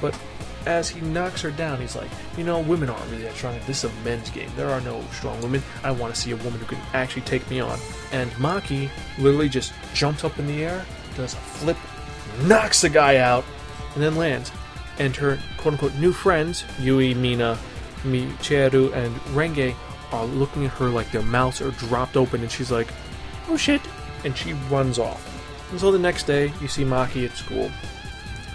But 0.00 0.18
as 0.66 0.90
he 0.90 1.00
knocks 1.00 1.40
her 1.42 1.50
down, 1.50 1.80
he's 1.80 1.96
like, 1.96 2.10
you 2.36 2.44
know, 2.44 2.60
women 2.60 2.90
aren't 2.90 3.10
really 3.10 3.22
that 3.22 3.34
strong. 3.34 3.58
This 3.66 3.84
is 3.84 3.90
a 3.90 3.94
men's 4.04 4.30
game. 4.30 4.50
There 4.56 4.70
are 4.70 4.80
no 4.82 5.02
strong 5.12 5.40
women. 5.40 5.62
I 5.82 5.90
want 5.90 6.14
to 6.14 6.20
see 6.20 6.32
a 6.32 6.36
woman 6.36 6.60
who 6.60 6.66
can 6.66 6.78
actually 6.92 7.22
take 7.22 7.48
me 7.50 7.60
on. 7.60 7.78
And 8.12 8.30
Maki 8.32 8.90
literally 9.18 9.48
just 9.48 9.72
jumps 9.94 10.24
up 10.24 10.38
in 10.38 10.46
the 10.46 10.64
air, 10.64 10.84
does 11.16 11.34
a 11.34 11.38
flip, 11.38 11.78
knocks 12.42 12.82
the 12.82 12.90
guy 12.90 13.16
out, 13.16 13.44
and 13.94 14.02
then 14.02 14.16
lands. 14.16 14.52
And 14.98 15.16
her 15.16 15.38
quote 15.56 15.74
unquote 15.74 15.94
new 15.94 16.12
friends, 16.12 16.64
Yui, 16.78 17.14
Mina, 17.14 17.58
Michiru, 18.02 18.92
and 18.92 19.14
Renge, 19.34 19.74
are 20.12 20.26
looking 20.26 20.66
at 20.66 20.72
her 20.72 20.88
like 20.88 21.10
their 21.10 21.22
mouths 21.22 21.62
are 21.62 21.70
dropped 21.72 22.16
open, 22.16 22.42
and 22.42 22.50
she's 22.50 22.70
like, 22.70 22.88
oh 23.48 23.56
shit, 23.56 23.80
and 24.24 24.36
she 24.36 24.52
runs 24.70 24.98
off. 24.98 25.26
And 25.70 25.80
so 25.80 25.92
the 25.92 25.98
next 25.98 26.24
day, 26.24 26.52
you 26.60 26.68
see 26.68 26.84
Maki 26.84 27.28
at 27.28 27.36
school, 27.36 27.70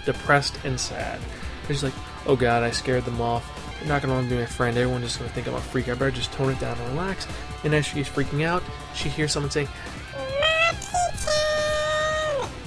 depressed 0.06 0.60
and 0.65 0.80
sad. 0.80 1.19
She's 1.67 1.84
like, 1.84 1.93
oh 2.25 2.36
god, 2.36 2.63
I 2.63 2.71
scared 2.71 3.06
them 3.06 3.21
off. 3.21 3.51
They're 3.80 3.89
not 3.89 4.01
gonna 4.01 4.13
want 4.13 4.30
to 4.30 4.36
be 4.36 4.39
my 4.39 4.45
friend. 4.45 4.78
Everyone's 4.78 5.06
just 5.06 5.19
gonna 5.19 5.32
think 5.32 5.47
I'm 5.47 5.56
a 5.56 5.62
freak. 5.62 5.89
I 5.89 5.93
better 5.93 6.12
just 6.12 6.32
tone 6.34 6.51
it 6.51 6.60
down 6.60 6.78
and 6.78 6.89
relax. 6.89 7.28
And 7.63 7.73
as 7.73 7.86
she's 7.86 8.08
freaking 8.08 8.45
out, 8.45 8.63
she 8.93 9.10
hears 9.10 9.32
someone 9.32 9.51
say, 9.51 9.67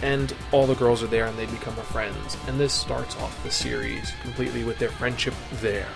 and 0.02 0.34
all 0.52 0.66
the 0.66 0.74
girls 0.74 1.02
are 1.02 1.08
there 1.08 1.26
and 1.26 1.36
they 1.38 1.46
become 1.46 1.74
her 1.74 1.82
friends. 1.82 2.36
And 2.46 2.58
this 2.58 2.72
starts 2.72 3.16
off 3.16 3.42
the 3.42 3.50
series 3.50 4.12
completely 4.22 4.64
with 4.64 4.78
their 4.78 4.90
friendship 4.90 5.34
there. 5.54 5.88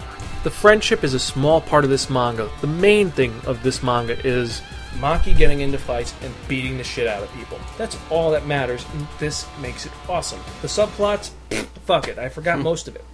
The 0.43 0.51
friendship 0.51 1.05
is 1.05 1.15
a 1.15 1.21
small 1.21 1.61
part 1.61 1.85
of 1.85 1.91
this 1.91 2.11
manga. 2.11 2.51
The 2.61 2.67
main 2.67 3.11
thing 3.11 3.33
of 3.47 3.63
this 3.63 3.83
manga 3.83 4.19
is 4.27 4.61
Maki 4.99 5.37
getting 5.37 5.61
into 5.61 5.79
fights 5.79 6.15
and 6.23 6.35
beating 6.49 6.79
the 6.79 6.85
shit 6.85 7.07
out 7.07 7.23
of 7.23 7.33
people. 7.35 7.59
That's 7.79 7.99
all 8.11 8.31
that 8.33 8.47
matters, 8.47 8.85
and 8.95 9.07
this 9.19 9.47
makes 9.61 9.87
it 9.87 9.93
awesome. 10.09 10.41
The 10.61 10.69
subplots, 10.69 11.31
fuck 11.87 12.09
it, 12.09 12.19
I 12.19 12.29
forgot 12.29 12.59
hmm. 12.59 12.65
most 12.65 12.89
of 12.89 12.97
it. 12.97 13.05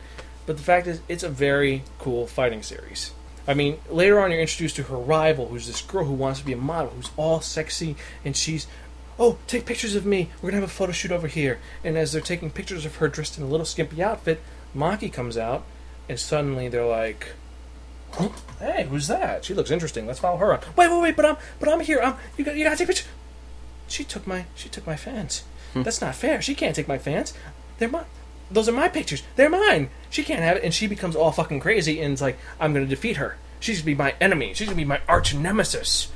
But 0.46 0.56
the 0.56 0.62
fact 0.62 0.86
is, 0.86 1.00
it's 1.08 1.22
a 1.22 1.28
very 1.28 1.82
cool 1.98 2.26
fighting 2.26 2.62
series. 2.62 3.12
I 3.46 3.54
mean, 3.54 3.78
later 3.88 4.20
on, 4.20 4.30
you're 4.30 4.40
introduced 4.40 4.76
to 4.76 4.82
her 4.84 4.96
rival, 4.96 5.48
who's 5.48 5.66
this 5.66 5.80
girl 5.80 6.04
who 6.04 6.12
wants 6.12 6.40
to 6.40 6.46
be 6.46 6.52
a 6.52 6.56
model, 6.56 6.90
who's 6.90 7.10
all 7.16 7.40
sexy, 7.40 7.96
and 8.24 8.36
she's, 8.36 8.66
oh, 9.18 9.38
take 9.46 9.64
pictures 9.64 9.94
of 9.94 10.04
me. 10.04 10.30
We're 10.42 10.50
gonna 10.50 10.60
have 10.60 10.68
a 10.68 10.72
photo 10.72 10.92
shoot 10.92 11.12
over 11.12 11.28
here. 11.28 11.58
And 11.82 11.96
as 11.96 12.12
they're 12.12 12.20
taking 12.20 12.50
pictures 12.50 12.84
of 12.84 12.96
her 12.96 13.08
dressed 13.08 13.38
in 13.38 13.44
a 13.44 13.46
little 13.46 13.64
skimpy 13.64 14.02
outfit, 14.02 14.42
Maki 14.76 15.10
comes 15.10 15.38
out, 15.38 15.64
and 16.08 16.20
suddenly 16.20 16.68
they're 16.68 16.84
like? 16.84 17.32
"Hey, 18.58 18.86
who's 18.88 19.08
that? 19.08 19.44
She 19.44 19.54
looks 19.54 19.70
interesting. 19.70 20.06
Let's 20.06 20.18
follow 20.18 20.38
her 20.38 20.52
on." 20.52 20.60
Wait, 20.76 20.90
wait, 20.90 21.02
wait! 21.02 21.16
But 21.16 21.26
I'm, 21.26 21.36
but 21.60 21.68
I'm 21.68 21.80
here. 21.80 22.00
I'm. 22.02 22.16
You 22.36 22.44
got, 22.44 22.56
you 22.56 22.64
gotta 22.64 22.76
take 22.76 22.88
pictures. 22.88 23.08
She 23.88 24.04
took 24.04 24.26
my, 24.26 24.44
she 24.54 24.68
took 24.68 24.86
my 24.86 24.96
fans. 24.96 25.44
Hmm. 25.72 25.82
That's 25.82 26.00
not 26.00 26.14
fair. 26.14 26.42
She 26.42 26.54
can't 26.54 26.76
take 26.76 26.88
my 26.88 26.98
fans. 26.98 27.32
They're 27.78 27.88
mine. 27.88 28.04
Those 28.50 28.68
are 28.68 28.72
my 28.72 28.88
pictures. 28.88 29.22
They're 29.36 29.50
mine. 29.50 29.90
She 30.10 30.24
can't 30.24 30.40
have 30.40 30.56
it. 30.56 30.64
And 30.64 30.72
she 30.72 30.86
becomes 30.86 31.16
all 31.16 31.32
fucking 31.32 31.60
crazy 31.60 32.00
and 32.00 32.12
it's 32.12 32.22
like, 32.22 32.38
I'm 32.58 32.72
gonna 32.72 32.86
defeat 32.86 33.16
her. 33.16 33.36
She's 33.60 33.80
gonna 33.80 33.86
be 33.86 33.94
my 33.94 34.14
enemy. 34.20 34.54
She's 34.54 34.68
gonna 34.68 34.76
be 34.76 34.84
my 34.84 35.00
arch 35.08 35.34
nemesis. 35.34 36.10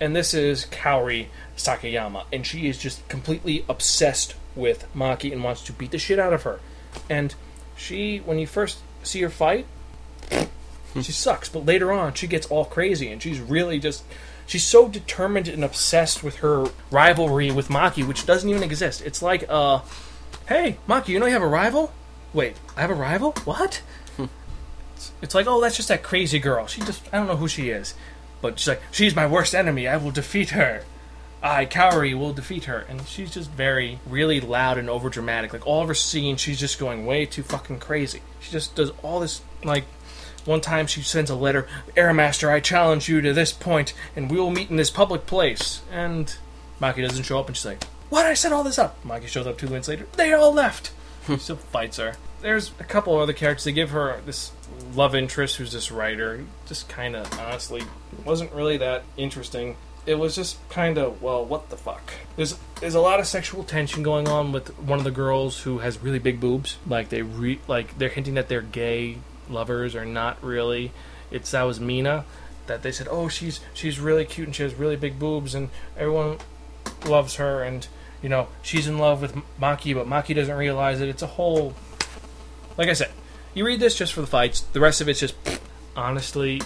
And 0.00 0.14
this 0.14 0.34
is 0.34 0.66
Kaori 0.66 1.28
Sakayama, 1.56 2.24
and 2.30 2.46
she 2.46 2.68
is 2.68 2.76
just 2.76 3.06
completely 3.08 3.64
obsessed 3.66 4.34
with 4.54 4.86
Maki 4.94 5.32
and 5.32 5.42
wants 5.42 5.62
to 5.62 5.72
beat 5.72 5.90
the 5.90 5.98
shit 5.98 6.18
out 6.18 6.34
of 6.34 6.42
her. 6.42 6.60
And 7.08 7.34
she, 7.76 8.18
when 8.18 8.38
you 8.38 8.46
first 8.46 8.78
see 9.02 9.22
her 9.22 9.30
fight, 9.30 9.66
she 11.04 11.12
sucks. 11.12 11.48
But 11.48 11.66
later 11.66 11.92
on, 11.92 12.14
she 12.14 12.26
gets 12.26 12.46
all 12.46 12.64
crazy, 12.64 13.10
and 13.10 13.22
she's 13.22 13.40
really 13.40 13.78
just. 13.78 14.04
She's 14.48 14.64
so 14.64 14.86
determined 14.88 15.48
and 15.48 15.64
obsessed 15.64 16.22
with 16.22 16.36
her 16.36 16.66
rivalry 16.92 17.50
with 17.50 17.66
Maki, 17.68 18.06
which 18.06 18.26
doesn't 18.26 18.48
even 18.48 18.62
exist. 18.62 19.02
It's 19.04 19.20
like, 19.20 19.44
uh, 19.48 19.80
hey, 20.48 20.76
Maki, 20.88 21.08
you 21.08 21.18
know 21.18 21.26
you 21.26 21.32
have 21.32 21.42
a 21.42 21.48
rival? 21.48 21.92
Wait, 22.32 22.56
I 22.76 22.82
have 22.82 22.90
a 22.90 22.94
rival? 22.94 23.32
What? 23.44 23.82
It's- 24.18 25.12
It's 25.20 25.34
like, 25.34 25.46
oh, 25.48 25.60
that's 25.60 25.74
just 25.76 25.88
that 25.88 26.02
crazy 26.04 26.38
girl. 26.38 26.66
She 26.68 26.80
just, 26.82 27.02
I 27.12 27.18
don't 27.18 27.26
know 27.26 27.36
who 27.36 27.48
she 27.48 27.70
is. 27.70 27.94
But 28.40 28.58
she's 28.60 28.68
like, 28.68 28.82
she's 28.92 29.16
my 29.16 29.26
worst 29.26 29.52
enemy. 29.54 29.88
I 29.88 29.96
will 29.96 30.10
defeat 30.12 30.50
her. 30.50 30.84
I, 31.42 31.66
Kaori, 31.66 32.16
will 32.16 32.32
defeat 32.32 32.64
her. 32.64 32.84
And 32.88 33.06
she's 33.06 33.32
just 33.32 33.50
very, 33.50 33.98
really 34.06 34.40
loud 34.40 34.78
and 34.78 34.88
overdramatic. 34.88 35.52
Like, 35.52 35.66
all 35.66 35.82
of 35.82 35.88
her 35.88 35.94
scenes, 35.94 36.40
she's 36.40 36.60
just 36.60 36.78
going 36.78 37.04
way 37.04 37.26
too 37.26 37.42
fucking 37.42 37.80
crazy. 37.80 38.22
She 38.40 38.52
just 38.52 38.74
does 38.76 38.90
all 39.02 39.20
this, 39.20 39.42
like, 39.64 39.84
one 40.46 40.60
time 40.60 40.86
she 40.86 41.02
sends 41.02 41.30
a 41.30 41.34
letter, 41.34 41.66
Airmaster, 41.96 42.48
I 42.48 42.60
challenge 42.60 43.08
you 43.08 43.20
to 43.20 43.32
this 43.32 43.52
point, 43.52 43.92
and 44.14 44.30
we 44.30 44.38
will 44.38 44.50
meet 44.50 44.70
in 44.70 44.76
this 44.76 44.90
public 44.90 45.26
place. 45.26 45.82
And 45.90 46.34
Maki 46.80 47.06
doesn't 47.06 47.24
show 47.24 47.38
up, 47.38 47.48
and 47.48 47.56
she's 47.56 47.66
like, 47.66 47.84
What? 48.08 48.26
I 48.26 48.34
set 48.34 48.52
all 48.52 48.64
this 48.64 48.78
up. 48.78 49.02
Maki 49.04 49.26
shows 49.26 49.46
up 49.46 49.58
two 49.58 49.68
minutes 49.68 49.88
later. 49.88 50.06
They 50.16 50.32
all 50.32 50.52
left. 50.52 50.88
Hmm. 51.26 51.34
He 51.34 51.38
still 51.38 51.56
fights 51.56 51.96
her. 51.96 52.14
There's 52.42 52.70
a 52.78 52.84
couple 52.84 53.16
other 53.18 53.32
characters. 53.32 53.64
They 53.64 53.72
give 53.72 53.90
her 53.90 54.20
this 54.24 54.52
love 54.94 55.14
interest 55.14 55.56
who's 55.56 55.72
this 55.72 55.90
writer. 55.90 56.44
Just 56.66 56.88
kind 56.88 57.16
of, 57.16 57.32
honestly, 57.38 57.82
wasn't 58.24 58.52
really 58.52 58.76
that 58.76 59.04
interesting. 59.16 59.76
It 60.04 60.16
was 60.16 60.36
just 60.36 60.56
kind 60.68 60.98
of, 60.98 61.20
well, 61.20 61.44
what 61.44 61.70
the 61.70 61.76
fuck? 61.76 62.12
There's 62.36 62.56
there's 62.80 62.94
a 62.94 63.00
lot 63.00 63.18
of 63.18 63.26
sexual 63.26 63.64
tension 63.64 64.04
going 64.04 64.28
on 64.28 64.52
with 64.52 64.78
one 64.78 64.98
of 64.98 65.04
the 65.04 65.10
girls 65.10 65.60
who 65.62 65.78
has 65.78 65.98
really 66.00 66.20
big 66.20 66.38
boobs. 66.38 66.76
Like 66.86 67.08
they 67.08 67.22
re, 67.22 67.58
like 67.66 67.98
they're 67.98 68.10
hinting 68.10 68.34
that 68.34 68.48
they're 68.48 68.60
gay 68.62 69.18
lovers 69.48 69.94
or 69.94 70.04
not 70.04 70.42
really. 70.42 70.92
It's 71.30 71.50
that 71.50 71.62
was 71.62 71.80
Mina 71.80 72.24
that 72.66 72.82
they 72.82 72.92
said, 72.92 73.08
"Oh, 73.10 73.28
she's 73.28 73.60
she's 73.74 73.98
really 73.98 74.24
cute 74.24 74.48
and 74.48 74.54
she 74.54 74.62
has 74.62 74.74
really 74.74 74.96
big 74.96 75.18
boobs 75.18 75.54
and 75.54 75.70
everyone 75.96 76.38
loves 77.04 77.36
her 77.36 77.62
and 77.62 77.86
you 78.22 78.28
know, 78.28 78.48
she's 78.62 78.86
in 78.86 78.98
love 78.98 79.20
with 79.20 79.34
Maki, 79.60 79.94
but 79.94 80.06
Maki 80.06 80.34
doesn't 80.34 80.56
realize 80.56 81.00
it. 81.00 81.08
It's 81.08 81.22
a 81.22 81.26
whole 81.26 81.74
like 82.76 82.88
I 82.88 82.92
said, 82.92 83.10
you 83.54 83.64
read 83.64 83.80
this 83.80 83.96
just 83.96 84.12
for 84.12 84.20
the 84.20 84.26
fights. 84.26 84.60
The 84.60 84.80
rest 84.80 85.00
of 85.00 85.08
it's 85.08 85.20
just 85.20 85.34
honestly 85.96 86.60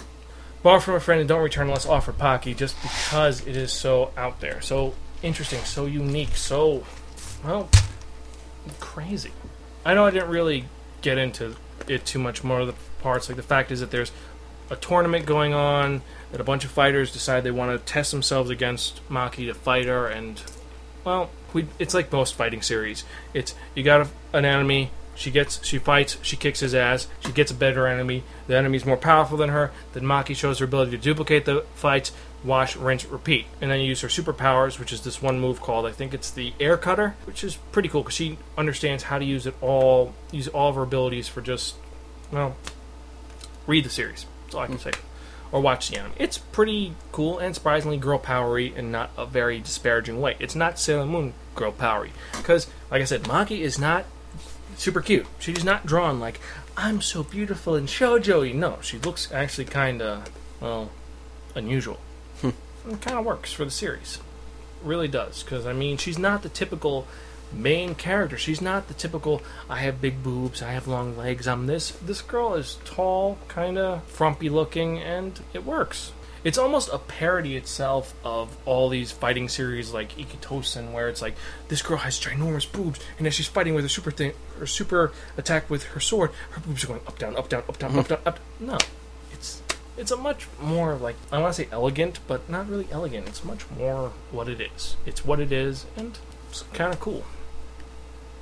borrow 0.63 0.79
from 0.79 0.95
a 0.95 0.99
friend 0.99 1.19
and 1.19 1.27
don't 1.27 1.41
return 1.41 1.67
unless 1.67 1.85
offered 1.85 2.17
Pocky 2.17 2.53
just 2.53 2.79
because 2.81 3.45
it 3.47 3.57
is 3.57 3.71
so 3.71 4.11
out 4.17 4.41
there, 4.41 4.61
so 4.61 4.93
interesting, 5.23 5.59
so 5.63 5.85
unique, 5.85 6.35
so 6.35 6.83
well 7.43 7.69
crazy. 8.79 9.31
I 9.85 9.93
know 9.93 10.05
I 10.05 10.11
didn't 10.11 10.29
really 10.29 10.65
get 11.01 11.17
into 11.17 11.55
it 11.87 12.05
too 12.05 12.19
much 12.19 12.43
more 12.43 12.61
of 12.61 12.67
the 12.67 12.75
parts. 13.01 13.29
Like 13.29 13.37
the 13.37 13.43
fact 13.43 13.71
is 13.71 13.79
that 13.79 13.91
there's 13.91 14.11
a 14.69 14.75
tournament 14.75 15.25
going 15.25 15.53
on 15.53 16.01
that 16.31 16.39
a 16.39 16.43
bunch 16.43 16.63
of 16.63 16.71
fighters 16.71 17.11
decide 17.11 17.43
they 17.43 17.51
want 17.51 17.77
to 17.77 17.91
test 17.91 18.11
themselves 18.11 18.49
against 18.49 19.07
Maki 19.09 19.47
to 19.47 19.53
fight 19.53 19.85
her, 19.85 20.07
and 20.07 20.41
well, 21.03 21.29
we, 21.53 21.67
it's 21.77 21.93
like 21.93 22.11
most 22.11 22.35
fighting 22.35 22.61
series. 22.61 23.03
It's 23.33 23.53
you 23.75 23.83
got 23.83 24.01
a, 24.01 24.37
an 24.37 24.45
enemy. 24.45 24.91
She 25.13 25.29
gets, 25.29 25.63
she 25.65 25.77
fights, 25.77 26.17
she 26.21 26.37
kicks 26.37 26.61
his 26.61 26.73
ass. 26.73 27.07
She 27.25 27.33
gets 27.33 27.51
a 27.51 27.53
better 27.53 27.85
enemy. 27.85 28.23
The 28.47 28.57
enemy's 28.57 28.85
more 28.85 28.97
powerful 28.97 29.37
than 29.37 29.49
her. 29.49 29.71
Then 29.93 30.03
Maki 30.03 30.35
shows 30.35 30.59
her 30.59 30.65
ability 30.65 30.91
to 30.91 30.97
duplicate 30.97 31.43
the 31.45 31.65
fights, 31.75 32.13
wash, 32.43 32.75
rinse, 32.75 33.05
repeat, 33.05 33.45
and 33.59 33.69
then 33.69 33.79
you 33.79 33.87
use 33.87 34.01
her 34.01 34.07
superpowers, 34.07 34.79
which 34.79 34.91
is 34.91 35.01
this 35.01 35.21
one 35.21 35.39
move 35.39 35.61
called 35.61 35.85
I 35.85 35.91
think 35.91 36.13
it's 36.13 36.31
the 36.31 36.53
Air 36.59 36.77
Cutter, 36.77 37.15
which 37.25 37.43
is 37.43 37.57
pretty 37.71 37.89
cool 37.89 38.01
because 38.01 38.15
she 38.15 38.37
understands 38.57 39.03
how 39.03 39.19
to 39.19 39.25
use 39.25 39.45
it 39.45 39.55
all, 39.61 40.13
use 40.31 40.47
all 40.47 40.69
of 40.69 40.75
her 40.75 40.83
abilities 40.83 41.27
for 41.27 41.41
just, 41.41 41.75
well, 42.31 42.55
read 43.67 43.85
the 43.85 43.89
series. 43.89 44.25
That's 44.45 44.55
all 44.55 44.61
I 44.61 44.65
can 44.67 44.75
hmm. 44.75 44.81
say. 44.81 44.91
Or 45.51 45.59
watch 45.59 45.89
the 45.89 45.97
anime. 45.97 46.13
It's 46.17 46.37
pretty 46.37 46.93
cool 47.11 47.37
and 47.37 47.53
surprisingly 47.53 47.97
girl 47.97 48.17
powery 48.17 48.73
in 48.73 48.89
not 48.89 49.11
a 49.17 49.25
very 49.25 49.59
disparaging 49.59 50.21
way. 50.21 50.37
It's 50.39 50.55
not 50.55 50.79
Sailor 50.79 51.05
Moon 51.05 51.33
girl 51.55 51.73
powery. 51.73 52.13
Because, 52.37 52.67
like 52.89 53.01
I 53.01 53.05
said, 53.05 53.23
Maki 53.23 53.59
is 53.59 53.77
not 53.77 54.05
super 54.77 55.01
cute. 55.01 55.27
She's 55.39 55.65
not 55.65 55.85
drawn 55.85 56.21
like, 56.21 56.39
I'm 56.77 57.01
so 57.01 57.23
beautiful 57.23 57.75
and 57.75 57.87
shoujo 57.87 58.53
No, 58.53 58.79
she 58.81 58.97
looks 58.97 59.29
actually 59.31 59.65
kind 59.65 60.01
of, 60.01 60.31
well, 60.61 60.89
unusual. 61.53 61.99
It 62.89 63.01
kind 63.01 63.17
of 63.17 63.25
works 63.25 63.53
for 63.53 63.65
the 63.65 63.71
series. 63.71 64.19
Really 64.83 65.07
does. 65.07 65.43
Because, 65.43 65.65
I 65.65 65.73
mean, 65.73 65.97
she's 65.97 66.17
not 66.17 66.41
the 66.41 66.49
typical 66.49 67.07
main 67.53 67.95
character. 67.95 68.37
She's 68.37 68.61
not 68.61 68.87
the 68.87 68.93
typical 68.93 69.41
I 69.69 69.79
have 69.79 70.01
big 70.01 70.23
boobs, 70.23 70.61
I 70.61 70.71
have 70.71 70.87
long 70.87 71.17
legs, 71.17 71.47
I'm 71.47 71.67
this. 71.67 71.91
This 71.91 72.21
girl 72.21 72.53
is 72.55 72.77
tall, 72.85 73.37
kind 73.47 73.77
of 73.77 74.03
frumpy 74.05 74.49
looking, 74.49 74.99
and 74.99 75.39
it 75.53 75.65
works. 75.65 76.11
It's 76.43 76.57
almost 76.57 76.89
a 76.91 76.97
parody 76.97 77.55
itself 77.55 78.15
of 78.23 78.57
all 78.65 78.89
these 78.89 79.11
fighting 79.11 79.47
series 79.47 79.93
like 79.93 80.17
Ikki 80.17 80.37
Tousen, 80.37 80.91
where 80.91 81.07
it's 81.07 81.21
like 81.21 81.35
this 81.67 81.83
girl 81.83 81.97
has 81.97 82.19
ginormous 82.19 82.71
boobs, 82.71 82.99
and 83.19 83.27
as 83.27 83.35
she's 83.35 83.47
fighting 83.47 83.75
with 83.75 83.85
her 83.85 83.89
super 83.89 84.09
thing, 84.09 84.33
her 84.57 84.65
super 84.65 85.11
attack 85.37 85.69
with 85.69 85.83
her 85.83 85.99
sword, 85.99 86.31
her 86.51 86.61
boobs 86.61 86.83
are 86.83 86.87
going 86.87 87.01
up, 87.05 87.19
down, 87.19 87.35
up, 87.35 87.47
down, 87.47 87.63
up, 87.69 87.77
down, 87.77 87.99
up, 87.99 88.07
down, 88.07 88.19
up. 88.25 88.39
No, 88.59 88.77
it's 89.97 90.11
a 90.11 90.17
much 90.17 90.47
more 90.59 90.95
like 90.95 91.15
I 91.31 91.39
want 91.39 91.55
to 91.55 91.63
say 91.63 91.69
elegant, 91.71 92.19
but 92.27 92.49
not 92.49 92.69
really 92.69 92.87
elegant. 92.91 93.27
It's 93.27 93.43
much 93.43 93.69
more 93.77 94.13
what 94.31 94.47
it 94.47 94.59
is. 94.61 94.95
It's 95.05 95.25
what 95.25 95.39
it 95.39 95.51
is, 95.51 95.85
and 95.97 96.17
it's 96.49 96.63
kind 96.73 96.93
of 96.93 96.99
cool. 96.99 97.23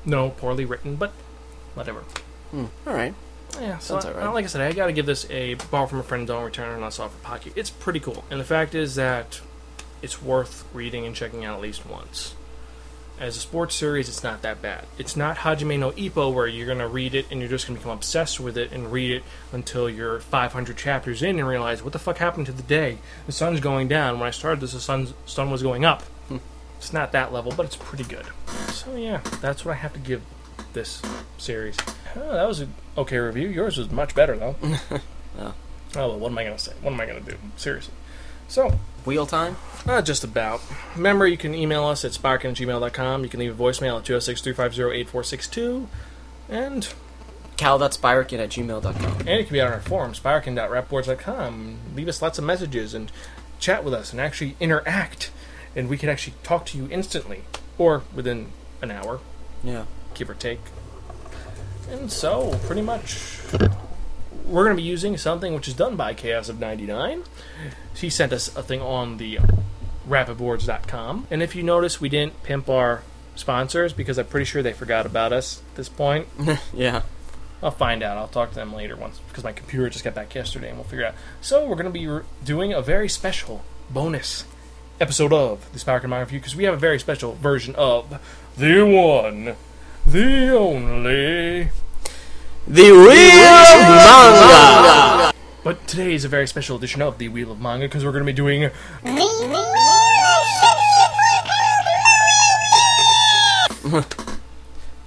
No, 0.05 0.29
poorly 0.29 0.65
written, 0.65 0.95
but 0.95 1.11
whatever. 1.75 2.01
Hmm. 2.51 2.65
All 2.87 2.93
right. 2.93 3.13
Yeah, 3.59 3.79
so 3.79 3.99
Sounds 3.99 4.15
I- 4.17 4.29
like 4.31 4.45
I 4.45 4.47
said, 4.47 4.61
I 4.61 4.71
gotta 4.73 4.93
give 4.93 5.05
this 5.07 5.29
a 5.29 5.55
borrow 5.55 5.87
from 5.87 5.99
a 5.99 6.03
friend, 6.03 6.25
don't 6.27 6.43
return 6.43 6.73
unless 6.73 6.99
offered 6.99 7.21
pocket. 7.23 7.53
It's 7.55 7.69
pretty 7.69 7.99
cool, 7.99 8.23
and 8.29 8.39
the 8.39 8.43
fact 8.45 8.75
is 8.75 8.95
that 8.95 9.41
it's 10.01 10.21
worth 10.21 10.65
reading 10.73 11.05
and 11.05 11.15
checking 11.15 11.43
out 11.43 11.55
at 11.55 11.61
least 11.61 11.85
once. 11.85 12.35
As 13.19 13.35
a 13.35 13.39
sports 13.41 13.75
series, 13.75 14.07
it's 14.07 14.23
not 14.23 14.43
that 14.43 14.61
bad. 14.61 14.85
It's 14.97 15.17
not 15.17 15.37
Hajime 15.37 15.77
no 15.77 15.91
Ippo 15.91 16.33
where 16.33 16.47
you're 16.47 16.67
gonna 16.67 16.87
read 16.87 17.13
it 17.13 17.25
and 17.29 17.41
you're 17.41 17.49
just 17.49 17.67
gonna 17.67 17.77
become 17.77 17.91
obsessed 17.91 18.39
with 18.39 18.57
it 18.57 18.71
and 18.71 18.93
read 18.93 19.11
it 19.11 19.23
until 19.51 19.89
you're 19.89 20.21
500 20.21 20.77
chapters 20.77 21.21
in 21.21 21.37
and 21.37 21.45
realize 21.45 21.83
what 21.83 21.91
the 21.91 21.99
fuck 21.99 22.17
happened 22.17 22.45
to 22.45 22.53
the 22.53 22.63
day 22.63 22.99
the 23.25 23.33
sun's 23.33 23.59
going 23.59 23.89
down. 23.89 24.19
When 24.19 24.27
I 24.27 24.31
started 24.31 24.61
this, 24.61 24.71
the 24.71 24.79
sun's, 24.79 25.13
sun 25.25 25.51
was 25.51 25.61
going 25.61 25.83
up. 25.83 26.03
Hmm. 26.29 26.37
It's 26.77 26.93
not 26.93 27.11
that 27.11 27.33
level, 27.33 27.51
but 27.55 27.65
it's 27.65 27.75
pretty 27.75 28.05
good. 28.05 28.25
So 28.69 28.95
yeah, 28.95 29.19
that's 29.41 29.65
what 29.65 29.73
I 29.73 29.75
have 29.75 29.91
to 29.93 29.99
give 29.99 30.21
this 30.71 31.01
series. 31.37 31.75
Oh, 32.15 32.31
that 32.31 32.47
was 32.47 32.61
an 32.61 32.73
okay 32.97 33.17
review. 33.17 33.49
Yours 33.49 33.77
was 33.77 33.91
much 33.91 34.15
better 34.15 34.37
though. 34.37 34.55
Oh. 35.37 35.53
Oh 35.95 36.09
well, 36.09 36.19
what 36.19 36.31
am 36.31 36.37
I 36.37 36.43
gonna 36.43 36.59
say? 36.59 36.73
What 36.81 36.93
am 36.93 37.01
I 37.01 37.07
gonna 37.07 37.19
do? 37.19 37.35
Seriously. 37.57 37.93
So, 38.47 38.77
Wheel 39.05 39.25
time? 39.25 39.57
uh, 39.87 40.01
just 40.01 40.23
about. 40.23 40.61
Remember, 40.95 41.25
you 41.25 41.37
can 41.37 41.55
email 41.55 41.85
us 41.85 42.03
at 42.05 42.11
sparkin 42.11 42.51
at 42.51 42.57
gmail.com. 42.57 43.23
You 43.23 43.29
can 43.29 43.39
leave 43.39 43.59
a 43.59 43.63
voicemail 43.63 43.97
at 43.97 44.05
206 44.05 44.41
350 44.41 44.99
8462. 44.99 45.87
And 46.49 46.87
Cal.spirakin 47.57 48.39
at 48.39 48.49
gmail.com. 48.49 49.19
And 49.21 49.29
it 49.29 49.45
can 49.47 49.53
be 49.53 49.61
on 49.61 49.71
our 49.71 49.79
forum, 49.81 50.13
sparkin.rapboards.com. 50.13 51.77
Leave 51.95 52.07
us 52.07 52.21
lots 52.21 52.37
of 52.37 52.43
messages 52.45 52.93
and 52.93 53.11
chat 53.59 53.83
with 53.83 53.93
us 53.93 54.11
and 54.11 54.21
actually 54.21 54.55
interact. 54.59 55.31
And 55.75 55.89
we 55.89 55.97
can 55.97 56.09
actually 56.09 56.33
talk 56.43 56.65
to 56.67 56.77
you 56.77 56.87
instantly 56.91 57.43
or 57.77 58.03
within 58.13 58.51
an 58.81 58.91
hour, 58.91 59.19
Yeah. 59.63 59.85
give 60.13 60.29
or 60.29 60.33
take. 60.35 60.59
And 61.89 62.11
so, 62.11 62.57
pretty 62.65 62.81
much, 62.81 63.17
we're 64.49 64.63
going 64.63 64.75
to 64.75 64.81
be 64.81 64.87
using 64.87 65.15
something 65.17 65.53
which 65.53 65.67
is 65.67 65.73
done 65.73 65.95
by 65.95 66.13
Chaos 66.13 66.49
of 66.49 66.59
99. 66.59 67.23
She 67.93 68.09
sent 68.09 68.33
us 68.33 68.55
a 68.55 68.63
thing 68.63 68.81
on 68.81 69.17
the 69.17 69.39
rapidboards.com. 70.07 71.27
And 71.29 71.43
if 71.43 71.55
you 71.55 71.63
notice, 71.63 72.01
we 72.01 72.09
didn't 72.09 72.43
pimp 72.43 72.67
our 72.69 73.03
sponsors 73.35 73.93
because 73.93 74.17
I'm 74.17 74.25
pretty 74.25 74.45
sure 74.45 74.63
they 74.63 74.73
forgot 74.73 75.05
about 75.05 75.31
us 75.31 75.61
at 75.69 75.75
this 75.75 75.89
point. 75.89 76.27
yeah. 76.73 77.03
I'll 77.61 77.71
find 77.71 78.01
out. 78.01 78.17
I'll 78.17 78.27
talk 78.27 78.49
to 78.49 78.55
them 78.55 78.73
later 78.73 78.95
once 78.95 79.19
because 79.27 79.43
my 79.43 79.51
computer 79.51 79.89
just 79.89 80.03
got 80.03 80.15
back 80.15 80.33
yesterday 80.33 80.69
and 80.69 80.77
we'll 80.77 80.85
figure 80.85 81.05
out. 81.05 81.15
So 81.41 81.67
we're 81.67 81.75
going 81.75 81.85
to 81.85 81.91
be 81.91 82.07
re- 82.07 82.23
doing 82.43 82.73
a 82.73 82.81
very 82.81 83.09
special 83.09 83.63
bonus 83.89 84.45
episode 84.99 85.33
of 85.33 85.71
the 85.73 85.79
Sparkin 85.79 86.09
Mind 86.09 86.21
Review 86.21 86.39
because 86.39 86.55
we 86.55 86.63
have 86.63 86.73
a 86.73 86.77
very 86.77 86.99
special 86.99 87.33
version 87.33 87.75
of 87.75 88.19
the 88.57 88.83
one, 88.83 89.55
the 90.05 90.57
only. 90.57 91.69
The 92.69 92.91
Wheel 92.91 93.01
of 93.01 93.79
Manga! 93.81 95.33
But 95.63 95.87
today 95.87 96.13
is 96.13 96.23
a 96.23 96.27
very 96.27 96.45
special 96.45 96.77
edition 96.77 97.01
of 97.01 97.17
the 97.17 97.27
Wheel 97.27 97.51
of 97.51 97.59
Manga 97.59 97.87
because 97.87 98.05
we're 98.05 98.11
going 98.11 98.27
to 98.27 98.31
be 98.31 98.35
doing 98.35 98.69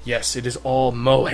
Yes, 0.04 0.34
it 0.34 0.44
is 0.44 0.56
all 0.64 0.90
moe. 0.90 1.28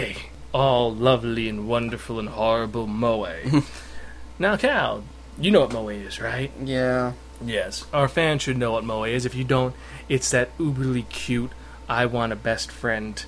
All 0.53 0.95
lovely 0.95 1.49
and 1.49 1.66
wonderful 1.66 2.18
and 2.20 2.29
horrible 2.29 2.87
moe. 2.87 3.62
now, 4.39 4.59
Cal, 4.59 5.05
you 5.41 5.51
know 5.51 5.61
what 5.61 5.72
moe 5.72 5.89
is, 5.89 6.20
right? 6.20 6.53
Yeah. 6.62 7.14
Yes. 7.43 7.87
Our 7.91 8.07
fans 8.07 8.43
should 8.43 8.59
know 8.59 8.72
what 8.72 8.85
moe 8.85 9.05
is. 9.05 9.24
If 9.24 9.35
you 9.35 9.45
don't, 9.45 9.74
it's 10.11 10.31
that 10.33 10.55
uberly 10.59 11.09
cute, 11.09 11.53
I 11.89 12.05
want 12.05 12.35
a 12.35 12.37
best 12.37 12.70
friend 12.70 13.24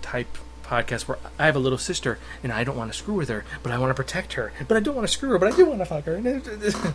type 0.00 0.38
podcast 0.68 1.02
where 1.08 1.18
I 1.38 1.46
have 1.46 1.56
a 1.56 1.60
little 1.60 1.78
sister 1.78 2.18
and 2.42 2.52
I 2.52 2.64
don't 2.64 2.76
want 2.76 2.92
to 2.92 2.98
screw 2.98 3.14
with 3.14 3.28
her, 3.28 3.44
but 3.62 3.72
I 3.72 3.78
want 3.78 3.90
to 3.90 3.94
protect 3.94 4.34
her. 4.34 4.52
But 4.66 4.76
I 4.76 4.80
don't 4.80 4.94
want 4.94 5.06
to 5.06 5.12
screw 5.12 5.30
her, 5.30 5.38
but 5.38 5.52
I 5.52 5.56
do 5.56 5.66
want 5.66 5.80
to 5.80 5.86
fuck 5.86 6.04
her. 6.04 6.18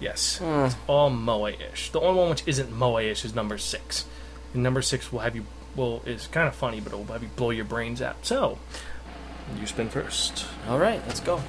yes. 0.00 0.40
It's 0.42 0.76
all 0.86 1.10
moe 1.10 1.46
ish. 1.46 1.90
The 1.90 2.00
only 2.00 2.20
one 2.20 2.30
which 2.30 2.42
isn't 2.46 2.72
moe 2.72 2.98
ish 2.98 3.24
is 3.24 3.34
number 3.34 3.58
six. 3.58 4.04
And 4.52 4.62
number 4.62 4.82
six 4.82 5.12
will 5.12 5.20
have 5.20 5.34
you, 5.34 5.46
well, 5.74 6.02
it's 6.04 6.26
kind 6.26 6.48
of 6.48 6.54
funny, 6.54 6.80
but 6.80 6.92
it 6.92 6.96
will 6.96 7.04
have 7.06 7.22
you 7.22 7.30
blow 7.36 7.50
your 7.50 7.64
brains 7.64 8.02
out. 8.02 8.26
So, 8.26 8.58
you 9.58 9.66
spin 9.66 9.88
first. 9.88 10.46
Alright, 10.68 11.02
let's 11.06 11.20
go. 11.20 11.40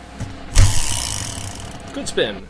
Good 1.93 2.07
spin. 2.07 2.47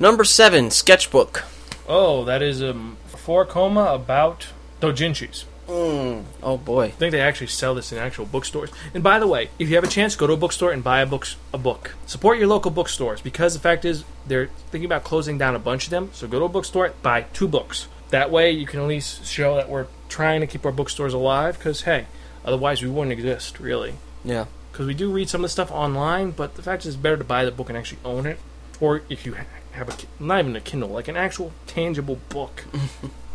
Number 0.00 0.24
seven, 0.24 0.70
Sketchbook. 0.70 1.44
Oh, 1.88 2.24
that 2.24 2.42
is 2.42 2.62
um, 2.62 2.96
four 3.06 3.44
koma 3.44 3.92
about 3.92 4.48
dojinshis. 4.80 5.44
Mm. 5.68 6.24
Oh 6.42 6.56
boy. 6.56 6.84
I 6.84 6.90
think 6.90 7.12
they 7.12 7.20
actually 7.20 7.48
sell 7.48 7.74
this 7.74 7.92
in 7.92 7.98
actual 7.98 8.24
bookstores. 8.24 8.70
And 8.94 9.02
by 9.02 9.18
the 9.18 9.26
way, 9.26 9.50
if 9.58 9.68
you 9.68 9.74
have 9.74 9.84
a 9.84 9.88
chance, 9.88 10.16
go 10.16 10.26
to 10.26 10.32
a 10.32 10.36
bookstore 10.36 10.72
and 10.72 10.82
buy 10.82 11.00
a 11.00 11.06
book. 11.06 11.26
A 11.52 11.58
book. 11.58 11.94
Support 12.06 12.38
your 12.38 12.48
local 12.48 12.70
bookstores 12.70 13.20
because 13.20 13.52
the 13.52 13.60
fact 13.60 13.84
is 13.84 14.04
they're 14.26 14.46
thinking 14.70 14.86
about 14.86 15.04
closing 15.04 15.36
down 15.36 15.54
a 15.54 15.58
bunch 15.58 15.84
of 15.84 15.90
them. 15.90 16.10
So 16.14 16.26
go 16.26 16.38
to 16.38 16.46
a 16.46 16.48
bookstore, 16.48 16.92
buy 17.02 17.22
two 17.34 17.46
books. 17.46 17.86
That 18.10 18.30
way, 18.30 18.50
you 18.50 18.66
can 18.66 18.80
at 18.80 18.86
least 18.86 19.26
show 19.26 19.56
that 19.56 19.68
we're 19.68 19.86
trying 20.08 20.40
to 20.40 20.46
keep 20.46 20.64
our 20.64 20.72
bookstores 20.72 21.12
alive. 21.12 21.58
Because 21.58 21.82
hey, 21.82 22.06
otherwise 22.44 22.82
we 22.82 22.88
wouldn't 22.88 23.12
exist 23.12 23.60
really. 23.60 23.94
Yeah. 24.24 24.46
Because 24.72 24.86
we 24.86 24.94
do 24.94 25.12
read 25.12 25.28
some 25.28 25.42
of 25.42 25.44
the 25.44 25.48
stuff 25.50 25.70
online, 25.70 26.30
but 26.30 26.54
the 26.54 26.62
fact 26.62 26.82
is, 26.82 26.94
it's 26.94 26.96
better 26.96 27.16
to 27.16 27.24
buy 27.24 27.44
the 27.44 27.50
book 27.50 27.68
and 27.68 27.76
actually 27.76 27.98
own 28.04 28.26
it. 28.26 28.38
Or 28.80 29.02
if 29.10 29.26
you 29.26 29.36
have 29.72 29.88
a 29.88 30.22
not 30.22 30.40
even 30.40 30.56
a 30.56 30.60
Kindle, 30.60 30.88
like 30.88 31.08
an 31.08 31.16
actual 31.16 31.52
tangible 31.66 32.18
book. 32.30 32.64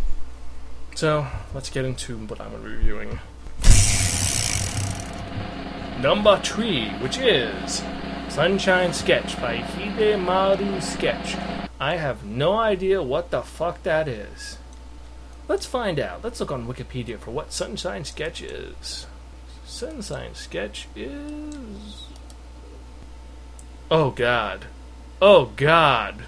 so 0.96 1.28
let's 1.54 1.70
get 1.70 1.86
into 1.86 2.18
what 2.18 2.40
I'm 2.42 2.62
reviewing. 2.64 3.20
Number 6.02 6.40
three, 6.44 6.90
which 7.00 7.18
is 7.18 7.84
Sunshine 8.30 8.94
Sketch 8.94 9.40
by 9.40 9.58
Hidamari 9.58 10.82
Sketch. 10.82 11.38
I 11.80 11.96
have 11.98 12.26
no 12.26 12.58
idea 12.58 13.02
what 13.02 13.32
the 13.32 13.42
fuck 13.42 13.84
that 13.84 14.08
is. 14.08 14.58
Let's 15.48 15.66
find 15.66 16.00
out. 16.00 16.24
Let's 16.24 16.40
look 16.40 16.52
on 16.52 16.68
Wikipedia 16.68 17.20
for 17.20 17.32
what 17.32 17.54
Sunshine 17.54 18.06
Sketch 18.06 18.42
is. 18.42 19.08
Sunshine 19.66 20.36
Sketch 20.36 20.88
is. 20.96 22.08
Oh 23.92 24.12
God. 24.12 24.66
Oh 25.22 25.52
God. 25.56 26.26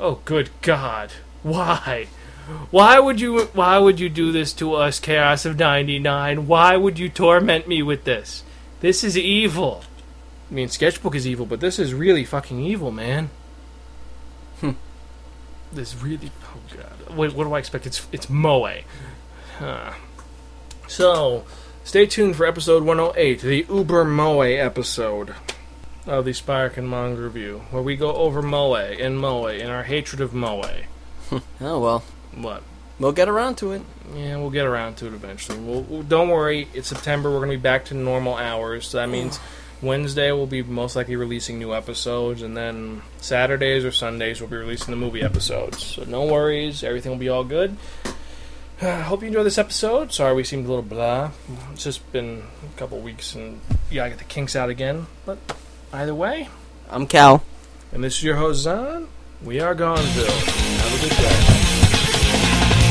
Oh 0.00 0.20
good 0.24 0.50
God. 0.62 1.12
Why? 1.42 2.08
Why 2.70 2.98
would 2.98 3.20
you 3.20 3.44
why 3.54 3.78
would 3.78 4.00
you 4.00 4.08
do 4.08 4.32
this 4.32 4.52
to 4.54 4.74
us, 4.74 4.98
Chaos 4.98 5.44
of 5.44 5.58
99? 5.58 6.46
Why 6.46 6.76
would 6.76 6.98
you 6.98 7.08
torment 7.08 7.68
me 7.68 7.82
with 7.82 8.04
this? 8.04 8.42
This 8.80 9.04
is 9.04 9.16
evil. 9.16 9.84
I 10.50 10.54
mean 10.54 10.68
sketchbook 10.68 11.14
is 11.14 11.26
evil, 11.26 11.46
but 11.46 11.60
this 11.60 11.78
is 11.78 11.94
really 11.94 12.24
fucking 12.24 12.60
evil, 12.60 12.90
man. 12.90 13.30
Hmm. 14.60 14.72
This 15.72 15.94
really 16.02 16.30
oh 16.44 16.60
god. 16.76 17.16
Wait, 17.16 17.32
what 17.34 17.44
do 17.44 17.52
I 17.52 17.58
expect? 17.58 17.86
It's 17.86 18.06
it's 18.12 18.28
Moe. 18.28 18.80
Huh. 19.58 19.92
So, 20.88 21.44
stay 21.84 22.06
tuned 22.06 22.36
for 22.36 22.44
episode 22.44 22.82
108, 22.82 23.40
the 23.40 23.66
Uber 23.72 24.04
Moe 24.04 24.40
episode 24.40 25.34
of 26.06 26.24
the 26.24 26.32
Sparkin 26.32 26.88
Manga 26.88 27.22
Review, 27.22 27.62
where 27.70 27.82
we 27.82 27.96
go 27.96 28.12
over 28.12 28.42
Moe 28.42 28.74
and 28.74 29.18
Moe 29.18 29.46
and 29.46 29.70
our 29.70 29.84
hatred 29.84 30.20
of 30.20 30.34
Moe. 30.34 30.62
Oh 31.62 31.78
well. 31.78 32.04
What? 32.34 32.62
We'll 32.98 33.12
get 33.12 33.28
around 33.28 33.56
to 33.56 33.72
it. 33.72 33.82
Yeah, 34.14 34.36
we'll 34.36 34.50
get 34.50 34.66
around 34.66 34.96
to 34.98 35.06
it 35.06 35.14
eventually. 35.14 35.58
We'll, 35.58 35.82
we'll- 35.82 36.02
don't 36.02 36.28
worry, 36.28 36.68
it's 36.72 36.88
September. 36.88 37.30
We're 37.30 37.38
going 37.38 37.50
to 37.50 37.56
be 37.56 37.62
back 37.62 37.86
to 37.86 37.94
normal 37.94 38.36
hours. 38.36 38.86
So 38.88 38.98
that 38.98 39.08
oh. 39.08 39.12
means 39.12 39.40
Wednesday 39.82 40.30
we'll 40.30 40.46
be 40.46 40.62
most 40.62 40.94
likely 40.94 41.16
releasing 41.16 41.58
new 41.58 41.74
episodes, 41.74 42.42
and 42.42 42.56
then 42.56 43.02
Saturdays 43.20 43.84
or 43.84 43.90
Sundays 43.90 44.40
we'll 44.40 44.48
be 44.48 44.56
releasing 44.56 44.92
the 44.92 44.96
movie 44.96 45.22
episodes. 45.22 45.84
So 45.84 46.04
no 46.04 46.24
worries, 46.24 46.84
everything 46.84 47.10
will 47.10 47.18
be 47.18 47.28
all 47.28 47.44
good. 47.44 47.76
I 48.82 49.00
hope 49.00 49.22
you 49.22 49.28
enjoyed 49.28 49.46
this 49.46 49.58
episode. 49.58 50.12
Sorry 50.12 50.34
we 50.34 50.44
seemed 50.44 50.66
a 50.66 50.68
little 50.68 50.82
blah. 50.82 51.32
It's 51.72 51.84
just 51.84 52.10
been 52.12 52.44
a 52.74 52.78
couple 52.78 53.00
weeks, 53.00 53.34
and 53.34 53.60
yeah, 53.90 54.04
I 54.04 54.08
got 54.08 54.18
the 54.18 54.24
kinks 54.24 54.54
out 54.54 54.70
again. 54.70 55.06
But 55.26 55.38
either 55.92 56.14
way, 56.14 56.48
I'm 56.88 57.06
Cal. 57.08 57.42
and 57.92 58.04
this 58.04 58.16
is 58.18 58.22
your 58.22 58.36
host 58.36 58.60
Zan. 58.60 59.08
We 59.42 59.58
are 59.58 59.74
Gonzo. 59.74 60.26
Have 60.28 60.94
a 60.94 61.08
good 61.08 61.16
day. 61.16 61.61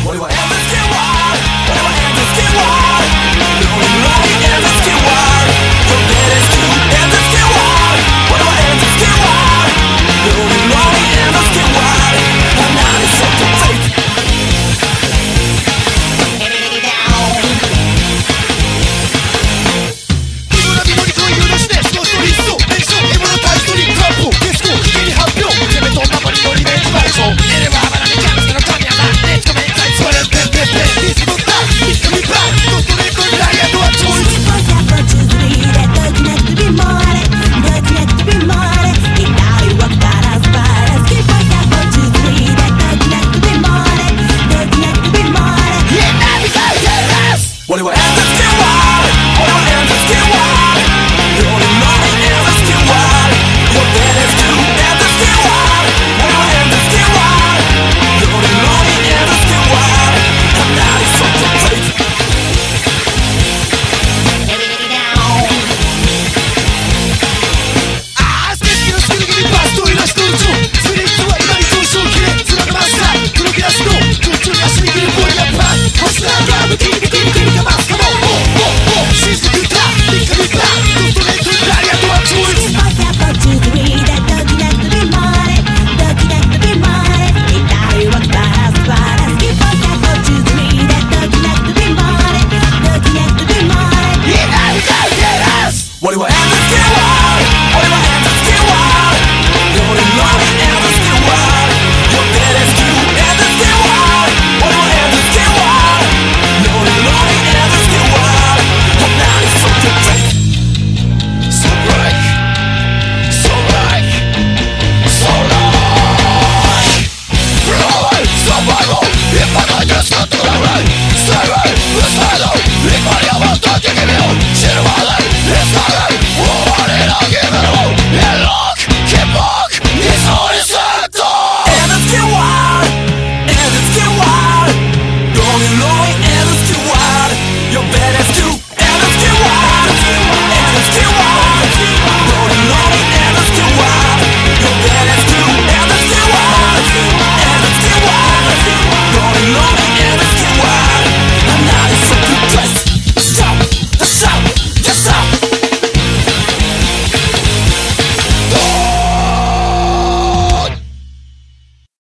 What 0.04 0.16
do 0.18 0.24
I 0.24 0.30
ever 0.34 0.60
get 0.74 0.86
wild? 0.90 1.38
What 1.70 1.78
do 1.78 1.84
I 1.86 1.94
ever 2.10 2.26
get 2.34 2.52
wild? 2.58 3.06
Going 3.38 4.02
right 4.02 4.34
ever 4.50 4.74
get 4.82 5.00
wild? 5.06 5.48
The 5.90 5.98
better 6.10 6.42
to 6.42 6.62
ever 6.98 7.22
get 7.30 7.46
wild? 7.54 7.71